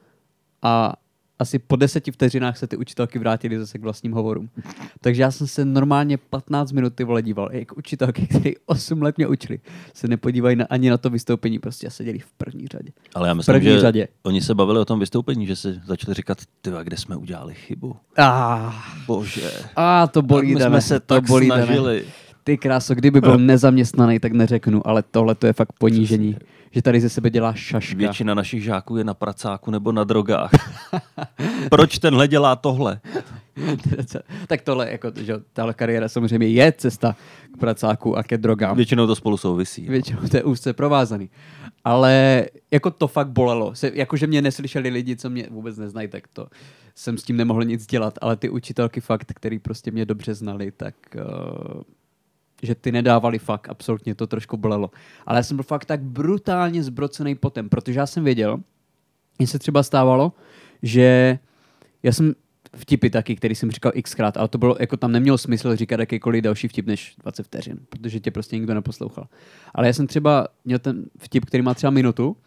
a 0.61 0.93
asi 1.41 1.59
po 1.59 1.75
deseti 1.75 2.11
vteřinách 2.11 2.57
se 2.57 2.67
ty 2.67 2.77
učitelky 2.77 3.19
vrátily 3.19 3.59
zase 3.59 3.77
k 3.77 3.81
vlastním 3.81 4.11
hovorům. 4.11 4.49
Takže 5.01 5.21
já 5.21 5.31
jsem 5.31 5.47
se 5.47 5.65
normálně 5.65 6.17
15 6.17 6.71
minut 6.71 6.93
ty 6.95 7.03
vole 7.03 7.21
díval, 7.21 7.49
jak 7.51 7.77
učitelky, 7.77 8.27
které 8.27 8.51
8 8.65 9.01
let 9.01 9.17
mě 9.17 9.27
učili, 9.27 9.59
se 9.93 10.07
nepodívají 10.07 10.55
na, 10.55 10.65
ani 10.69 10.89
na 10.89 10.97
to 10.97 11.09
vystoupení, 11.09 11.59
prostě 11.59 11.89
seděli 11.89 12.19
v 12.19 12.31
první 12.37 12.67
řadě. 12.67 12.91
Ale 13.15 13.27
já 13.27 13.33
V 13.33 13.37
myslím, 13.37 13.53
první 13.53 13.69
že 13.69 13.79
řadě. 13.79 14.07
oni 14.23 14.41
se 14.41 14.55
bavili 14.55 14.79
o 14.79 14.85
tom 14.85 14.99
vystoupení, 14.99 15.47
že 15.47 15.55
se 15.55 15.81
začali 15.85 16.13
říkat, 16.13 16.37
ty 16.61 16.71
kde 16.83 16.97
jsme 16.97 17.15
udělali 17.15 17.53
chybu. 17.53 17.95
Ah, 18.17 18.71
Bože. 19.07 19.51
a 19.75 20.07
to 20.07 20.21
bolí, 20.21 20.55
my 20.55 20.61
jsme 20.61 20.81
se 20.81 20.99
to 20.99 21.15
tak 21.15 21.27
bolí, 21.27 21.49
Dane. 21.49 21.65
snažili. 21.65 22.05
Ty 22.43 22.57
kráso, 22.57 22.95
kdyby 22.95 23.21
byl 23.21 23.37
nezaměstnaný, 23.37 24.19
tak 24.19 24.31
neřeknu, 24.31 24.87
ale 24.87 25.03
tohle 25.11 25.35
to 25.35 25.47
je 25.47 25.53
fakt 25.53 25.73
ponížení, 25.79 26.37
že 26.71 26.81
tady 26.81 27.01
ze 27.01 27.09
sebe 27.09 27.29
dělá 27.29 27.53
šaška. 27.53 27.97
Většina 27.97 28.33
našich 28.33 28.63
žáků 28.63 28.97
je 28.97 29.03
na 29.03 29.13
pracáku 29.13 29.71
nebo 29.71 29.91
na 29.91 30.03
drogách. 30.03 30.51
Proč 31.69 31.99
tenhle 31.99 32.27
dělá 32.27 32.55
tohle? 32.55 32.99
tak 34.47 34.61
tohle, 34.61 34.91
jako, 34.91 35.11
že 35.15 35.33
tahle 35.53 35.73
kariéra 35.73 36.09
samozřejmě 36.09 36.47
je 36.47 36.71
cesta 36.71 37.15
k 37.53 37.57
pracáku 37.57 38.17
a 38.17 38.23
ke 38.23 38.37
drogám. 38.37 38.75
Většinou 38.75 39.07
to 39.07 39.15
spolu 39.15 39.37
souvisí. 39.37 39.89
Většinou 39.89 40.19
to 40.31 40.37
je 40.37 40.43
úzce 40.43 40.73
provázaný. 40.73 41.29
Ale 41.83 42.45
jako 42.71 42.91
to 42.91 43.07
fakt 43.07 43.29
bolelo. 43.29 43.75
Se, 43.75 43.91
jakože 43.93 44.27
mě 44.27 44.41
neslyšeli 44.41 44.89
lidi, 44.89 45.15
co 45.15 45.29
mě 45.29 45.47
vůbec 45.51 45.77
neznají, 45.77 46.07
tak 46.07 46.27
to 46.27 46.47
jsem 46.95 47.17
s 47.17 47.23
tím 47.23 47.37
nemohl 47.37 47.63
nic 47.63 47.85
dělat. 47.87 48.17
Ale 48.21 48.35
ty 48.35 48.49
učitelky 48.49 49.01
fakt, 49.01 49.33
který 49.35 49.59
prostě 49.59 49.91
mě 49.91 50.05
dobře 50.05 50.33
znali, 50.33 50.71
tak 50.71 50.95
uh, 51.15 51.81
že 52.61 52.75
ty 52.75 52.91
nedávali 52.91 53.39
fakt, 53.39 53.69
absolutně 53.69 54.15
to 54.15 54.27
trošku 54.27 54.57
bolelo. 54.57 54.91
Ale 55.25 55.39
já 55.39 55.43
jsem 55.43 55.57
byl 55.57 55.63
fakt 55.63 55.85
tak 55.85 56.01
brutálně 56.01 56.83
zbrocený 56.83 57.35
potem, 57.35 57.69
protože 57.69 57.99
já 57.99 58.05
jsem 58.05 58.23
věděl, 58.23 58.59
mně 59.39 59.47
se 59.47 59.59
třeba 59.59 59.83
stávalo, 59.83 60.33
že 60.83 61.39
já 62.03 62.11
jsem 62.11 62.33
vtipy 62.75 63.09
taky, 63.09 63.35
který 63.35 63.55
jsem 63.55 63.71
říkal 63.71 63.91
xkrát, 64.03 64.37
ale 64.37 64.47
to 64.47 64.57
bylo, 64.57 64.77
jako 64.79 64.97
tam 64.97 65.11
nemělo 65.11 65.37
smysl 65.37 65.75
říkat 65.75 65.99
jakýkoliv 65.99 66.43
další 66.43 66.67
vtip 66.67 66.85
než 66.85 67.15
20 67.23 67.43
vteřin, 67.43 67.79
protože 67.89 68.19
tě 68.19 68.31
prostě 68.31 68.55
nikdo 68.55 68.73
neposlouchal. 68.73 69.27
Ale 69.73 69.87
já 69.87 69.93
jsem 69.93 70.07
třeba 70.07 70.47
měl 70.65 70.79
ten 70.79 71.05
vtip, 71.17 71.45
který 71.45 71.63
má 71.63 71.73
třeba 71.73 71.91
minutu 71.91 72.37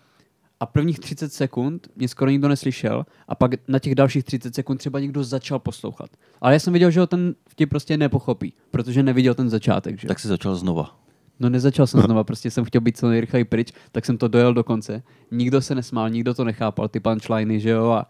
a 0.61 0.67
prvních 0.67 0.99
30 0.99 1.33
sekund 1.33 1.89
mě 1.97 2.09
skoro 2.09 2.31
nikdo 2.31 2.49
neslyšel 2.49 3.07
a 3.29 3.35
pak 3.35 3.51
na 3.69 3.79
těch 3.79 3.95
dalších 3.95 4.25
30 4.25 4.55
sekund 4.55 4.79
třeba 4.79 5.01
někdo 5.01 5.25
začal 5.25 5.59
poslouchat. 5.59 6.11
Ale 6.41 6.53
já 6.53 6.59
jsem 6.59 6.73
viděl, 6.73 6.91
že 6.91 7.01
ho 7.01 7.07
ten 7.07 7.35
vtip 7.49 7.71
prostě 7.71 7.97
nepochopí, 7.97 8.53
protože 8.71 9.03
neviděl 9.03 9.35
ten 9.35 9.51
začátek. 9.51 10.01
Že? 10.01 10.09
Tak 10.09 10.19
si 10.19 10.29
začal 10.29 10.57
znova. 10.57 10.99
No 11.41 11.49
nezačal 11.49 11.87
jsem 11.87 12.01
znova, 12.05 12.25
prostě 12.25 12.51
jsem 12.51 12.65
chtěl 12.65 12.81
být 12.81 12.97
co 12.97 13.09
nejrychleji 13.09 13.45
pryč, 13.45 13.73
tak 13.93 14.05
jsem 14.05 14.19
to 14.19 14.29
dojel 14.29 14.55
do 14.55 14.65
konce. 14.65 15.03
Nikdo 15.31 15.61
se 15.61 15.75
nesmál, 15.75 16.11
nikdo 16.11 16.35
to 16.35 16.45
nechápal, 16.45 16.89
ty 16.89 17.01
punchliny, 17.01 17.61
že 17.61 17.71
jo, 17.71 17.91
a 17.91 18.07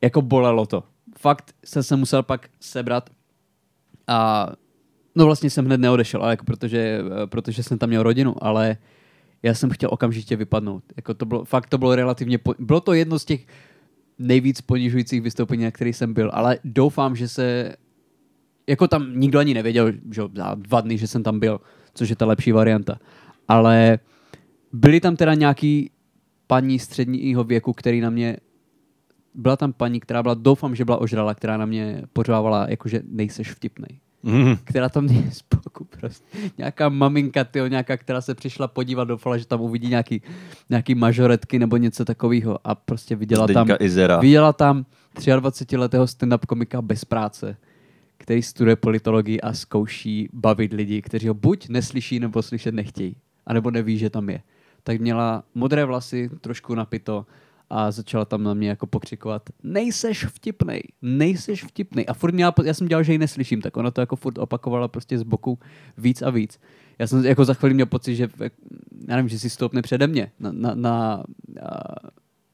jako 0.00 0.22
bolelo 0.22 0.66
to. 0.66 0.84
Fakt 1.18 1.54
jsem 1.64 1.82
se 1.82 1.96
musel 1.96 2.22
pak 2.22 2.48
sebrat 2.60 3.10
a 4.06 4.48
no 5.14 5.26
vlastně 5.26 5.50
jsem 5.50 5.64
hned 5.64 5.80
neodešel, 5.80 6.22
ale 6.22 6.32
jako 6.32 6.44
protože, 6.44 7.00
protože 7.26 7.62
jsem 7.62 7.78
tam 7.78 7.88
měl 7.88 8.02
rodinu, 8.02 8.44
ale 8.44 8.76
já 9.42 9.54
jsem 9.54 9.70
chtěl 9.70 9.90
okamžitě 9.92 10.36
vypadnout. 10.36 10.84
Jako 10.96 11.14
to 11.14 11.26
bylo, 11.26 11.44
fakt 11.44 11.68
to 11.68 11.78
bylo 11.78 11.94
relativně, 11.94 12.38
bylo 12.58 12.80
to 12.80 12.92
jedno 12.92 13.18
z 13.18 13.24
těch 13.24 13.46
nejvíc 14.18 14.60
ponižujících 14.60 15.22
vystoupení, 15.22 15.64
na 15.64 15.70
kterých 15.70 15.96
jsem 15.96 16.14
byl, 16.14 16.30
ale 16.34 16.58
doufám, 16.64 17.16
že 17.16 17.28
se 17.28 17.76
jako 18.66 18.88
tam 18.88 19.20
nikdo 19.20 19.38
ani 19.38 19.54
nevěděl, 19.54 19.92
že 20.12 20.22
za 20.34 20.54
dva 20.54 20.80
dny, 20.80 20.98
že 20.98 21.06
jsem 21.06 21.22
tam 21.22 21.40
byl, 21.40 21.60
což 21.94 22.08
je 22.08 22.16
ta 22.16 22.26
lepší 22.26 22.52
varianta. 22.52 22.98
Ale 23.48 23.98
byly 24.72 25.00
tam 25.00 25.16
teda 25.16 25.34
nějaký 25.34 25.90
paní 26.46 26.78
středního 26.78 27.44
věku, 27.44 27.72
který 27.72 28.00
na 28.00 28.10
mě 28.10 28.36
byla 29.34 29.56
tam 29.56 29.72
paní, 29.72 30.00
která 30.00 30.22
byla, 30.22 30.34
doufám, 30.34 30.74
že 30.74 30.84
byla 30.84 31.00
ožrala, 31.00 31.34
která 31.34 31.56
na 31.56 31.66
mě 31.66 32.02
pořávala, 32.12 32.66
jakože 32.70 33.02
nejseš 33.04 33.52
vtipnej. 33.52 34.00
Mm. 34.22 34.56
Která 34.64 34.88
tam 34.88 35.08
z 35.08 35.42
boku 35.54 35.84
prostě. 35.84 36.38
Nějaká 36.58 36.88
maminka, 36.88 37.44
tyjo, 37.44 37.66
nějaká, 37.66 37.96
která 37.96 38.20
se 38.20 38.34
přišla 38.34 38.68
podívat, 38.68 39.04
doufala, 39.04 39.38
že 39.38 39.46
tam 39.46 39.60
uvidí 39.60 39.88
nějaký, 39.88 40.22
nějaký 40.70 40.94
mažoretky 40.94 41.58
nebo 41.58 41.76
něco 41.76 42.04
takového 42.04 42.58
a 42.64 42.74
prostě 42.74 43.16
viděla 43.16 43.46
tam, 43.46 43.66
Zdeňka 43.66 43.84
Izera. 43.84 44.20
viděla 44.20 44.52
tam 44.52 44.86
23-letého 45.16 46.04
stand-up 46.04 46.46
komika 46.46 46.82
bez 46.82 47.04
práce, 47.04 47.56
který 48.18 48.42
studuje 48.42 48.76
politologii 48.76 49.40
a 49.40 49.52
zkouší 49.52 50.28
bavit 50.32 50.72
lidi, 50.72 51.02
kteří 51.02 51.28
ho 51.28 51.34
buď 51.34 51.68
neslyší, 51.68 52.20
nebo 52.20 52.42
slyšet 52.42 52.74
nechtějí, 52.74 53.16
anebo 53.46 53.70
neví, 53.70 53.98
že 53.98 54.10
tam 54.10 54.30
je. 54.30 54.42
Tak 54.82 55.00
měla 55.00 55.44
modré 55.54 55.84
vlasy, 55.84 56.30
trošku 56.40 56.74
napito 56.74 57.26
a 57.70 57.90
začala 57.90 58.24
tam 58.24 58.42
na 58.42 58.54
mě 58.54 58.68
jako 58.68 58.86
pokřikovat 58.86 59.42
nejseš 59.62 60.24
vtipnej, 60.24 60.82
nejseš 61.02 61.64
vtipnej. 61.64 62.04
A 62.08 62.14
furt 62.14 62.32
měla, 62.32 62.54
já 62.64 62.74
jsem 62.74 62.88
dělal, 62.88 63.02
že 63.02 63.12
ji 63.12 63.18
neslyším, 63.18 63.62
tak 63.62 63.76
ona 63.76 63.90
to 63.90 64.00
jako 64.00 64.16
furt 64.16 64.38
opakovala 64.38 64.88
prostě 64.88 65.18
z 65.18 65.22
boku 65.22 65.58
víc 65.98 66.22
a 66.22 66.30
víc. 66.30 66.58
Já 66.98 67.06
jsem 67.06 67.24
jako 67.24 67.44
za 67.44 67.54
chvíli 67.54 67.74
měl 67.74 67.86
pocit, 67.86 68.14
že 68.16 68.28
já 69.08 69.16
nevím, 69.16 69.28
že 69.28 69.38
si 69.38 69.50
stoupne 69.50 69.82
přede 69.82 70.06
mě 70.06 70.30
na, 70.40 70.52
na, 70.52 70.74
na, 70.74 71.22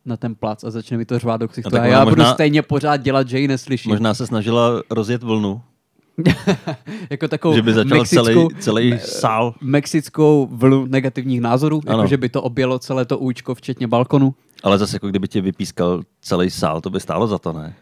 na 0.04 0.16
ten 0.16 0.34
plac 0.34 0.64
a 0.64 0.70
začne 0.70 0.96
mi 0.96 1.04
to 1.04 1.18
řvát 1.18 1.40
do 1.40 1.48
ksichtu. 1.48 1.70
tak 1.70 1.82
A 1.82 1.86
já 1.86 2.04
budu 2.04 2.16
možná- 2.16 2.34
stejně 2.34 2.62
pořád 2.62 2.96
dělat, 2.96 3.28
že 3.28 3.40
ji 3.40 3.48
neslyším. 3.48 3.90
Možná 3.92 4.14
se 4.14 4.26
snažila 4.26 4.82
rozjet 4.90 5.22
vlnu, 5.22 5.62
jako 7.10 7.28
takovou 7.28 7.54
že 7.54 7.62
by 7.62 7.72
začal 7.72 7.98
mexickou, 7.98 8.24
celý, 8.48 8.48
celý 8.60 8.98
sál. 8.98 9.54
mexickou 9.60 10.48
vlnu 10.52 10.86
negativních 10.86 11.40
názorů, 11.40 11.80
Ano. 11.86 11.98
jako 11.98 12.08
že 12.08 12.16
by 12.16 12.28
to 12.28 12.42
objelo 12.42 12.78
celé 12.78 13.04
to 13.04 13.18
účko, 13.18 13.54
včetně 13.54 13.86
balkonu. 13.88 14.34
Ale 14.62 14.78
zase 14.78 14.96
jako 14.96 15.08
kdyby 15.08 15.28
tě 15.28 15.40
vypískal 15.40 16.02
celý 16.22 16.50
sál, 16.50 16.80
to 16.80 16.90
by 16.90 17.00
stálo 17.00 17.26
za 17.26 17.38
to, 17.38 17.52
ne? 17.52 17.74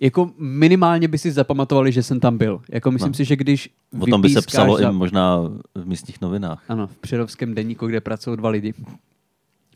Jako 0.00 0.30
minimálně 0.38 1.08
by 1.08 1.18
si 1.18 1.32
zapamatovali, 1.32 1.92
že 1.92 2.02
jsem 2.02 2.20
tam 2.20 2.38
byl. 2.38 2.60
Jako 2.70 2.90
myslím 2.90 3.10
No. 3.10 3.14
si, 3.14 3.24
že 3.24 3.36
když 3.36 3.70
O 4.00 4.06
tom 4.06 4.20
by 4.22 4.28
se 4.28 4.42
psalo 4.42 4.78
za... 4.78 4.88
i 4.88 4.92
možná 4.92 5.38
v 5.74 5.86
místních 5.86 6.20
novinách. 6.20 6.62
Ano, 6.68 6.86
v 6.86 6.96
Přerovském 6.96 7.54
denníku, 7.54 7.86
kde 7.86 8.00
pracují 8.00 8.36
dva 8.36 8.48
lidi. 8.50 8.74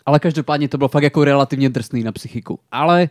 Ale 0.06 0.18
každopádně 0.18 0.68
to 0.68 0.78
bylo 0.78 0.88
fakt 0.88 1.02
jako 1.02 1.24
relativně 1.24 1.68
drsný 1.70 2.02
na 2.04 2.12
psychiku. 2.12 2.58
Ale 2.72 3.08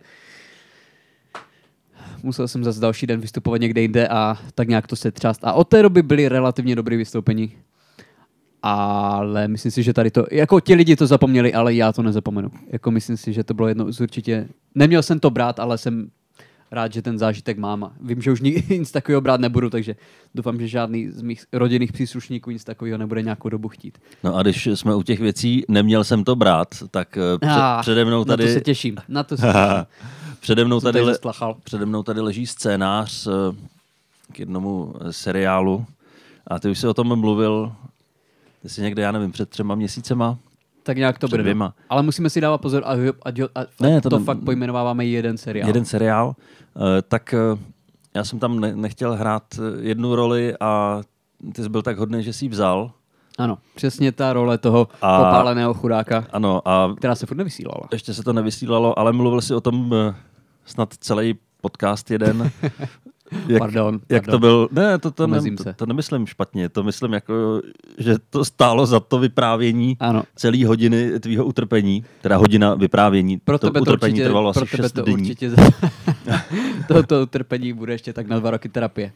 musel 2.26 2.48
jsem 2.48 2.64
zase 2.64 2.80
další 2.80 3.08
den 3.08 3.20
vystupovat 3.20 3.62
někde 3.62 3.82
jinde 3.82 4.08
a 4.08 4.38
tak 4.56 4.68
nějak 4.68 4.88
to 4.88 4.96
se 4.96 5.12
třást. 5.12 5.40
A 5.44 5.54
od 5.54 5.68
té 5.68 5.82
doby 5.82 6.04
byly 6.04 6.30
relativně 6.30 6.76
dobrý 6.76 6.98
vystoupení. 6.98 7.52
Ale 8.62 9.48
myslím 9.48 9.72
si, 9.72 9.84
že 9.84 9.94
tady 9.94 10.12
to, 10.12 10.26
jako 10.32 10.60
ti 10.60 10.74
lidi 10.76 10.96
to 10.96 11.08
zapomněli, 11.08 11.54
ale 11.54 11.74
já 11.74 11.92
to 11.94 12.02
nezapomenu. 12.04 12.52
Jako 12.72 12.92
myslím 12.92 13.18
si, 13.18 13.34
že 13.34 13.44
to 13.44 13.54
bylo 13.54 13.68
jedno 13.68 13.94
z 13.94 14.02
určitě, 14.02 14.48
neměl 14.76 15.04
jsem 15.04 15.20
to 15.20 15.30
brát, 15.30 15.60
ale 15.60 15.78
jsem 15.78 16.10
rád, 16.72 16.94
že 16.94 17.02
ten 17.02 17.18
zážitek 17.20 17.58
mám. 17.58 17.84
A 17.84 17.94
vím, 18.02 18.22
že 18.22 18.32
už 18.32 18.42
nic 18.70 18.92
takového 18.92 19.22
brát 19.22 19.40
nebudu, 19.40 19.70
takže 19.70 19.96
doufám, 20.36 20.60
že 20.60 20.68
žádný 20.68 21.10
z 21.10 21.22
mých 21.22 21.46
rodinných 21.54 21.92
příslušníků 21.94 22.52
nic 22.52 22.64
takového 22.64 22.98
nebude 22.98 23.22
nějakou 23.22 23.50
dobu 23.50 23.68
chtít. 23.68 23.98
No 24.24 24.36
a 24.36 24.42
když 24.42 24.66
jsme 24.68 24.96
u 24.96 25.04
těch 25.04 25.20
věcí, 25.20 25.64
neměl 25.68 26.04
jsem 26.04 26.24
to 26.24 26.36
brát, 26.36 26.68
tak 26.92 27.18
eh, 27.18 27.38
před, 27.40 27.50
Ah, 27.52 27.82
přede 27.82 28.06
mnou 28.06 28.20
Na 28.20 28.24
to 28.24 28.38
tady... 28.38 28.54
se 28.54 28.62
těším. 28.62 28.96
Na 29.08 29.24
to 29.24 29.38
se 29.38 29.44
těším. 29.44 29.86
přede, 30.40 30.66
mnou 30.66 30.80
tady 30.82 31.02
le, 31.02 31.18
přede 31.64 31.86
mnou 31.86 32.04
tady 32.04 32.22
leží 32.22 32.48
scénář 32.48 33.28
eh, 33.28 33.32
k 34.32 34.40
jednomu 34.40 34.94
eh, 35.02 35.14
seriálu 35.14 35.86
a 36.48 36.60
ty 36.60 36.70
už 36.70 36.80
jsi 36.80 36.88
o 36.88 36.94
tom 36.94 37.20
mluvil, 37.20 37.72
ty 38.62 38.70
jsi 38.70 38.82
někde, 38.82 39.02
já 39.04 39.12
nevím, 39.12 39.32
před 39.32 39.50
třema 39.50 39.76
měsícema. 39.76 40.38
Tak 40.84 40.98
nějak 40.98 41.20
to 41.20 41.28
Před 41.28 41.34
bude. 41.34 41.44
dvěma. 41.44 41.74
Ale 41.90 42.04
musíme 42.04 42.30
si 42.30 42.42
dávat 42.42 42.58
pozor, 42.58 42.84
a, 42.86 42.92
a, 42.92 42.96
a, 43.26 43.32
a 43.56 43.66
Ne, 43.80 43.90
ne, 43.90 44.02
to 44.02 44.10
to, 44.10 44.16
tam- 44.16 44.26
fakt 44.26 44.40
pojmenováváme 44.46 45.06
jeden 45.06 45.38
seriál. 45.38 45.70
jeden 45.70 45.86
seriál, 45.86 46.36
eh, 46.78 47.02
tak 47.02 47.34
eh, 47.34 47.60
já 48.14 48.24
jsem 48.24 48.40
tam 48.40 48.60
ne, 48.60 48.76
nechtěl 48.76 49.16
hrát 49.16 49.44
jednu 49.82 50.16
roli 50.16 50.54
a 50.60 51.02
ty 51.54 51.64
jsi 51.64 51.70
byl 51.70 51.82
tak 51.82 51.98
hodný, 51.98 52.24
že 52.24 52.34
jsi 52.34 52.46
ji 52.46 52.50
vzal. 52.50 52.92
Ano, 53.38 53.58
přesně 53.76 54.12
ta 54.12 54.34
role 54.34 54.58
toho 54.58 54.88
A- 55.02 55.18
popáleného 55.18 55.74
chudáka, 55.74 56.28
Ano, 56.32 56.62
a 56.68 56.94
která 56.98 57.16
se 57.16 57.26
furt 57.26 57.38
nevysílala. 57.38 57.88
ještě 57.92 58.14
se 58.14 58.24
to 58.24 58.34
nevysílalo, 58.34 59.00
ale 59.00 59.14
mluvil 59.14 59.42
si 59.42 59.54
o 59.54 59.62
tom 59.62 59.94
eh, 60.10 60.16
snad 60.66 60.94
celý 61.00 61.36
podcast 61.62 62.12
jeden. 62.12 62.52
jak, 63.48 63.60
Pardon, 63.60 64.00
Jak 64.10 64.26
pardon. 64.26 64.32
to 64.32 64.40
byl? 64.40 64.70
Ne, 64.72 64.98
to, 65.00 65.12
to, 65.12 65.28
ne, 65.28 65.40
to, 65.58 65.74
to 65.76 65.86
nemyslím 65.86 66.26
špatně, 66.28 66.70
to 66.70 66.84
myslím 66.84 67.14
jako, 67.14 67.62
že 67.98 68.16
to 68.30 68.46
stálo 68.46 68.86
za 68.86 69.00
to 69.00 69.20
vyprávění 69.20 69.98
Ano, 70.00 70.24
celý 70.36 70.66
hodiny 70.66 71.20
tvýho 71.20 71.46
utrpení, 71.46 72.06
teda 72.22 72.38
hodina 72.38 72.74
vyprávění. 72.76 73.38
pro 73.38 73.60
to 73.60 73.68
tebe 73.68 73.80
to 73.80 73.82
utrpení 73.82 74.14
určitě, 74.14 74.26
trvalo 74.26 74.50
asi 74.50 74.60
pro 74.60 74.68
tebe 74.68 74.84
6 74.84 74.92
to 74.92 75.02
dní. 75.02 75.14
určitě 75.14 75.52
to, 76.88 77.04
to 77.04 77.22
utrpení 77.22 77.74
bude 77.74 77.94
ještě 77.94 78.14
tak 78.14 78.28
na 78.28 78.40
dva 78.40 78.52
roky 78.52 78.70
terapie. 78.70 79.12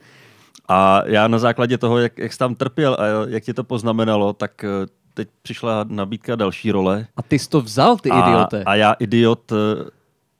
A 0.69 1.01
já 1.05 1.27
na 1.27 1.39
základě 1.39 1.77
toho, 1.77 1.97
jak, 1.97 2.17
jak 2.17 2.33
jsi 2.33 2.39
tam 2.39 2.55
trpěl 2.55 2.97
a 2.99 3.05
jak 3.29 3.43
ti 3.43 3.53
to 3.53 3.63
poznamenalo, 3.63 4.33
tak 4.33 4.63
eh, 4.63 4.67
teď 5.13 5.27
přišla 5.41 5.85
nabídka 5.87 6.35
další 6.35 6.71
role. 6.71 7.07
A 7.17 7.21
ty 7.21 7.39
jsi 7.39 7.49
to 7.49 7.61
vzal, 7.61 7.97
ty 7.97 8.09
a, 8.09 8.19
idiote. 8.29 8.63
A 8.63 8.75
já 8.75 8.93
idiot, 8.93 9.51
eh, 9.51 9.89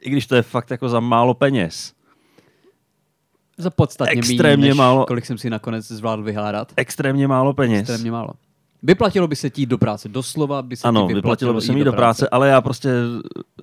i 0.01 0.09
když 0.09 0.27
to 0.27 0.35
je 0.35 0.41
fakt 0.41 0.71
jako 0.71 0.89
za 0.89 0.99
málo 0.99 1.33
peněz. 1.33 1.93
Za 3.57 3.69
podstatně 3.69 4.19
extrémně 4.19 4.67
méně, 4.67 4.73
málo- 4.73 5.05
kolik 5.05 5.25
jsem 5.25 5.37
si 5.37 5.49
nakonec 5.49 5.87
zvládl 5.87 6.23
vyhádat. 6.23 6.73
Extrémně 6.75 7.27
málo 7.27 7.53
peněz. 7.53 7.79
Extrémně 7.79 8.11
málo. 8.11 8.29
Vyplatilo 8.83 9.27
by 9.27 9.35
se 9.35 9.49
ti 9.49 9.61
jít 9.61 9.69
do 9.69 9.77
práce, 9.77 10.09
doslova 10.09 10.61
by 10.61 10.75
se 10.75 10.87
Ano, 10.87 11.07
ti 11.07 11.13
vyplatilo 11.13 11.53
by 11.53 11.61
se 11.61 11.71
jít 11.71 11.75
mi 11.75 11.83
do 11.83 11.93
práce, 11.93 12.29
ale 12.29 12.49
já 12.49 12.61
prostě 12.61 12.89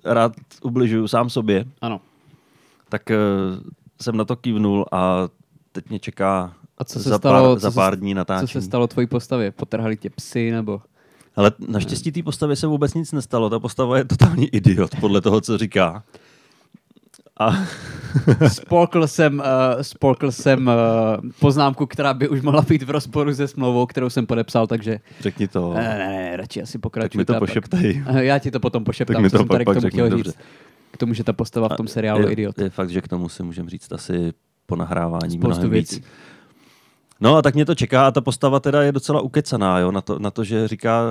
rád 0.05 0.33
ubližuju 0.63 1.09
sám 1.09 1.31
sobě. 1.31 1.65
Ano. 1.81 2.01
Tak 2.89 3.03
uh, 3.11 3.61
jsem 4.01 4.17
na 4.17 4.25
to 4.25 4.37
kývnul 4.37 4.87
a 4.93 5.29
teď 5.77 5.89
mě 5.91 5.99
čeká 5.99 6.53
A 6.79 6.85
co 6.85 7.01
se 7.01 7.09
za, 7.09 7.19
stalo, 7.19 7.49
pár, 7.49 7.57
co 7.57 7.61
za 7.61 7.71
se- 7.71 7.75
pár 7.75 7.99
dní 7.99 8.13
Co 8.13 8.17
natáčení. 8.17 8.49
se 8.49 8.63
stalo 8.63 8.87
tvojí 8.87 9.07
postavě? 9.07 9.51
Potrhali 9.51 9.97
tě 9.97 10.11
psy 10.11 10.51
nebo... 10.51 10.81
Ale 11.37 11.53
naštěstí 11.69 12.13
té 12.13 12.23
postavě 12.23 12.57
se 12.57 12.67
vůbec 12.67 12.95
nic 12.95 13.13
nestalo. 13.13 13.51
Ta 13.51 13.59
postava 13.59 13.99
je 13.99 14.05
totální 14.05 14.47
idiot, 14.49 14.91
podle 15.01 15.21
toho, 15.21 15.41
co 15.41 15.59
říká. 15.59 16.03
A 17.41 17.51
Spolkl 18.49 19.07
jsem, 19.07 19.39
uh, 19.39 19.83
spolkl 19.83 20.33
jsem 20.33 20.67
uh, 20.67 21.31
poznámku, 21.41 21.87
která 21.87 22.15
by 22.15 22.29
už 22.29 22.41
mohla 22.43 22.63
být 22.63 22.83
v 22.83 22.91
rozporu 22.91 23.35
se 23.35 23.49
smlouvou, 23.49 23.87
kterou 23.87 24.11
jsem 24.11 24.27
podepsal, 24.27 24.67
takže 24.67 24.99
řekni 25.21 25.49
to. 25.49 25.75
ne, 25.75 25.83
ne, 25.99 26.09
ne, 26.09 26.37
radši 26.37 26.63
asi 26.63 26.79
pokračuj. 26.79 27.09
tak 27.09 27.19
mi 27.19 27.25
to 27.25 27.33
pak. 27.33 27.41
pošeptej. 27.41 28.05
Eh, 28.07 28.25
Já 28.25 28.39
ti 28.39 28.51
to 28.51 28.61
potom 28.61 28.83
Tak 28.83 28.87
pošeptám, 28.87 29.23
mi 29.23 29.31
co 29.31 29.37
to 29.37 29.39
jsem 29.39 29.49
tady 29.49 29.65
pak- 29.65 29.75
k 29.75 29.75
pak 29.75 29.75
tomu 29.75 29.81
řekni, 29.83 29.97
chtěl 29.99 30.11
dobře. 30.11 30.31
říct. 30.31 30.39
K 30.91 30.97
tomu, 30.97 31.15
že 31.15 31.25
ta 31.25 31.33
postava 31.33 31.69
v 31.69 31.77
tom 31.77 31.89
seriálu 31.89 32.21
je 32.21 32.27
je, 32.27 32.33
idiot. 32.33 32.59
je 32.59 32.71
fakt, 32.71 32.91
že 32.91 33.01
k 33.01 33.09
tomu 33.09 33.29
si 33.29 33.43
můžeme 33.43 33.71
říct 33.71 33.93
asi 33.93 34.33
po 34.67 34.77
nahrávání 34.77 35.31
Spoustu 35.39 35.47
mnohem 35.49 35.71
věcí. 35.71 35.97
víc. 35.97 36.05
No 37.21 37.37
a 37.37 37.43
tak 37.43 37.55
mě 37.55 37.65
to 37.67 37.75
čeká 37.75 38.07
a 38.07 38.11
ta 38.11 38.21
postava 38.21 38.61
teda 38.61 38.83
je 38.83 38.93
docela 38.93 39.21
ukecaná, 39.21 39.79
jo, 39.79 39.93
na 39.93 40.01
to, 40.01 40.19
na 40.19 40.31
to 40.31 40.45
že 40.45 40.69
říká 40.69 41.03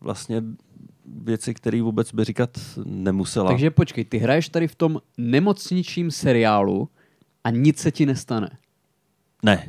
vlastně 0.00 0.42
věci, 1.22 1.54
které 1.54 1.82
vůbec 1.82 2.12
by 2.14 2.24
říkat 2.24 2.50
nemusela. 2.84 3.50
Takže 3.50 3.70
počkej, 3.70 4.04
ty 4.04 4.18
hraješ 4.18 4.48
tady 4.48 4.68
v 4.68 4.74
tom 4.74 5.00
nemocničním 5.18 6.10
seriálu 6.10 6.88
a 7.44 7.50
nic 7.50 7.78
se 7.78 7.90
ti 7.90 8.06
nestane. 8.06 8.50
Ne, 9.42 9.68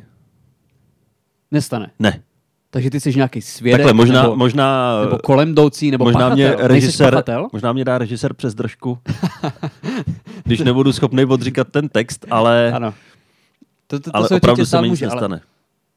Nestane. 1.50 1.90
ne. 1.98 2.22
Takže 2.70 2.90
ty 2.90 3.00
jsi 3.00 3.14
nějaký 3.14 3.42
svědek, 3.42 3.78
Takhle, 3.86 3.92
možná, 3.94 4.22
nebo, 4.22 4.36
možná, 4.36 5.00
nebo 5.04 5.18
kolem 5.18 5.48
jdoucí, 5.50 5.90
nebo 5.90 6.04
možná 6.04 6.20
pachatel. 6.20 6.56
mě 6.56 6.68
režisér, 6.68 7.22
možná 7.52 7.72
mě 7.72 7.84
dá 7.84 7.98
režisér 7.98 8.34
přes 8.34 8.54
držku, 8.54 8.98
když 10.44 10.60
nebudu 10.60 10.92
schopný 10.92 11.24
odříkat 11.24 11.68
ten 11.68 11.88
text, 11.88 12.26
ale, 12.30 12.72
Ano. 12.72 12.94
To, 13.92 14.00
to, 14.00 14.10
to 14.10 14.16
ale 14.16 14.28
opravdu 14.28 14.64
se 14.66 14.80
mi 14.80 14.88
nic 14.88 14.90
může, 14.90 15.06
ale, 15.06 15.14
nestane. 15.14 15.40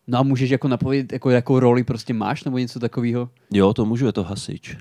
No 0.07 0.19
a 0.19 0.23
můžeš 0.23 0.49
jako 0.49 0.67
napovědět, 0.67 1.13
jako, 1.13 1.29
jakou 1.29 1.59
roli 1.59 1.83
prostě 1.83 2.13
máš, 2.13 2.43
nebo 2.43 2.57
něco 2.57 2.79
takového? 2.79 3.29
Jo, 3.51 3.73
to 3.73 3.85
můžu, 3.85 4.05
je 4.05 4.11
to 4.11 4.23
hasič. 4.23 4.77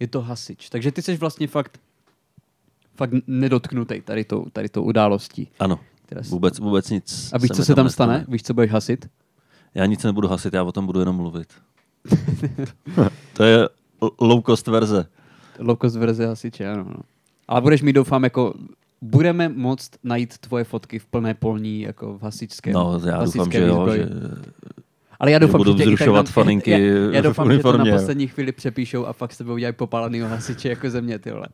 Je 0.00 0.08
to 0.08 0.20
hasič. 0.22 0.68
Takže 0.70 0.92
ty 0.92 1.02
jsi 1.02 1.16
vlastně 1.16 1.46
fakt 1.46 1.80
fakt 2.94 3.10
nedotknutý 3.26 4.00
tady 4.00 4.24
tou, 4.24 4.46
tady 4.52 4.68
tou 4.68 4.82
událostí. 4.82 5.48
Ano, 5.58 5.80
Která 6.06 6.22
s- 6.22 6.30
vůbec, 6.30 6.58
vůbec 6.58 6.90
nic 6.90 7.30
A 7.32 7.38
víš, 7.38 7.48
se 7.48 7.54
co 7.54 7.64
se 7.64 7.74
tam 7.74 7.84
nestane. 7.84 8.14
stane? 8.14 8.26
Víš, 8.32 8.42
co 8.42 8.54
budeš 8.54 8.70
hasit? 8.70 9.08
Já 9.74 9.86
nic 9.86 10.04
nebudu 10.04 10.28
hasit, 10.28 10.54
já 10.54 10.62
o 10.62 10.72
tom 10.72 10.86
budu 10.86 11.00
jenom 11.00 11.16
mluvit. 11.16 11.48
to 13.32 13.44
je 13.44 13.68
low 14.20 14.42
cost 14.46 14.66
verze. 14.66 15.06
Low 15.58 15.76
cost 15.80 15.96
verze 15.96 16.26
hasiče, 16.26 16.68
ano. 16.68 16.84
No. 16.84 16.96
Ale 17.48 17.60
budeš 17.60 17.82
mít, 17.82 17.92
doufám, 17.92 18.24
jako 18.24 18.54
budeme 19.04 19.48
moct 19.48 19.90
najít 20.04 20.38
tvoje 20.38 20.64
fotky 20.64 20.98
v 20.98 21.06
plné 21.06 21.34
polní, 21.34 21.80
jako 21.80 22.18
v 22.18 22.22
hasičské 22.22 22.72
No, 22.72 23.00
já 23.06 23.24
doufám, 23.24 23.52
že 23.52 23.60
jo, 23.60 23.88
že 23.96 24.08
Ale 25.24 25.30
já 25.30 25.38
doufám, 25.38 25.58
budu 25.58 25.72
že 25.72 25.78
tak 25.78 25.86
vzrušovat 25.86 26.26
tam- 26.26 26.32
faninky 26.32 26.70
já, 26.70 26.78
já 27.12 27.20
doufám, 27.20 27.52
že 27.52 27.58
to 27.58 27.76
na 27.76 27.84
poslední 27.84 28.26
chvíli 28.26 28.52
přepíšou 28.52 29.06
a 29.06 29.12
fakt 29.12 29.32
s 29.32 29.38
tebe 29.38 29.52
udělají 29.52 29.72
popálenýho 29.72 30.28
hasiče 30.28 30.68
jako 30.68 30.90
země, 30.90 31.18
ty 31.18 31.30
vole. 31.30 31.46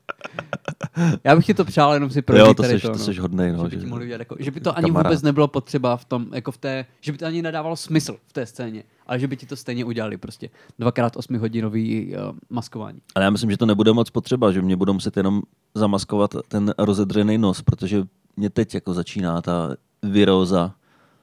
Já 1.24 1.36
bych 1.36 1.46
ti 1.46 1.54
to 1.54 1.64
přál 1.64 1.94
jenom 1.94 2.10
si 2.10 2.22
prožít 2.22 2.46
jo, 2.46 2.54
to 2.54 2.62
tady 2.62 2.74
seš, 2.74 2.82
to, 2.82 2.88
to 2.88 2.98
no. 2.98 3.04
seš 3.04 3.18
hodnej, 3.18 3.52
no. 3.52 3.68
že 3.68 3.76
by 3.76 3.86
mohli 3.86 4.04
udělat 4.04 4.18
jako, 4.18 4.36
že 4.38 4.50
by 4.50 4.60
to 4.60 4.76
ani 4.76 4.86
kamarád. 4.86 5.06
vůbec 5.06 5.22
nebylo 5.22 5.48
potřeba 5.48 5.96
v 5.96 6.04
tom, 6.04 6.26
jako 6.32 6.52
v 6.52 6.58
té, 6.58 6.86
že 7.00 7.12
by 7.12 7.18
to 7.18 7.26
ani 7.26 7.42
nedávalo 7.42 7.76
smysl 7.76 8.16
v 8.26 8.32
té 8.32 8.46
scéně, 8.46 8.82
ale 9.06 9.18
že 9.18 9.28
by 9.28 9.36
ti 9.36 9.46
to 9.46 9.56
stejně 9.56 9.84
udělali 9.84 10.16
prostě. 10.16 10.50
Dvakrát 10.78 11.16
osmihodinový 11.16 12.14
uh, 12.14 12.36
maskování. 12.50 12.98
Ale 13.14 13.24
já 13.24 13.30
myslím, 13.30 13.50
že 13.50 13.56
to 13.56 13.66
nebude 13.66 13.92
moc 13.92 14.10
potřeba, 14.10 14.52
že 14.52 14.62
mě 14.62 14.76
budou 14.76 14.92
muset 14.92 15.16
jenom 15.16 15.42
zamaskovat 15.74 16.34
ten 16.48 16.74
rozedřený 16.78 17.38
nos, 17.38 17.62
protože 17.62 18.02
mě 18.36 18.50
teď 18.50 18.74
jako 18.74 18.94
začíná 18.94 19.42
ta 19.42 19.76
viróza 20.02 20.74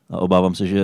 a 0.10 0.18
obávám 0.18 0.56
se, 0.56 0.68
že 0.68 0.82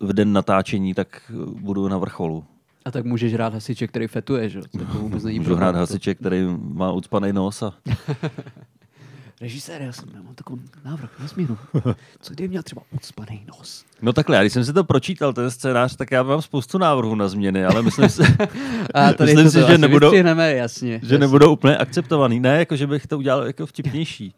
v 0.00 0.12
den 0.12 0.32
natáčení 0.32 0.94
tak 0.94 1.32
budu 1.60 1.88
na 1.88 1.98
vrcholu. 1.98 2.44
A 2.84 2.90
tak 2.90 3.04
můžeš 3.04 3.32
hrát 3.34 3.54
hasiče, 3.54 3.86
který 3.86 4.06
fetuje, 4.06 4.48
že? 4.48 4.60
To 4.60 4.78
jako 4.78 4.98
vůbec 4.98 5.24
není 5.24 5.38
Můžu 5.38 5.54
hrát 5.54 5.74
hasiče, 5.76 6.14
který 6.14 6.42
má 6.58 6.92
ucpaný 6.92 7.32
nos 7.32 7.62
a 7.62 7.74
Režisér, 9.40 9.82
já 9.82 9.92
jsem 9.92 10.08
já 10.14 10.22
mám 10.22 10.34
takový 10.34 10.62
návrh 10.84 11.20
na 11.20 11.26
změnu. 11.26 11.58
Co 12.20 12.32
kdyby 12.34 12.48
měl 12.48 12.62
třeba 12.62 12.82
ucpaný 12.90 13.44
nos? 13.48 13.84
No 14.02 14.12
takhle, 14.12 14.36
já 14.36 14.42
když 14.42 14.52
jsem 14.52 14.64
si 14.64 14.72
to 14.72 14.84
pročítal, 14.84 15.32
ten 15.32 15.50
scénář, 15.50 15.96
tak 15.96 16.10
já 16.10 16.22
mám 16.22 16.42
spoustu 16.42 16.78
návrhů 16.78 17.14
na 17.14 17.28
změny, 17.28 17.64
ale 17.64 17.82
myslím 17.82 18.08
si, 18.08 18.22
A 18.94 19.12
tady 19.12 19.34
Myslím 19.34 19.44
to 19.44 19.50
si, 19.50 19.60
to 19.60 19.66
že 19.66 19.78
nebudou- 19.78 20.14
jasně. 20.14 20.88
že 20.90 20.94
jasně. 21.02 21.18
nebudou 21.18 21.52
úplně 21.52 21.76
akceptovaný. 21.76 22.40
Ne, 22.40 22.58
jako 22.58 22.76
že 22.76 22.86
bych 22.86 23.06
to 23.06 23.18
udělal 23.18 23.46
jako 23.46 23.66
vtipnější. 23.66 24.34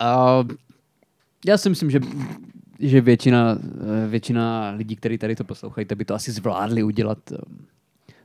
A 0.00 0.38
já 1.46 1.58
si 1.58 1.68
myslím, 1.68 1.90
že, 1.90 2.00
že 2.78 3.00
většina, 3.00 3.58
eh, 4.04 4.06
většina 4.06 4.70
lidí, 4.70 4.96
kteří 4.96 5.18
tady 5.18 5.36
to 5.36 5.44
poslouchají, 5.44 5.86
by 5.94 6.04
to 6.04 6.14
asi 6.14 6.32
zvládli 6.32 6.82
udělat 6.82 7.18
eh, 7.32 7.36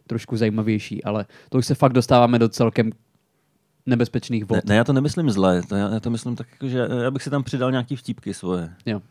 trošku 0.07 0.37
zajímavější, 0.37 1.03
ale 1.03 1.25
to 1.49 1.57
už 1.57 1.65
se 1.65 1.75
fakt 1.75 1.93
dostáváme 1.93 2.39
do 2.39 2.49
celkem 2.49 2.91
nebezpečných 3.85 4.45
vod. 4.45 4.55
Ne, 4.55 4.61
ne, 4.65 4.75
já 4.75 4.83
to 4.83 4.93
nemyslím 4.93 5.29
zle, 5.29 5.61
to 5.61 5.75
já, 5.75 5.89
já 5.89 5.99
to 5.99 6.09
myslím 6.09 6.35
tak, 6.35 6.47
jako, 6.51 6.67
že 6.67 6.87
já 7.03 7.11
bych 7.11 7.23
si 7.23 7.29
tam 7.29 7.43
přidal 7.43 7.71
nějaký 7.71 7.95
vtípky 7.95 8.33
svoje. 8.33 8.73
Jo. 8.85 9.01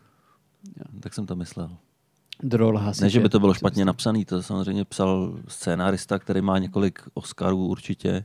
Tak 1.01 1.15
jsem 1.15 1.27
to 1.27 1.37
myslel. 1.37 1.77
Do 2.43 2.57
role 2.57 2.81
hasiče. 2.81 3.05
Ne, 3.05 3.11
že 3.11 3.21
by 3.21 3.29
to 3.29 3.41
bylo 3.41 3.55
špatně 3.55 3.85
napsaný, 3.85 4.25
to 4.25 4.43
samozřejmě 4.43 4.85
psal 4.85 5.39
scénárista, 5.49 6.19
který 6.19 6.41
má 6.41 6.59
několik 6.59 7.01
Oscarů 7.15 7.67
určitě. 7.67 8.25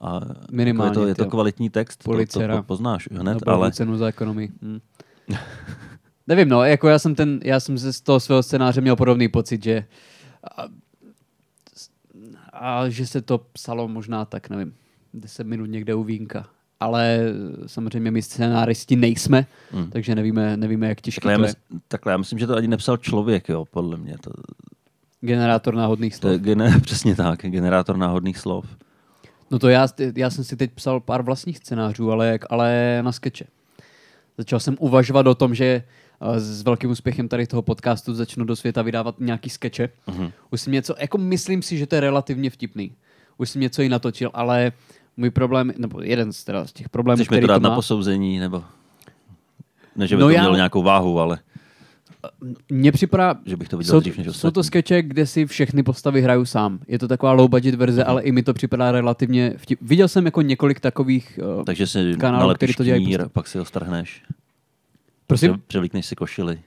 A 0.00 0.20
Minimálně, 0.52 0.88
jako 0.90 1.00
je, 1.00 1.14
to, 1.14 1.22
je 1.22 1.24
to 1.26 1.30
kvalitní 1.30 1.70
text, 1.70 1.96
to, 1.96 2.04
to, 2.04 2.10
Policera. 2.10 2.56
to 2.56 2.62
poznáš 2.62 3.08
hned, 3.12 3.34
Nobelovu 3.34 3.62
ale 3.62 3.72
cenu 3.72 3.96
za 3.96 4.06
ekonomii. 4.06 4.50
Hm. 4.62 4.78
Nevím, 6.26 6.48
no, 6.48 6.64
jako 6.64 6.88
já 6.88 6.98
jsem 6.98 7.14
ten, 7.14 7.40
já 7.44 7.60
jsem 7.60 7.78
z 7.78 8.00
toho 8.00 8.20
svého 8.20 8.42
scénáře 8.42 8.80
měl 8.80 8.96
podobný 8.96 9.28
pocit, 9.28 9.64
že 9.64 9.84
a, 10.56 10.64
a 12.52 12.88
že 12.88 13.06
se 13.06 13.22
to 13.22 13.38
psalo 13.38 13.88
možná 13.88 14.24
tak, 14.24 14.50
nevím, 14.50 14.74
10 15.14 15.46
minut 15.46 15.66
někde 15.66 15.94
u 15.94 16.02
vínka. 16.04 16.46
Ale 16.80 17.20
samozřejmě 17.66 18.10
my 18.10 18.22
scénáristi 18.22 18.96
nejsme, 18.96 19.46
Hmm. 19.72 19.90
takže 19.90 20.14
nevíme, 20.14 20.56
nevíme 20.56 20.88
jak 20.88 21.00
těžké 21.00 21.28
takhle 21.28 21.48
to 21.52 21.58
je. 21.74 21.80
takhle 21.88 22.12
já 22.12 22.16
myslím, 22.18 22.38
že 22.38 22.46
to 22.46 22.56
ani 22.56 22.68
nepsal 22.68 22.96
člověk, 22.96 23.48
jo, 23.48 23.64
podle 23.70 23.96
mě. 23.96 24.16
To, 24.20 24.30
Generátor 25.20 25.74
náhodných 25.74 26.18
to 26.18 26.28
je 26.28 26.34
slov. 26.34 26.44
gener, 26.44 26.80
přesně 26.82 27.14
tak, 27.16 27.42
generátor 27.42 27.96
náhodných 27.96 28.38
slov. 28.38 28.66
No 29.50 29.58
to 29.58 29.68
já, 29.68 29.88
já 30.16 30.30
jsem 30.30 30.44
si 30.44 30.56
teď 30.56 30.70
psal 30.72 31.00
pár 31.00 31.22
vlastních 31.22 31.58
scénářů, 31.58 32.12
ale, 32.12 32.26
jak- 32.28 32.44
ale 32.52 32.98
na 33.02 33.12
skeče. 33.12 33.44
Začal 34.38 34.60
jsem 34.60 34.76
uvažovat 34.80 35.26
o 35.26 35.34
tom, 35.34 35.54
že 35.54 35.64
eh, 36.20 36.40
s 36.40 36.62
velkým 36.62 36.90
úspěchem 36.90 37.28
tady 37.28 37.46
toho 37.46 37.62
podcastu 37.62 38.14
začnu 38.14 38.44
do 38.44 38.56
světa 38.56 38.82
vydávat 38.82 39.14
nějaký 39.20 39.50
skeče. 39.50 39.88
Mhm. 40.06 40.30
Už 40.50 40.60
jsem 40.60 40.72
něco, 40.72 40.94
jako 40.98 41.18
myslím 41.18 41.62
si, 41.62 41.78
že 41.78 41.86
to 41.86 41.94
je 41.94 42.00
relativně 42.00 42.50
vtipný. 42.50 42.92
Už 43.38 43.50
jsem 43.50 43.62
něco 43.62 43.82
i 43.82 43.88
natočil, 43.88 44.30
ale 44.34 44.72
můj 45.16 45.30
problém, 45.30 45.72
nebo 45.78 46.02
jeden 46.02 46.32
z, 46.32 46.44
teda 46.44 46.66
z 46.66 46.72
těch 46.72 46.88
problémů, 46.88 47.16
Chceš 47.16 47.28
mi 47.28 47.34
který 47.36 47.40
to 47.40 47.46
to 47.46 47.52
dát 47.52 47.62
na 47.62 47.68
má, 47.68 47.74
posouzení, 47.74 48.38
nebo... 48.38 48.64
Ne, 49.96 50.06
že 50.06 50.16
by 50.16 50.20
No 50.20 50.26
to 50.26 50.30
já- 50.30 50.40
mělo 50.40 50.56
nějakou 50.56 50.82
váhu, 50.82 51.20
ale 51.20 51.38
mně 52.70 52.92
připadá, 52.92 53.34
že 53.46 53.56
bych 53.56 53.68
to 53.68 53.76
viděl 53.78 53.90
jsou, 53.94 54.00
dřív 54.00 54.18
než 54.18 54.26
jsou 54.36 54.50
to 54.50 54.62
skeče, 54.62 55.02
kde 55.02 55.26
si 55.26 55.46
všechny 55.46 55.82
postavy 55.82 56.22
hraju 56.22 56.44
sám. 56.44 56.78
Je 56.88 56.98
to 56.98 57.08
taková 57.08 57.32
low 57.32 57.48
budget 57.50 57.74
verze, 57.74 58.00
Mhm. 58.00 58.10
ale 58.10 58.22
i 58.22 58.32
mi 58.32 58.42
to 58.42 58.54
připadá 58.54 58.92
relativně 58.92 59.54
vtip. 59.56 59.78
Viděl 59.82 60.08
jsem 60.08 60.24
jako 60.24 60.42
několik 60.42 60.80
takových 60.80 61.40
uh, 61.58 61.64
Takže 61.64 61.86
si 61.86 62.14
kanálů, 62.20 62.54
který 62.54 62.74
to 62.74 62.84
dělají 62.84 63.04
knír, 63.04 63.18
prostě. 63.18 63.32
pak 63.32 63.46
si 63.46 63.58
ho 63.58 63.64
strhneš. 63.64 64.22
Prosím? 65.26 65.48
Prostě 65.50 65.64
Převlíkneš 65.66 66.06
si 66.06 66.16
košily. 66.16 66.58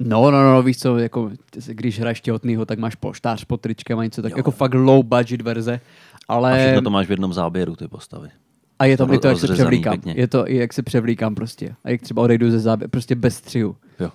No, 0.00 0.30
no, 0.30 0.52
no, 0.52 0.62
víš 0.62 0.78
co, 0.78 0.98
jako, 0.98 1.30
když 1.66 2.00
hraješ 2.00 2.20
těhotnýho, 2.20 2.66
tak 2.66 2.78
máš 2.78 2.94
polštář 2.94 3.44
pod 3.44 3.60
tričkem 3.60 3.98
a 3.98 4.04
něco 4.04 4.22
tak, 4.22 4.32
Jo. 4.32 4.36
jako 4.36 4.50
fakt 4.50 4.74
low 4.74 5.04
budget 5.04 5.42
verze, 5.42 5.80
A 6.28 6.34
ale 6.34 6.58
všechno 6.64 6.82
to 6.82 6.90
máš 6.90 7.06
v 7.06 7.10
jednom 7.10 7.32
záběru, 7.32 7.76
ty 7.76 7.88
postavy. 7.88 8.28
a 8.78 8.84
je 8.84 8.96
tam 8.96 9.12
i 9.12 9.18
to, 9.18 9.28
jak 9.28 9.38
se 9.38 9.52
převlíkám. 9.52 9.92
pěkně. 10.00 10.14
Je 10.16 10.28
to 10.28 10.50
i 10.50 10.56
jak 10.56 10.72
se 10.72 10.82
převlíkám 10.82 11.34
prostě. 11.34 11.74
A 11.84 11.90
jak 11.90 12.00
třeba 12.02 12.22
odejdu 12.22 12.50
ze 12.50 12.58
záběru, 12.58 12.90
prostě 12.90 13.14
bez 13.14 13.36
střihu. 13.36 13.76
Jo. 14.00 14.10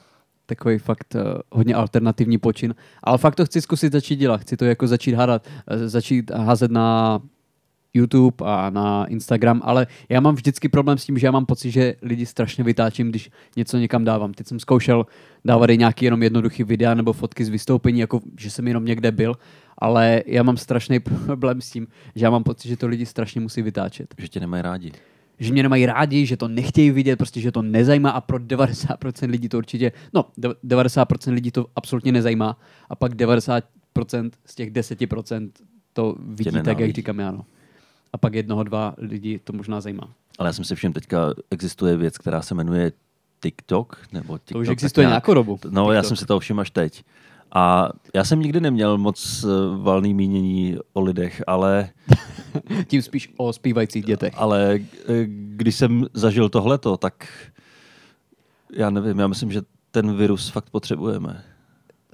Takový 0.56 0.78
fakt 0.78 1.16
uh, 1.16 1.22
hodně 1.52 1.76
alternativní 1.76 2.38
počin. 2.38 2.76
Ale 3.04 3.18
fakt 3.18 3.36
to 3.36 3.46
chci 3.46 3.62
zkusit 3.62 3.94
začít 3.94 4.16
dělat. 4.16 4.42
Chci 4.42 4.58
to 4.58 4.66
jako 4.66 4.88
začít 4.88 5.14
hádat, 5.14 5.48
uh, 5.72 5.88
začít 5.88 6.32
házet 6.32 6.72
na 6.72 7.20
YouTube 7.94 8.46
a 8.46 8.70
na 8.70 9.06
Instagram, 9.06 9.62
ale 9.64 9.88
já 10.10 10.20
mám 10.20 10.36
vždycky 10.36 10.70
problém 10.70 10.98
s 10.98 11.06
tím, 11.06 11.18
že 11.18 11.28
já 11.28 11.32
mám 11.32 11.46
pocit, 11.46 11.72
že 11.72 11.96
lidi 12.02 12.26
strašně 12.26 12.64
vytáčím, 12.64 13.10
když 13.10 13.30
něco 13.56 13.78
někam 13.78 14.04
dávám. 14.04 14.34
Teď 14.34 14.48
jsem 14.48 14.60
zkoušel 14.60 15.06
dávat 15.46 15.70
i 15.70 15.78
nějaký 15.78 16.06
jenom 16.06 16.24
jednoduchý 16.24 16.64
videa 16.64 16.94
nebo 16.94 17.14
fotky 17.14 17.46
z 17.46 17.50
vystoupení, 17.50 18.00
jako 18.00 18.20
že 18.40 18.52
jsem 18.52 18.68
jenom 18.68 18.86
někde 18.86 19.12
byl, 19.12 19.36
ale 19.78 20.24
já 20.26 20.44
mám 20.44 20.58
strašný 20.58 21.00
problém 21.26 21.62
s 21.62 21.70
tím, 21.70 21.88
že 22.16 22.26
já 22.26 22.30
mám 22.30 22.44
pocit, 22.44 22.68
že 22.68 22.78
to 22.78 22.88
lidi 22.88 23.06
strašně 23.06 23.42
musí 23.42 23.62
vytáčet. 23.62 24.16
Že 24.18 24.28
tě 24.28 24.40
nemají 24.40 24.64
rádi. 24.64 24.92
Že 25.44 25.54
mě 25.54 25.64
nemají 25.64 25.86
rádi, 25.86 26.26
že 26.26 26.38
to 26.38 26.48
nechtějí 26.48 26.92
vidět, 26.92 27.16
prostě, 27.16 27.42
že 27.42 27.52
to 27.52 27.62
nezajímá 27.62 28.10
a 28.10 28.22
pro 28.22 28.38
90% 28.38 29.30
lidí 29.30 29.50
to 29.50 29.58
určitě, 29.58 29.92
no 30.14 30.26
90% 30.38 31.34
lidí 31.34 31.52
to 31.52 31.66
absolutně 31.76 32.12
nezajímá 32.12 32.58
a 32.90 32.96
pak 32.96 33.14
90% 33.14 33.62
z 34.46 34.56
těch 34.56 34.72
10% 34.72 35.50
to 35.94 36.16
vidí 36.20 36.62
tak, 36.64 36.80
jak 36.80 36.92
říkám 36.92 37.20
já. 37.20 37.32
No. 37.32 37.46
A 38.14 38.18
pak 38.18 38.34
jednoho, 38.34 38.64
dva 38.64 38.94
lidi 38.98 39.40
to 39.44 39.54
možná 39.54 39.82
zajímá. 39.82 40.10
Ale 40.40 40.50
já 40.50 40.54
jsem 40.54 40.66
si 40.66 40.76
všiml, 40.76 40.94
teďka 40.94 41.34
existuje 41.52 41.98
věc, 41.98 42.18
která 42.18 42.42
se 42.42 42.56
jmenuje 42.56 42.92
TikTok, 43.44 43.98
nebo 44.14 44.38
TikTok. 44.38 44.54
To 44.54 44.60
už 44.60 44.70
existuje 44.70 45.08
nějakou 45.08 45.34
dobu. 45.34 45.60
No, 45.70 45.92
já 45.92 46.02
TikTok. 46.02 46.08
jsem 46.08 46.18
si 46.18 46.26
to 46.26 46.40
všiml 46.40 46.62
až 46.62 46.72
teď. 46.72 47.04
A 47.56 47.90
já 48.14 48.24
jsem 48.24 48.40
nikdy 48.40 48.60
neměl 48.60 48.98
moc 48.98 49.44
eh, 49.44 49.48
valný 49.78 50.14
mínění 50.14 50.78
o 50.94 51.02
lidech, 51.02 51.44
ale, 51.48 51.90
Tím 52.88 53.02
spíš 53.02 53.34
o 53.38 53.54
zpívajících 53.54 54.06
dětech. 54.06 54.34
ale 54.38 54.80
eh, 55.08 55.26
když 55.28 55.76
jsem 55.76 56.06
zažil 56.14 56.50
tohleto, 56.50 56.98
tak 56.98 57.28
já 58.74 58.90
nevím, 58.90 59.20
já 59.20 59.28
myslím, 59.28 59.52
že 59.52 59.62
ten 59.92 60.18
virus 60.18 60.50
fakt 60.50 60.70
potřebujeme. 60.70 61.44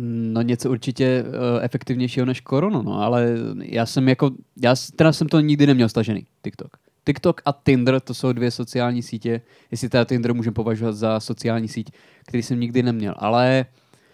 No 0.02 0.42
něco 0.42 0.70
určitě 0.72 1.24
uh, 1.28 1.64
efektivnějšího 1.64 2.26
než 2.26 2.42
koronu, 2.42 2.82
no, 2.82 3.02
ale 3.02 3.36
já 3.62 3.86
jsem 3.86 4.10
jako, 4.10 4.32
já 4.62 4.76
teda 4.96 5.14
jsem 5.14 5.28
to 5.28 5.40
nikdy 5.40 5.68
neměl 5.68 5.90
stažený, 5.90 6.26
TikTok. 6.44 6.78
TikTok 7.06 7.42
a 7.46 7.52
Tinder, 7.52 8.00
to 8.00 8.14
jsou 8.14 8.32
dvě 8.32 8.52
sociální 8.52 9.02
sítě, 9.04 9.42
jestli 9.72 9.90
teda 9.90 10.06
Tinder 10.06 10.34
můžeme 10.34 10.54
považovat 10.54 10.92
za 10.92 11.20
sociální 11.20 11.68
síť, 11.68 11.92
který 12.26 12.44
jsem 12.44 12.60
nikdy 12.60 12.84
neměl, 12.84 13.14
ale 13.18 13.66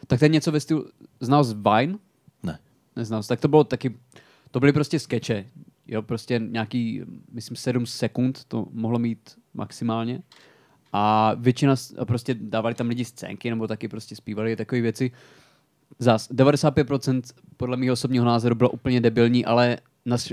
tak 0.08 0.20
to 0.20 0.26
je 0.26 0.30
něco 0.30 0.52
ve 0.52 0.60
stylu, 0.60 0.86
znal 1.20 1.44
z 1.44 1.54
Vine? 1.54 1.98
Ne. 2.44 2.60
Neznal 2.96 3.24
jsi, 3.24 3.30
tak 3.30 3.40
to 3.40 3.48
bylo 3.48 3.64
taky, 3.64 3.98
to 4.52 4.60
byly 4.60 4.74
prostě 4.74 5.00
skeče, 5.00 5.46
jo, 5.88 6.02
prostě 6.02 6.42
nějaký, 6.50 7.02
myslím, 7.32 7.58
7 7.58 7.86
sekund 7.86 8.44
to 8.44 8.68
mohlo 8.72 9.00
mít 9.00 9.36
maximálně 9.54 10.22
a 10.94 11.34
většina, 11.34 11.76
a 11.98 12.06
prostě 12.06 12.34
dávali 12.34 12.76
tam 12.76 12.88
lidi 12.88 13.06
scénky 13.06 13.50
nebo 13.50 13.68
taky 13.68 13.88
prostě 13.88 14.16
zpívali 14.16 14.56
takové 14.56 14.82
věci. 14.82 15.12
Zas, 16.00 16.32
95% 16.32 17.22
podle 17.58 17.78
mého 17.78 17.94
osobního 17.94 18.26
názoru 18.26 18.56
bylo 18.56 18.70
úplně 18.70 19.02
debilní, 19.02 19.46
ale 19.46 19.78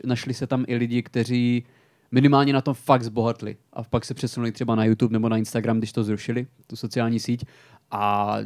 našli 0.05 0.35
se 0.35 0.47
tam 0.47 0.65
i 0.69 0.77
lidi, 0.77 1.03
kteří 1.03 1.65
minimálně 2.11 2.53
na 2.53 2.61
tom 2.61 2.75
fakt 2.75 3.03
zbohatli 3.03 3.57
a 3.73 3.83
pak 3.83 4.05
se 4.05 4.15
přesunuli 4.15 4.53
třeba 4.53 4.75
na 4.75 4.85
YouTube 4.85 5.13
nebo 5.13 5.29
na 5.29 5.37
Instagram, 5.37 5.79
když 5.79 5.93
to 5.93 6.05
zrušili, 6.05 6.47
tu 6.67 6.77
sociální 6.77 7.21
síť 7.21 7.45
a 7.91 8.37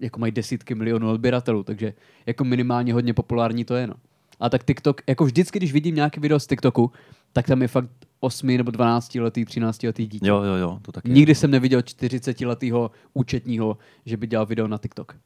jako 0.00 0.20
mají 0.20 0.32
desítky 0.32 0.74
milionů 0.74 1.10
odběratelů, 1.10 1.62
takže 1.62 1.92
jako 2.26 2.44
minimálně 2.44 2.92
hodně 2.92 3.14
populární 3.14 3.64
to 3.64 3.74
je. 3.74 3.86
No. 3.86 3.94
A 4.40 4.48
tak 4.48 4.64
TikTok, 4.64 5.00
jako 5.06 5.24
vždycky, 5.24 5.58
když 5.58 5.72
vidím 5.72 5.94
nějaký 5.94 6.20
video 6.20 6.40
z 6.40 6.46
TikToku, 6.46 6.90
tak 7.32 7.46
tam 7.46 7.62
je 7.62 7.68
fakt 7.68 7.90
8 8.20 8.46
nebo 8.56 8.70
12 8.70 9.14
letý, 9.14 9.44
13 9.44 9.82
letý 9.82 10.06
dítě. 10.06 10.28
Jo, 10.28 10.42
jo, 10.42 10.54
jo, 10.54 10.78
to 10.82 10.92
taky. 10.92 11.10
Nikdy 11.10 11.34
jsem 11.34 11.50
neviděl 11.50 11.82
40 11.82 12.40
letého 12.40 12.90
účetního, 13.14 13.78
že 14.06 14.16
by 14.16 14.26
dělal 14.26 14.46
video 14.46 14.68
na 14.68 14.78
TikTok. 14.78 15.16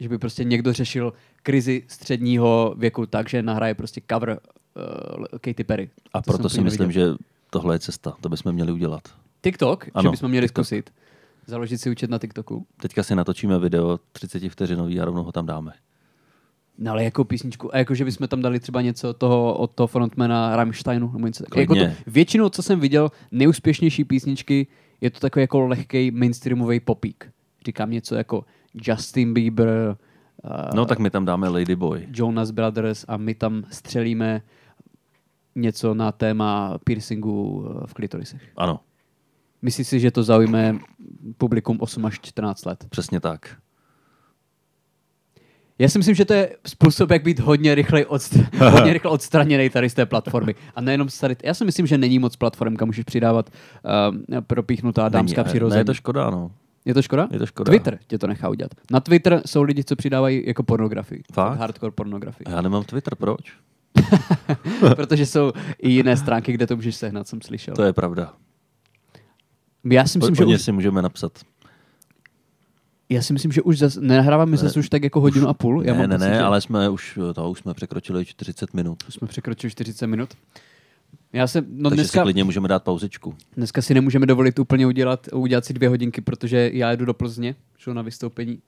Že 0.00 0.08
by 0.08 0.18
prostě 0.18 0.44
někdo 0.44 0.72
řešil 0.72 1.12
krizi 1.42 1.82
středního 1.88 2.74
věku 2.78 3.06
tak, 3.06 3.28
že 3.28 3.42
nahraje 3.42 3.74
prostě 3.74 4.00
cover 4.12 4.30
uh, 4.30 5.24
Katy 5.40 5.64
Perry. 5.64 5.90
A 6.12 6.22
To 6.22 6.30
proto 6.32 6.48
si 6.48 6.60
myslím, 6.60 6.80
neviděl. 6.80 7.12
že 7.12 7.16
tohle 7.50 7.74
je 7.74 7.78
cesta, 7.78 8.16
to 8.20 8.28
bychom 8.28 8.52
měli 8.52 8.72
udělat. 8.72 9.02
TikTok, 9.42 9.88
Ano, 9.94 10.02
že 10.02 10.10
bychom 10.10 10.30
měli 10.30 10.46
TikTok. 10.46 10.64
zkusit. 10.66 10.90
Založit 11.46 11.78
si 11.78 11.90
účet 11.90 12.10
na 12.10 12.18
TikToku. 12.18 12.66
Teďka 12.80 13.02
si 13.02 13.14
natočíme 13.14 13.58
video 13.58 13.98
30 14.12 14.48
vteřinový 14.48 15.00
a 15.00 15.04
rovnou 15.04 15.22
ho 15.22 15.32
tam 15.32 15.46
dáme. 15.46 15.72
No 16.78 16.92
ale 16.92 17.04
jakou 17.04 17.24
písničku? 17.24 17.74
A 17.74 17.78
jako, 17.78 17.94
že 17.94 18.04
bychom 18.04 18.28
tam 18.28 18.42
dali 18.42 18.60
třeba 18.60 18.82
něco 18.82 19.14
toho 19.14 19.58
od 19.58 19.74
toho 19.74 19.86
frontmana 19.86 20.56
Rammsteinu 20.56 21.12
nebo 21.12 21.26
něco. 21.26 21.44
Jako 21.56 21.74
to, 21.74 21.84
většinou, 22.06 22.48
co 22.48 22.62
jsem 22.62 22.80
viděl, 22.80 23.10
nejúspěšnější 23.30 24.04
písničky, 24.04 24.66
je 25.00 25.10
to 25.10 25.20
takový 25.20 25.42
jako 25.42 25.60
lehký 25.60 26.10
mainstreamový 26.10 26.80
popík. 26.80 27.30
Říkám 27.66 27.90
něco 27.90 28.14
jako 28.14 28.44
Justin 28.74 29.34
Bieber, 29.34 29.96
uh, 30.44 30.50
No 30.74 30.86
tak 30.86 30.98
my 30.98 31.10
tam 31.10 31.24
dáme 31.24 31.48
Ladyboy. 31.48 32.08
Jonas 32.12 32.50
Brothers 32.50 33.04
a 33.08 33.16
my 33.16 33.34
tam 33.34 33.64
střelíme 33.70 34.42
něco 35.54 35.94
na 35.94 36.12
téma 36.12 36.78
piercingu 36.84 37.66
eh, 37.66 37.86
v 37.86 37.94
klitorisech. 37.94 38.42
Ano, 38.56 38.80
Myslíš 39.62 39.88
si, 39.88 40.00
že 40.00 40.10
to 40.10 40.22
zaujme 40.22 40.78
publikum 41.38 41.76
8 41.80 42.06
až 42.06 42.20
14 42.20 42.64
let? 42.64 42.84
přesně 42.88 43.20
tak. 43.20 43.56
Já 45.78 45.88
si 45.88 45.98
myslím, 45.98 46.14
že 46.14 46.24
to 46.24 46.32
je 46.32 46.56
způsob, 46.66 47.10
jak 47.10 47.22
být 47.22 47.40
hodně 47.40 47.74
rychle, 47.74 48.02
odstr- 48.02 48.70
hodně 48.70 48.92
rychle 48.92 49.10
odstraněný 49.10 49.70
tady 49.70 49.90
z 49.90 49.94
té 49.94 50.06
platformy. 50.06 50.54
A 50.74 50.80
nejenom 50.80 51.08
tady. 51.20 51.36
Já 51.42 51.54
si 51.54 51.64
myslím, 51.64 51.86
že 51.86 51.98
není 51.98 52.18
moc 52.18 52.36
platform, 52.36 52.76
kam 52.76 52.88
můžeš 52.88 53.04
přidávat 53.04 53.50
uh, 54.30 54.40
propíchnutá 54.40 55.08
dámská 55.08 55.42
Není, 55.42 55.50
přirození. 55.50 55.76
Ne, 55.76 55.80
je 55.80 55.84
to 55.84 55.94
škoda, 55.94 56.30
no. 56.30 56.50
je 56.84 56.94
to 56.94 57.02
škoda? 57.02 57.28
Je 57.32 57.38
to 57.38 57.46
škoda. 57.46 57.70
Twitter 57.70 57.98
tě 58.06 58.18
to 58.18 58.26
nechá 58.26 58.48
udělat. 58.48 58.70
Na 58.90 59.00
Twitter 59.00 59.42
jsou 59.46 59.62
lidi, 59.62 59.84
co 59.84 59.96
přidávají 59.96 60.46
jako 60.46 60.62
pornografii. 60.62 61.22
Fakt? 61.32 61.58
Hardcore 61.58 61.92
pornografii. 61.92 62.44
Já 62.50 62.60
nemám 62.60 62.84
Twitter, 62.84 63.14
proč? 63.14 63.52
Protože 64.96 65.26
jsou 65.26 65.52
i 65.78 65.90
jiné 65.90 66.16
stránky, 66.16 66.52
kde 66.52 66.66
to 66.66 66.76
můžeš 66.76 66.96
sehnat, 66.96 67.28
jsem 67.28 67.40
slyšel. 67.42 67.74
To 67.74 67.82
je 67.82 67.92
pravda. 67.92 68.32
Já 69.84 70.06
si 70.06 70.18
myslím, 70.18 70.34
že 70.34 70.42
Hodně 70.42 70.54
už, 70.54 70.62
si 70.62 70.72
můžeme 70.72 71.02
napsat. 71.02 71.38
já 73.08 73.22
si 73.22 73.32
myslím, 73.32 73.52
že 73.52 73.62
už 73.62 73.78
zas, 73.78 73.96
nehráváme 73.96 74.56
zase 74.56 74.78
už 74.80 74.88
tak 74.88 75.02
jako 75.04 75.20
hodinu 75.20 75.48
a 75.48 75.54
půl. 75.54 75.82
Já 75.84 75.92
ne, 75.92 75.98
mám 75.98 76.08
ne, 76.10 76.16
pocit, 76.16 76.28
ne, 76.28 76.34
že 76.34 76.40
ale 76.40 76.60
jsme 76.60 76.88
už, 76.88 77.18
to 77.34 77.50
už 77.50 77.58
jsme 77.58 77.74
překročili 77.74 78.24
40 78.24 78.74
minut. 78.74 79.04
už 79.08 79.14
jsme 79.14 79.28
překročili 79.28 79.70
40 79.70 80.06
minut. 80.06 80.30
Já 81.32 81.46
se, 81.46 81.64
no 81.68 81.90
Takže 81.90 82.02
dneska, 82.02 82.20
si 82.20 82.22
klidně 82.22 82.44
můžeme 82.44 82.68
dát 82.68 82.82
pauzičku. 82.82 83.34
dneska 83.56 83.82
si 83.82 83.94
nemůžeme 83.94 84.26
dovolit 84.26 84.58
úplně 84.58 84.86
udělat, 84.86 85.28
udělat 85.32 85.64
si 85.64 85.72
dvě 85.72 85.88
hodinky, 85.88 86.20
protože 86.20 86.70
já 86.72 86.90
jedu 86.90 87.04
do 87.04 87.14
Plzně, 87.14 87.54
šel 87.78 87.94
na 87.94 88.02
vystoupení 88.02 88.58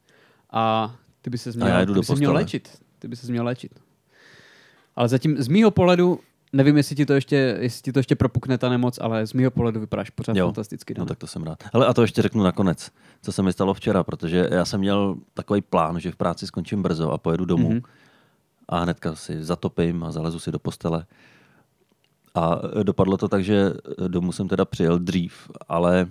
a 0.51 0.95
ty 1.23 1.31
by 1.31 1.39
se 1.39 1.53
měl, 1.53 1.87
ty 1.87 1.93
by 1.93 2.05
se 2.05 2.15
měl 2.15 2.33
léčit. 2.33 2.69
Ty 2.99 3.09
by 3.09 3.17
se 3.17 3.33
měl 3.33 3.45
léčit. 3.45 3.73
Ale 4.97 5.09
zatím 5.09 5.43
z 5.43 5.49
mýho 5.49 5.71
pohledu, 5.71 6.21
nevím, 6.55 6.77
jestli 6.77 6.97
ti 6.97 7.07
to 7.07 7.13
ještě, 7.13 7.37
jestli 7.61 7.83
ti 7.83 7.93
to 7.93 7.99
ještě 7.99 8.17
propukne 8.17 8.59
ta 8.59 8.69
nemoc, 8.69 8.99
ale 9.03 9.27
z 9.27 9.33
mýho 9.33 9.51
pohledu 9.51 9.81
vypadáš 9.81 10.11
pořád 10.11 10.37
Jo. 10.37 10.47
fantasticky. 10.47 10.95
No 10.95 10.99
Dane. 10.99 11.09
tak 11.09 11.19
to 11.19 11.27
jsem 11.27 11.43
rád. 11.43 11.59
Ale 11.73 11.87
a 11.87 11.95
to 11.95 12.03
ještě 12.03 12.23
řeknu 12.23 12.43
nakonec, 12.45 12.91
co 13.23 13.33
se 13.33 13.43
mi 13.43 13.53
stalo 13.53 13.75
včera, 13.75 14.03
protože 14.05 14.49
já 14.51 14.65
jsem 14.65 14.81
měl 14.81 15.17
takový 15.35 15.61
plán, 15.63 16.01
že 16.01 16.13
v 16.13 16.17
práci 16.17 16.47
skončím 16.47 16.83
brzo 16.83 17.11
a 17.11 17.19
pojedu 17.19 17.45
domů. 17.45 17.69
Mhm. 17.69 17.79
Mm-hmm. 17.79 17.85
A 18.69 18.79
hnedka 18.79 19.15
si 19.15 19.45
zatopím 19.45 20.05
a 20.05 20.11
zalezu 20.13 20.39
si 20.39 20.53
do 20.53 20.59
postele. 20.59 21.07
A 22.35 22.61
dopadlo 22.83 23.17
to 23.17 23.29
tak, 23.29 23.45
že 23.45 23.71
domů 24.09 24.33
jsem 24.33 24.49
teda 24.49 24.65
přijel 24.65 24.99
dřív, 24.99 25.51
ale... 25.69 26.07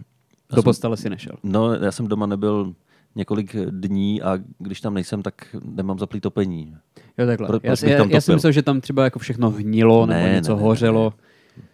Do 0.50 0.56
jsem- 0.56 0.64
postele 0.64 0.98
si 0.98 1.10
nešel. 1.10 1.36
No, 1.44 1.74
já 1.74 1.92
jsem 1.92 2.08
doma 2.08 2.26
nebyl 2.26 2.74
několik 3.16 3.56
dní 3.70 4.22
a 4.22 4.38
když 4.60 4.82
tam 4.82 4.94
nejsem, 4.94 5.22
tak 5.24 5.56
nemám 5.64 6.00
zaplý 6.00 6.20
topení. 6.22 6.78
Jo, 7.18 7.26
takhle. 7.28 7.48
Pro- 7.48 7.60
já, 7.64 7.76
já, 7.84 8.06
já, 8.10 8.22
si 8.22 8.34
myslel, 8.34 8.52
že 8.52 8.62
tam 8.62 8.82
třeba 8.82 9.04
jako 9.04 9.20
všechno 9.20 9.50
hnilo 9.50 10.06
nebo 10.06 10.20
Ne, 10.20 10.28
ne, 10.30 10.36
něco 10.36 10.52
ne, 10.52 10.58
ne, 10.58 10.64
hořelo. 10.64 11.14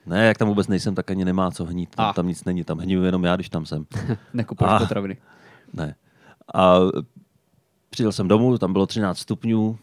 Ne, 0.05 0.25
jak 0.27 0.37
tam 0.37 0.47
vůbec 0.47 0.67
nejsem, 0.67 0.95
tak 0.95 1.11
ani 1.11 1.25
nemá 1.25 1.51
co 1.51 1.65
hnít. 1.65 1.95
Tam, 1.95 2.05
A. 2.05 2.13
tam 2.13 2.27
nic 2.27 2.43
není, 2.45 2.63
tam 2.63 2.77
hniju 2.77 3.03
jenom 3.03 3.23
já, 3.23 3.35
když 3.35 3.49
tam 3.49 3.65
jsem. 3.65 3.85
Nekupuješ 4.33 4.71
Ah. 4.75 4.79
potraviny. 4.79 5.17
Ne. 5.73 5.95
A 6.55 6.79
přijel 7.89 8.11
jsem 8.11 8.27
domů, 8.27 8.57
tam 8.57 8.73
bylo 8.73 8.85
13 8.85 9.19
stupňů. 9.19 9.77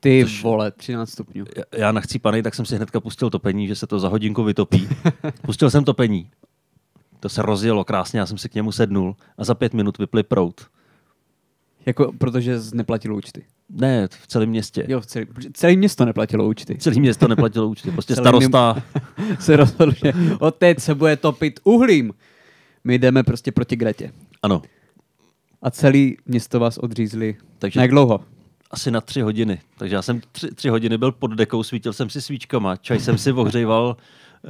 Ty 0.00 0.22
Což- 0.24 0.42
vole, 0.42 0.70
13 0.70 1.10
stupňů. 1.10 1.44
Já- 1.56 1.62
Já 1.80 1.92
nachcípanej, 1.92 2.42
tak 2.42 2.54
jsem 2.54 2.64
si 2.64 2.76
hnedka 2.76 3.00
pustil 3.00 3.30
topení, 3.30 3.68
že 3.68 3.74
se 3.74 3.86
to 3.86 3.98
za 3.98 4.08
hodinku 4.08 4.44
vytopí. 4.44 4.88
Pustil 5.46 5.70
jsem 5.70 5.84
topení. 5.84 6.30
To 7.20 7.28
se 7.28 7.42
rozjelo 7.42 7.84
krásně, 7.84 8.20
já 8.20 8.26
jsem 8.26 8.38
si 8.38 8.48
k 8.48 8.54
němu 8.54 8.72
sednul 8.72 9.16
a 9.38 9.44
za 9.44 9.54
pět 9.54 9.74
minut 9.74 9.98
vypli 9.98 10.22
prout. 10.22 10.60
Jako, 11.86 12.12
protože 12.18 12.60
jsi 12.60 12.76
neplatil 12.76 13.14
účty. 13.14 13.44
Ne, 13.70 14.08
v 14.10 14.26
celém 14.26 14.48
městě. 14.48 14.84
Jo, 14.88 15.00
v 15.00 15.06
celý, 15.06 15.26
celé 15.52 15.76
město 15.76 16.04
neplatilo 16.04 16.46
účty. 16.48 16.76
Celé 16.78 16.96
město 17.00 17.28
neplatilo 17.28 17.68
účty. 17.68 17.90
Prostě 17.90 18.14
Celý 18.14 18.24
starosta. 18.24 18.82
Se 19.38 19.56
rozhodl, 19.56 19.92
že 20.04 20.12
otec 20.40 20.82
se 20.82 20.94
bude 20.94 21.16
topit 21.16 21.60
uhlím. 21.64 22.12
My 22.84 22.98
jdeme 22.98 23.22
prostě 23.22 23.52
proti 23.52 23.76
Gretě. 23.76 24.12
Ano, 24.42 24.62
A 25.62 25.70
celý 25.70 26.16
město 26.26 26.60
vás 26.60 26.78
odřízli. 26.78 27.36
Takže- 27.58 27.78
Na 27.80 27.82
jak 27.84 27.90
dlouho? 27.90 28.20
asi 28.70 28.90
na 28.90 29.00
tři 29.00 29.20
hodiny. 29.20 29.60
Takže 29.78 29.94
já 29.94 30.02
jsem 30.02 30.20
tři, 30.32 30.48
tři 30.54 30.68
hodiny 30.68 30.98
byl 30.98 31.12
pod 31.12 31.30
dekou, 31.30 31.62
svítil 31.62 31.92
jsem 31.92 32.10
si 32.10 32.22
svíčkama, 32.22 32.76
čaj 32.76 33.00
jsem 33.00 33.18
si 33.18 33.32
ohřejval 33.32 33.96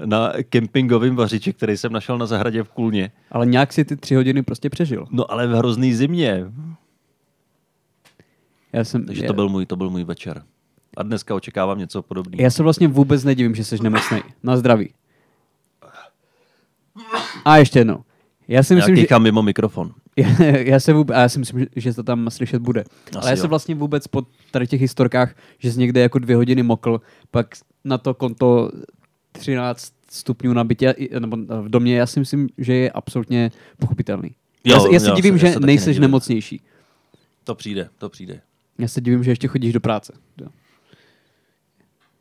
na 0.05 0.33
kempingovém 0.49 1.17
vařiči, 1.17 1.53
který 1.53 1.77
jsem 1.77 1.93
našel 1.93 2.19
na 2.19 2.27
zahradě 2.27 2.63
v 2.63 2.69
Kulně. 2.69 3.11
Ale 3.31 3.47
nějak 3.47 3.73
si 3.73 3.85
ty 3.85 3.97
tři 3.97 4.15
hodiny 4.15 4.43
prostě 4.43 4.71
přežil. 4.71 5.07
No 5.11 5.31
ale 5.33 5.47
v 5.47 5.51
hrozný 5.55 5.95
zimě. 5.95 6.45
Já 8.77 8.85
jsem, 8.85 9.07
Takže 9.07 9.23
já, 9.23 9.27
to 9.27 9.33
byl 9.35 9.49
můj, 9.49 9.67
to 9.67 9.77
byl 9.77 9.91
můj 9.91 10.05
večer. 10.05 10.43
A 10.97 11.03
dneska 11.03 11.35
očekávám 11.35 11.79
něco 11.79 12.03
podobného. 12.03 12.43
Já 12.43 12.51
se 12.51 12.63
vlastně 12.63 12.89
vůbec 12.89 13.25
nedivím, 13.25 13.55
že 13.55 13.65
jsi 13.65 13.83
nemocný. 13.83 14.19
Na 14.43 14.57
zdraví. 14.57 14.91
A 17.45 17.57
ještě 17.57 17.79
jednou. 17.79 18.05
Já 18.49 18.63
si 18.63 18.73
Já 18.75 18.77
myslím, 18.77 18.97
že, 18.97 19.03
kýchám 19.03 19.23
mimo 19.23 19.43
mikrofon. 19.43 19.93
já, 20.17 20.29
já, 20.57 20.81
se 20.81 20.93
vůbec, 20.93 21.17
a 21.17 21.21
já 21.21 21.29
si 21.29 21.39
myslím, 21.39 21.61
že- 21.61 21.67
že 21.77 21.95
to 21.95 22.03
tam 22.03 22.31
slyšet 22.31 22.63
bude. 22.63 22.81
Asi 22.81 23.19
Ale 23.19 23.31
já 23.31 23.37
jo. 23.37 23.41
se 23.43 23.47
vlastně 23.49 23.75
vůbec 23.75 24.07
po 24.07 24.23
tady 24.51 24.67
těch 24.67 24.81
historkách, 24.81 25.35
že 25.59 25.73
jsi 25.73 25.79
někde 25.79 26.01
jako 26.01 26.19
dvě 26.19 26.37
hodiny 26.37 26.63
mokl, 26.63 27.01
pak 27.31 27.47
na 27.85 27.99
to 27.99 28.15
konto 28.15 28.71
13 29.33 29.93
stupňů 30.11 30.53
na 30.53 30.65
bytě, 30.65 30.95
nebo 31.19 31.37
v 31.63 31.69
domě, 31.69 31.97
já 31.97 32.07
si 32.07 32.21
myslím, 32.21 32.49
že 32.59 32.75
je 32.75 32.91
absolutně 32.91 33.51
pochopitelný. 33.79 34.31
Jo, 34.65 34.75
já, 34.77 34.81
se- 34.81 34.89
já 34.95 35.01
se 35.01 35.09
jo, 35.09 35.15
divím, 35.15 35.35
já 35.35 35.39
že 35.39 35.47
se 35.49 35.55
taky 35.55 35.67
nejseš 35.67 35.87
nedivím. 35.87 36.03
nemocnější. 36.03 36.61
To 37.45 37.55
přijde, 37.55 37.89
to 37.99 38.09
přijde. 38.09 38.41
Já 38.79 38.89
se 38.89 39.01
divím, 39.01 39.25
že 39.25 39.31
ještě 39.31 39.49
chodíš 39.49 39.73
do 39.73 39.81
práce. 39.81 40.13
Jo. 40.41 40.49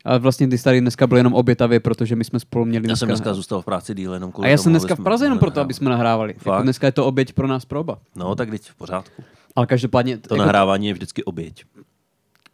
Ale 0.04 0.18
vlastně 0.18 0.48
ty 0.48 0.58
tady 0.58 0.80
dneska 0.80 1.06
byl 1.06 1.16
jenom 1.16 1.34
obětavě, 1.34 1.80
protože 1.80 2.16
my 2.16 2.24
jsme 2.24 2.40
spolu 2.40 2.64
měli 2.64 2.88
Já 2.88 2.96
jsem 2.96 3.08
dneska... 3.08 3.22
dneska 3.24 3.34
zůstal 3.34 3.62
v 3.62 3.64
práci 3.64 3.94
díl 3.94 4.14
jenom 4.14 4.32
kvůli 4.32 4.48
A 4.48 4.50
já 4.50 4.56
jsem 4.58 4.72
dneska 4.72 4.94
v 4.94 5.02
Praze 5.02 5.24
jenom 5.26 5.38
proto, 5.38 5.60
aby 5.60 5.74
jsme 5.74 5.90
nahrávali. 5.90 6.34
Jako 6.46 6.62
dneska 6.62 6.86
je 6.86 6.92
to 6.92 7.06
oběť 7.06 7.32
pro 7.32 7.46
nás 7.46 7.64
pro 7.64 7.80
oba. 7.80 7.98
No, 8.16 8.34
tak 8.34 8.50
teď 8.50 8.62
v 8.70 8.74
pořádku. 8.74 9.22
Ale 9.56 9.66
každopádně 9.66 10.18
To 10.18 10.34
jako, 10.34 10.44
nahrávání 10.44 10.86
je 10.86 10.92
vždycky 10.92 11.24
oběť. 11.24 11.64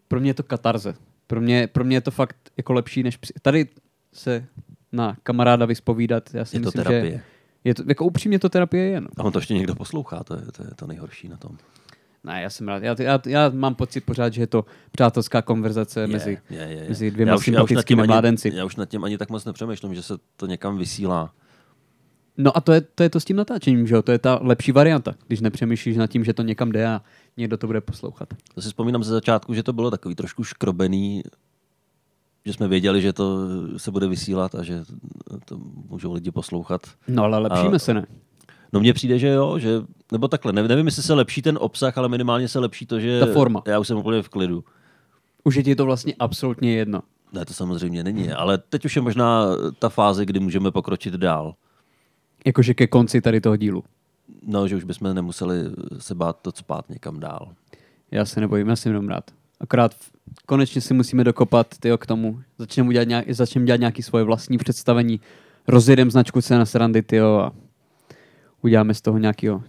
pro 0.09 0.21
mě 0.21 0.31
je 0.31 0.35
to 0.35 0.43
katarze. 0.43 0.95
Pro 1.27 1.41
mě, 1.41 1.67
pro 1.67 1.85
mě 1.85 1.97
je 1.97 2.01
to 2.01 2.11
fakt 2.11 2.37
jako 2.57 2.73
lepší, 2.73 3.03
než 3.03 3.17
při... 3.17 3.33
tady 3.43 3.69
se 4.13 4.47
na 4.93 5.17
kamaráda 5.23 5.67
vyspovídat. 5.67 6.35
Já 6.35 6.45
si 6.45 6.57
Je 6.57 6.61
to 6.61 6.67
myslím, 6.67 6.85
terapie. 6.85 7.13
že 7.13 7.23
je 7.65 7.75
to, 7.75 7.83
jako 7.89 8.05
upřímně 8.05 8.39
to 8.39 8.49
terapie 8.49 8.85
je. 8.85 9.01
No. 9.01 9.09
A 9.17 9.23
on 9.25 9.33
to 9.33 9.39
ještě 9.39 9.55
někdo 9.55 9.75
poslouchá, 9.75 10.25
to 10.25 10.35
je 10.35 10.43
to, 10.57 10.63
je 10.63 10.71
to 10.77 10.87
nejhorší 10.87 11.29
na 11.29 11.37
tom. 11.37 11.59
Ne, 12.25 12.43
já 12.43 12.51
jsem 12.51 12.69
rád. 12.69 12.83
Já, 12.83 12.97
já, 12.99 13.21
já 13.27 13.49
mám 13.49 13.75
pocit 13.75 14.01
pořád, 14.01 14.33
že 14.33 14.43
je 14.43 14.47
to 14.47 14.65
přátelská 14.93 15.43
konverzace 15.43 16.01
Je, 16.01 16.07
mezi, 16.07 16.39
je, 16.51 16.59
je, 16.59 16.69
je. 16.69 16.89
mezi 16.89 17.11
dvěma 17.11 17.31
já 17.33 17.37
už, 17.37 17.49
já 17.49 17.53
už 17.53 17.55
nad 17.55 17.61
tím 17.61 17.69
sympatickými 17.69 18.03
ani, 18.03 18.09
mládenci. 18.09 18.53
Já 18.55 18.65
už 18.65 18.77
nad 18.77 18.87
tím 18.89 19.05
ani 19.05 19.19
tak 19.19 19.31
moc 19.31 19.45
nepřemýšlím, 19.45 19.95
že 19.95 20.03
se 20.03 20.15
to 20.37 20.47
někam 20.47 20.79
vysílá. 20.79 21.33
No 22.37 22.57
a 22.57 22.61
to 22.61 22.73
je, 22.73 22.81
to 22.81 23.03
je 23.03 23.11
to 23.11 23.21
s 23.21 23.25
tím 23.25 23.37
natáčením, 23.37 23.87
že 23.87 23.95
jo? 23.95 24.03
To 24.03 24.13
je 24.13 24.19
ta 24.19 24.39
lepší 24.43 24.73
varianta, 24.73 25.15
když 25.27 25.41
nepřemýšlíš 25.41 25.97
nad 25.97 26.07
tím, 26.07 26.25
že 26.25 26.35
to 26.35 26.43
někam 26.43 26.73
jde 26.73 26.87
a 26.87 27.03
někdo 27.37 27.57
to 27.57 27.67
bude 27.67 27.81
poslouchat. 27.81 28.29
To 28.55 28.63
si 28.63 28.69
vzpomínám 28.69 29.05
ze 29.05 29.13
začátku, 29.13 29.55
že 29.55 29.63
to 29.63 29.73
bylo 29.73 29.91
takový 29.91 30.15
trošku 30.15 30.45
škrobený, 30.45 31.23
že 32.45 32.53
jsme 32.53 32.69
věděli, 32.69 33.03
že 33.03 33.13
to 33.13 33.39
se 33.79 33.91
bude 33.91 34.07
vysílat 34.09 34.55
a 34.55 34.63
že 34.63 34.83
to 35.45 35.59
můžou 35.91 36.13
lidi 36.13 36.31
poslouchat. 36.31 36.81
No 37.09 37.25
ale 37.25 37.39
lepšíme 37.39 37.77
A- 37.77 37.79
se, 37.79 37.95
ne? 37.95 38.07
No 38.73 38.81
mně 38.81 38.93
přijde, 38.93 39.19
že 39.19 39.29
jo, 39.29 39.59
že, 39.59 39.69
nebo 40.13 40.29
takhle, 40.29 40.53
ne, 40.53 40.69
nevím, 40.69 40.87
jestli 40.87 41.03
se 41.03 41.15
lepší 41.15 41.43
ten 41.43 41.59
obsah, 41.61 41.99
ale 41.99 42.09
minimálně 42.09 42.49
se 42.49 42.59
lepší 42.59 42.87
to, 42.87 43.01
že 43.01 43.21
Ta 43.21 43.27
forma. 43.27 43.63
já 43.67 43.79
už 43.79 43.87
jsem 43.87 43.97
úplně 43.99 44.23
v 44.23 44.29
klidu. 44.29 44.65
Už 45.45 45.55
je 45.55 45.63
ti 45.63 45.77
to 45.77 45.85
vlastně 45.85 46.15
absolutně 46.19 46.77
jedno. 46.77 47.03
Ne, 47.33 47.45
to 47.45 47.55
samozřejmě 47.55 48.05
není, 48.05 48.33
ale 48.33 48.59
teď 48.59 48.85
už 48.85 48.97
je 48.97 49.03
možná 49.03 49.47
ta 49.79 49.89
fáze, 49.89 50.27
kdy 50.27 50.41
můžeme 50.41 50.71
pokročit 50.71 51.15
dál. 51.15 51.55
Jakože 52.47 52.75
ke 52.75 52.87
konci 52.87 53.21
tady 53.21 53.41
toho 53.41 53.57
dílu. 53.57 53.85
No, 54.47 54.69
že 54.69 54.77
už 54.77 54.85
bychom 54.85 55.15
nemuseli 55.15 55.57
se 55.99 56.15
bát 56.15 56.39
to 56.43 56.53
spát 56.55 56.89
někam 56.89 57.21
dál. 57.21 57.49
Já 58.11 58.25
se 58.25 58.41
nebojím, 58.41 58.69
já 58.69 58.77
jsem 58.77 58.93
jenom 58.93 59.09
rád. 59.09 59.31
Akorát 59.61 59.95
konečně 60.47 60.81
si 60.81 60.95
musíme 60.95 61.25
dokopat 61.25 61.67
tyjo, 61.81 61.99
k 61.99 62.07
tomu. 62.07 62.41
Začneme, 62.59 62.89
udělat 62.89 63.09
nějak, 63.09 63.27
dělat 63.65 63.81
nějaké 63.81 64.03
svoje 64.03 64.25
vlastní 64.25 64.59
představení. 64.59 65.21
Rozjedem 65.69 66.11
značku 66.11 66.43
C 66.43 66.59
na 66.59 66.67
srandy 66.67 67.03
tyjo, 67.03 67.39
a 67.39 67.53
uděláme 68.63 68.95
z 68.95 69.01
toho 69.01 69.19
nějakého 69.19 69.63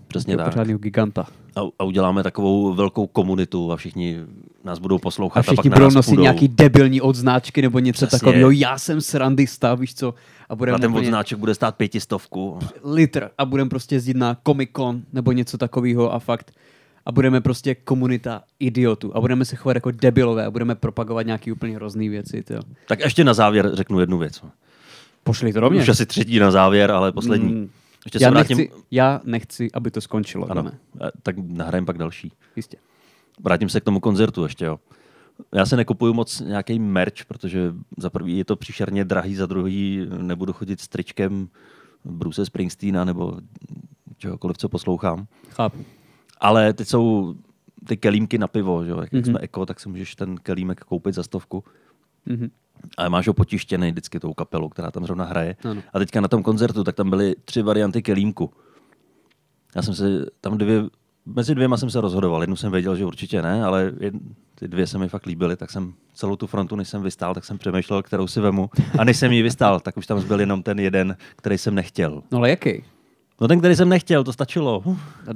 pořádného 0.46 0.80
giganta. 0.80 1.28
A, 1.56 1.62
a 1.80 1.84
uděláme 1.84 2.24
takovou 2.24 2.74
velkou 2.74 3.08
komunitu 3.08 3.72
a 3.72 3.76
všichni 3.76 4.18
nás 4.64 4.80
budou 4.80 4.98
poslouchat. 4.98 5.39
A 5.39 5.39
A, 5.39 5.44
všichni 5.44 5.70
pak 5.70 5.80
na 5.80 5.86
budou 5.86 5.96
nosit 5.96 6.10
půjdou. 6.10 6.22
nějaký 6.22 6.48
debilní 6.48 7.02
odznáčky 7.02 7.62
nebo 7.62 7.80
něco 7.80 8.06
Přesně. 8.08 8.20
takového. 8.20 8.52
Já 8.52 8.78
jsem 8.78 9.02
srandista, 9.02 9.76
víš 9.76 9.96
co? 9.96 10.10
A 10.10 10.14
A 10.50 10.56
budeme 10.56 10.80
ten 10.80 10.91
úplně 10.91 11.08
odznáček 11.08 11.38
bude 11.38 11.56
stát 11.56 11.76
pětistovku. 11.76 12.60
litr 12.84 13.30
a 13.38 13.46
budeme 13.46 13.70
prostě 13.70 13.96
jezdit 13.96 14.18
na 14.18 14.38
Comic 14.48 14.70
Con 14.76 15.02
nebo 15.14 15.32
něco 15.32 15.58
takového 15.58 16.14
a 16.14 16.20
fakt 16.20 16.52
a 17.06 17.12
budeme 17.12 17.41
prostě 17.41 17.76
komunita 17.76 18.41
idiotů 18.60 19.18
a 19.18 19.22
budeme 19.22 19.46
se 19.46 19.56
chovat 19.56 19.76
jako 19.76 19.91
debilové 19.91 20.46
a 20.46 20.52
budeme 20.52 20.76
propagovat 20.76 21.26
nějaký 21.26 21.52
úplně 21.52 21.76
hrozný 21.76 22.10
věci. 22.10 22.44
Tyjo. 22.44 22.62
Tak 22.88 23.00
ještě 23.00 23.24
na 23.24 23.34
závěr 23.34 23.70
řeknu 23.74 24.00
jednu 24.00 24.18
věc. 24.18 24.41
Pošli 25.24 25.54
to 25.54 25.60
do 25.60 25.70
mě. 25.70 25.82
Už 25.82 25.89
asi 25.89 26.06
třetí 26.06 26.39
na 26.39 26.52
závěr, 26.52 26.91
ale 26.91 27.12
poslední. 27.12 27.54
Mm. 27.54 27.70
Ještě 28.06 28.20
se 28.20 28.24
Já 28.26 28.30
vrátím. 28.32 28.58
nechci, 28.58 28.74
já 28.91 29.22
nechci, 29.24 29.72
aby 29.72 29.91
to 29.91 30.01
skončilo. 30.01 30.51
Ano, 30.51 30.62
Ne? 30.62 30.80
eh, 31.08 31.12
tak 31.24 31.36
nahrajeme 31.38 31.86
pak 31.86 31.97
další. 31.97 32.32
Jistě. 32.56 32.78
Vrátím 33.39 33.70
se 33.70 33.82
k 33.82 33.84
tomu 33.84 33.99
koncertu 33.99 34.43
ještě, 34.43 34.66
jo. 34.66 34.80
Já 35.56 35.66
se 35.66 35.78
nekupuju 35.78 36.14
moc 36.14 36.39
nějaký 36.39 36.80
merch, 36.80 37.26
protože 37.28 37.74
za 37.97 38.10
prvý 38.10 38.38
je 38.38 38.45
to 38.45 38.56
příšerně 38.56 39.06
drahý, 39.06 39.36
za 39.36 39.45
druhý 39.45 40.08
nebudu 40.18 40.54
chodit 40.54 40.82
s 40.82 40.88
tričkem 40.88 41.49
Bruce 42.06 42.45
Springsteena 42.45 43.06
nebo 43.06 43.38
čehokoliv, 44.18 44.58
co 44.58 44.70
poslouchám. 44.70 45.28
Chápu. 45.49 45.86
Ale 46.39 46.74
teď 46.74 46.88
jsou 46.88 47.36
ty 47.88 47.97
kelímky 47.97 48.38
na 48.38 48.47
pivo, 48.47 48.84
že 48.86 48.91
jo. 48.91 49.01
Jak 49.01 49.12
Mhm. 49.14 49.22
mm-hmm. 49.22 49.30
jsme 49.30 49.39
eko, 49.39 49.66
tak 49.66 49.80
si 49.80 49.89
můžeš 49.89 50.16
ten 50.16 50.36
kelímek 50.38 50.80
koupit 50.80 51.16
za 51.16 51.24
stovku. 51.24 51.64
Mhm. 52.26 52.49
Ale 52.98 53.10
máš 53.10 53.28
ho 53.28 53.34
potištěný 53.34 53.92
vždycky 53.92 54.20
tou 54.20 54.34
kapelou, 54.34 54.70
která 54.70 54.92
tam 54.92 55.06
zrovna 55.06 55.26
hraje. 55.26 55.56
Ano. 55.70 55.82
A 55.94 56.00
teďka 56.00 56.22
na 56.22 56.28
tom 56.28 56.44
koncertu, 56.44 56.84
tak 56.84 56.96
tam 56.96 57.10
byly 57.10 57.36
tři 57.46 57.62
varianty 57.62 58.02
kelímku. 58.02 58.52
Já 59.76 59.82
jsem 59.82 59.96
se 59.96 60.26
tam 60.42 60.58
dvě, 60.58 60.84
mezi 61.26 61.56
dvěma 61.56 61.78
jsem 61.78 61.90
se 61.90 62.02
rozhodoval. 62.02 62.42
Jednu 62.44 62.56
jsem 62.56 62.72
věděl, 62.72 62.96
že 62.96 63.06
určitě 63.06 63.42
ne, 63.42 63.64
ale 63.66 63.92
jed, 64.00 64.14
ty 64.56 64.68
dvě 64.68 64.88
se 64.88 64.98
mi 64.98 65.10
fakt 65.10 65.26
líbily, 65.26 65.56
tak 65.58 65.72
jsem 65.72 65.94
celou 66.14 66.36
tu 66.36 66.48
frontu, 66.48 66.76
než 66.76 66.90
jsem 66.90 67.04
vystál, 67.04 67.34
tak 67.34 67.46
jsem 67.46 67.58
přemýšlel, 67.58 68.04
kterou 68.04 68.28
si 68.28 68.42
vemu. 68.42 68.70
A 69.00 69.04
než 69.04 69.18
jsem 69.18 69.32
ji 69.32 69.42
vystál, 69.42 69.80
tak 69.80 69.98
už 69.98 70.08
tam 70.08 70.20
zbyl 70.20 70.40
jenom 70.40 70.64
ten 70.64 70.80
jeden, 70.80 71.18
který 71.36 71.58
jsem 71.58 71.76
nechtěl. 71.76 72.24
No 72.32 72.38
ale 72.38 72.50
jaký? 72.50 72.84
No 73.42 73.48
ten, 73.48 73.60
který 73.60 73.76
jsem 73.76 73.90
nechtěl, 73.90 74.24
to 74.24 74.34
stačilo. 74.34 74.84
A 74.88 75.32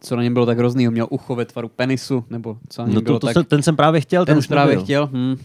co 0.00 0.16
na 0.16 0.22
něm 0.22 0.34
bylo 0.34 0.46
tak 0.46 0.58
hroznýho? 0.58 0.92
Měl 0.92 1.06
ucho 1.10 1.34
ve 1.34 1.44
tvaru 1.44 1.68
penisu? 1.68 2.24
Nebo 2.30 2.58
co 2.68 2.82
na 2.82 2.88
něm 2.88 2.94
No 2.94 3.00
bylo 3.00 3.18
to, 3.18 3.26
to 3.26 3.34
tak... 3.34 3.48
ten 3.48 3.62
jsem 3.62 3.76
právě 3.76 4.00
chtěl, 4.00 4.24
ten, 4.26 4.32
ten 4.32 4.38
už 4.38 4.46
právě 4.46 4.72
nebyl. 4.72 4.84
chtěl? 4.84 5.06
Hm. 5.12 5.36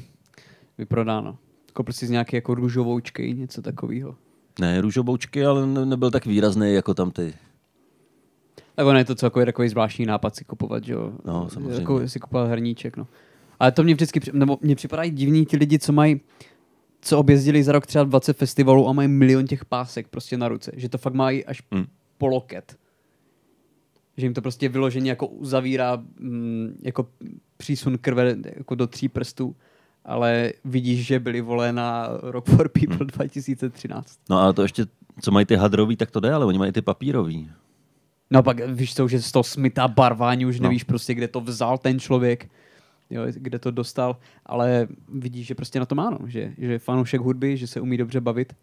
Vyprodáno. 0.78 1.38
Koupil 1.76 1.93
jsi 1.93 2.07
z 2.07 2.09
nějaké 2.09 2.38
jako 2.38 2.55
růžovoučky, 2.55 3.34
něco 3.34 3.61
takového. 3.61 4.15
Ne, 4.59 4.82
růžoboučky, 4.82 5.45
ale 5.45 5.67
ne, 5.67 5.86
nebyl 5.86 6.11
tak 6.11 6.26
výrazný 6.26 6.73
jako 6.73 6.93
tam 6.93 7.11
ty. 7.11 7.34
Tak 8.76 8.86
ono 8.86 8.97
je 8.97 9.05
to 9.05 9.15
celkově 9.15 9.45
takový 9.45 9.69
zvláštní 9.69 10.05
nápad 10.05 10.36
si 10.36 10.45
kupovat, 10.45 10.84
že 10.84 10.93
jo? 10.93 11.13
No, 11.26 11.49
samozřejmě. 11.49 11.80
Jako 11.80 12.07
si 12.07 12.19
kupovat 12.19 12.49
hrníček, 12.49 12.97
no. 12.97 13.07
Ale 13.59 13.71
to 13.71 13.84
mě 13.84 13.93
vždycky, 13.93 14.19
nebo 14.34 14.57
mně 14.61 14.76
připadají 14.76 15.11
divní 15.11 15.45
ti 15.45 15.57
lidi, 15.57 15.80
co 15.80 15.93
mají, 15.93 16.21
co 17.01 17.19
objezdili 17.19 17.63
za 17.63 17.71
rok 17.71 17.86
třeba 17.86 18.03
20 18.03 18.38
festivalů 18.38 18.88
a 18.88 18.93
mají 18.93 19.07
milion 19.07 19.45
těch 19.45 19.65
pásek 19.65 20.07
prostě 20.07 20.38
na 20.38 20.47
ruce. 20.47 20.71
Že 20.76 20.89
to 20.89 20.97
fakt 20.97 21.13
mají 21.13 21.45
až 21.45 21.61
Hm. 21.76 21.86
po 22.17 22.28
loket. 22.28 22.76
Že 24.17 24.26
jim 24.26 24.34
to 24.34 24.41
prostě 24.41 24.69
vyloženě 24.69 25.09
jako 25.09 25.28
uzavírá 25.28 26.03
mm, 26.19 26.80
jako 26.82 27.07
přísun 27.57 27.97
krve 27.97 28.36
jako 28.55 28.76
do 28.76 28.88
tří 28.88 29.09
prstů. 29.09 29.55
Ale 30.06 30.53
vidíš, 30.66 31.06
že 31.06 31.20
byli 31.20 31.41
volé 31.41 31.72
na 31.74 32.10
Rock 32.22 32.49
for 32.49 32.70
People 32.70 32.97
Hm. 33.06 33.08
2013. 33.08 34.20
No 34.30 34.39
a 34.39 34.53
to 34.53 34.62
ještě, 34.62 34.86
co 35.22 35.32
mají 35.32 35.45
ty 35.45 35.56
hadrový, 35.56 35.95
tak 35.95 36.12
to 36.12 36.20
jde, 36.20 36.34
ale 36.34 36.45
oni 36.45 36.58
mají 36.58 36.72
ty 36.72 36.82
papírový. 36.82 37.49
No 38.32 38.43
pak 38.43 38.58
víš 38.70 38.95
co, 38.95 39.08
že 39.08 39.22
z 39.22 39.32
toho 39.32 39.43
smytá 39.43 39.88
barvání, 39.88 40.45
už 40.45 40.60
No. 40.60 40.64
nevíš 40.64 40.84
prostě, 40.84 41.14
kde 41.14 41.28
to 41.28 41.41
vzal 41.41 41.78
ten 41.78 41.99
člověk, 41.99 42.49
jo, 43.10 43.22
kde 43.30 43.60
to 43.60 43.72
dostal, 43.72 44.18
ale 44.45 44.88
vidíš, 45.10 45.47
že 45.47 45.56
prostě 45.56 45.80
na 45.80 45.86
to 45.86 45.95
má, 45.95 46.10
no, 46.10 46.18
že, 46.28 46.53
že 46.58 46.72
je 46.72 46.80
fanoušek 46.80 47.22
hudby, 47.22 47.58
že 47.58 47.68
se 47.68 47.82
umí 47.82 47.97
dobře 47.97 48.22
bavit 48.22 48.53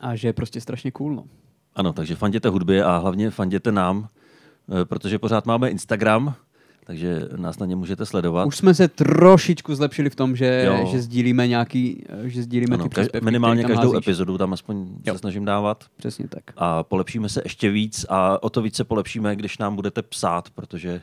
a 0.00 0.16
že 0.16 0.28
je 0.28 0.32
prostě 0.32 0.60
strašně 0.60 0.90
cool, 0.90 1.14
no. 1.14 1.24
Ano, 1.74 1.92
takže 1.92 2.14
fanděte 2.16 2.48
hudbě 2.48 2.84
a 2.84 2.96
hlavně 2.98 3.30
fanděte 3.30 3.72
nám, 3.72 4.08
eh, 4.80 4.84
protože 4.84 5.18
pořád 5.18 5.46
máme 5.46 5.70
Instagram, 5.70 6.34
takže 6.84 7.20
nás 7.36 7.58
na 7.58 7.66
ně 7.66 7.76
můžete 7.76 8.06
sledovat. 8.06 8.44
Už 8.46 8.56
jsme 8.56 8.74
se 8.74 8.88
trošičku 8.88 9.74
zlepšili 9.74 10.10
v 10.10 10.14
tom, 10.16 10.36
že, 10.36 10.64
Jo. 10.66 10.88
že 10.90 11.02
sdílíme 11.02 11.48
nějaký, 11.48 12.04
že 12.24 12.42
sdílíme 12.42 12.74
ano, 12.74 12.84
ty 12.84 12.88
příspěvky, 12.90 13.24
minimálně 13.24 13.62
tam 13.62 13.70
každou 13.70 13.92
házíš. 13.92 14.06
epizodu 14.06 14.38
tam 14.38 14.52
aspoň 14.52 14.86
Jo. 15.06 15.14
se 15.14 15.18
snažím 15.18 15.44
dávat. 15.44 15.84
Přesně 15.96 16.28
tak. 16.28 16.42
A 16.56 16.82
polepšíme 16.82 17.28
se 17.28 17.40
ještě 17.44 17.70
víc 17.70 18.06
a 18.08 18.42
o 18.42 18.50
to 18.50 18.62
víc 18.62 18.76
se 18.76 18.84
polepšíme, 18.84 19.36
když 19.36 19.58
nám 19.58 19.76
budete 19.76 20.02
psát, 20.02 20.50
protože 20.50 21.00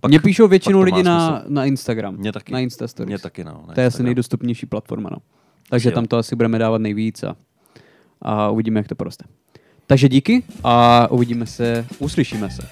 pak, 0.00 0.08
Mně 0.08 0.20
píšou 0.20 0.48
většinou 0.48 0.80
lidi 0.82 1.02
na, 1.02 1.42
na 1.48 1.64
Instagram, 1.64 2.16
Mně 2.16 2.32
taky. 2.32 2.52
na 2.52 2.60
Insta 2.60 2.88
Stories. 2.88 3.08
Mně 3.08 3.18
taky, 3.18 3.44
no. 3.44 3.64
na 3.68 3.74
To 3.74 3.80
je 3.80 3.86
asi 3.86 3.92
Instagram. 3.94 4.04
nejdostupnější 4.04 4.66
platforma, 4.66 5.10
no. 5.12 5.18
Takže 5.70 5.88
Asi 5.88 5.94
tam 5.94 6.04
jo. 6.04 6.08
to 6.08 6.16
asi 6.16 6.36
budeme 6.36 6.58
dávat 6.58 6.80
nejvíc 6.80 7.22
a, 7.22 7.36
a 8.22 8.50
uvidíme, 8.50 8.80
jak 8.80 8.88
to 8.88 8.94
poroste. 8.94 9.24
Takže 9.86 10.08
díky 10.08 10.42
a 10.64 11.06
uvidíme 11.10 11.46
se, 11.46 11.86
uslyšíme 11.98 12.50
se. 12.50 12.68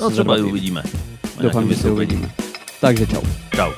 No 0.00 0.10
třeba 0.10 0.24
dva 0.24 0.34
i 0.34 0.38
týdny. 0.38 0.50
uvidíme. 0.50 0.82
Doufám, 1.40 1.68
že 1.68 1.76
se 1.76 1.90
uvidíme. 1.90 2.30
Takže 2.80 3.06
čau. 3.06 3.22
Čau. 3.54 3.70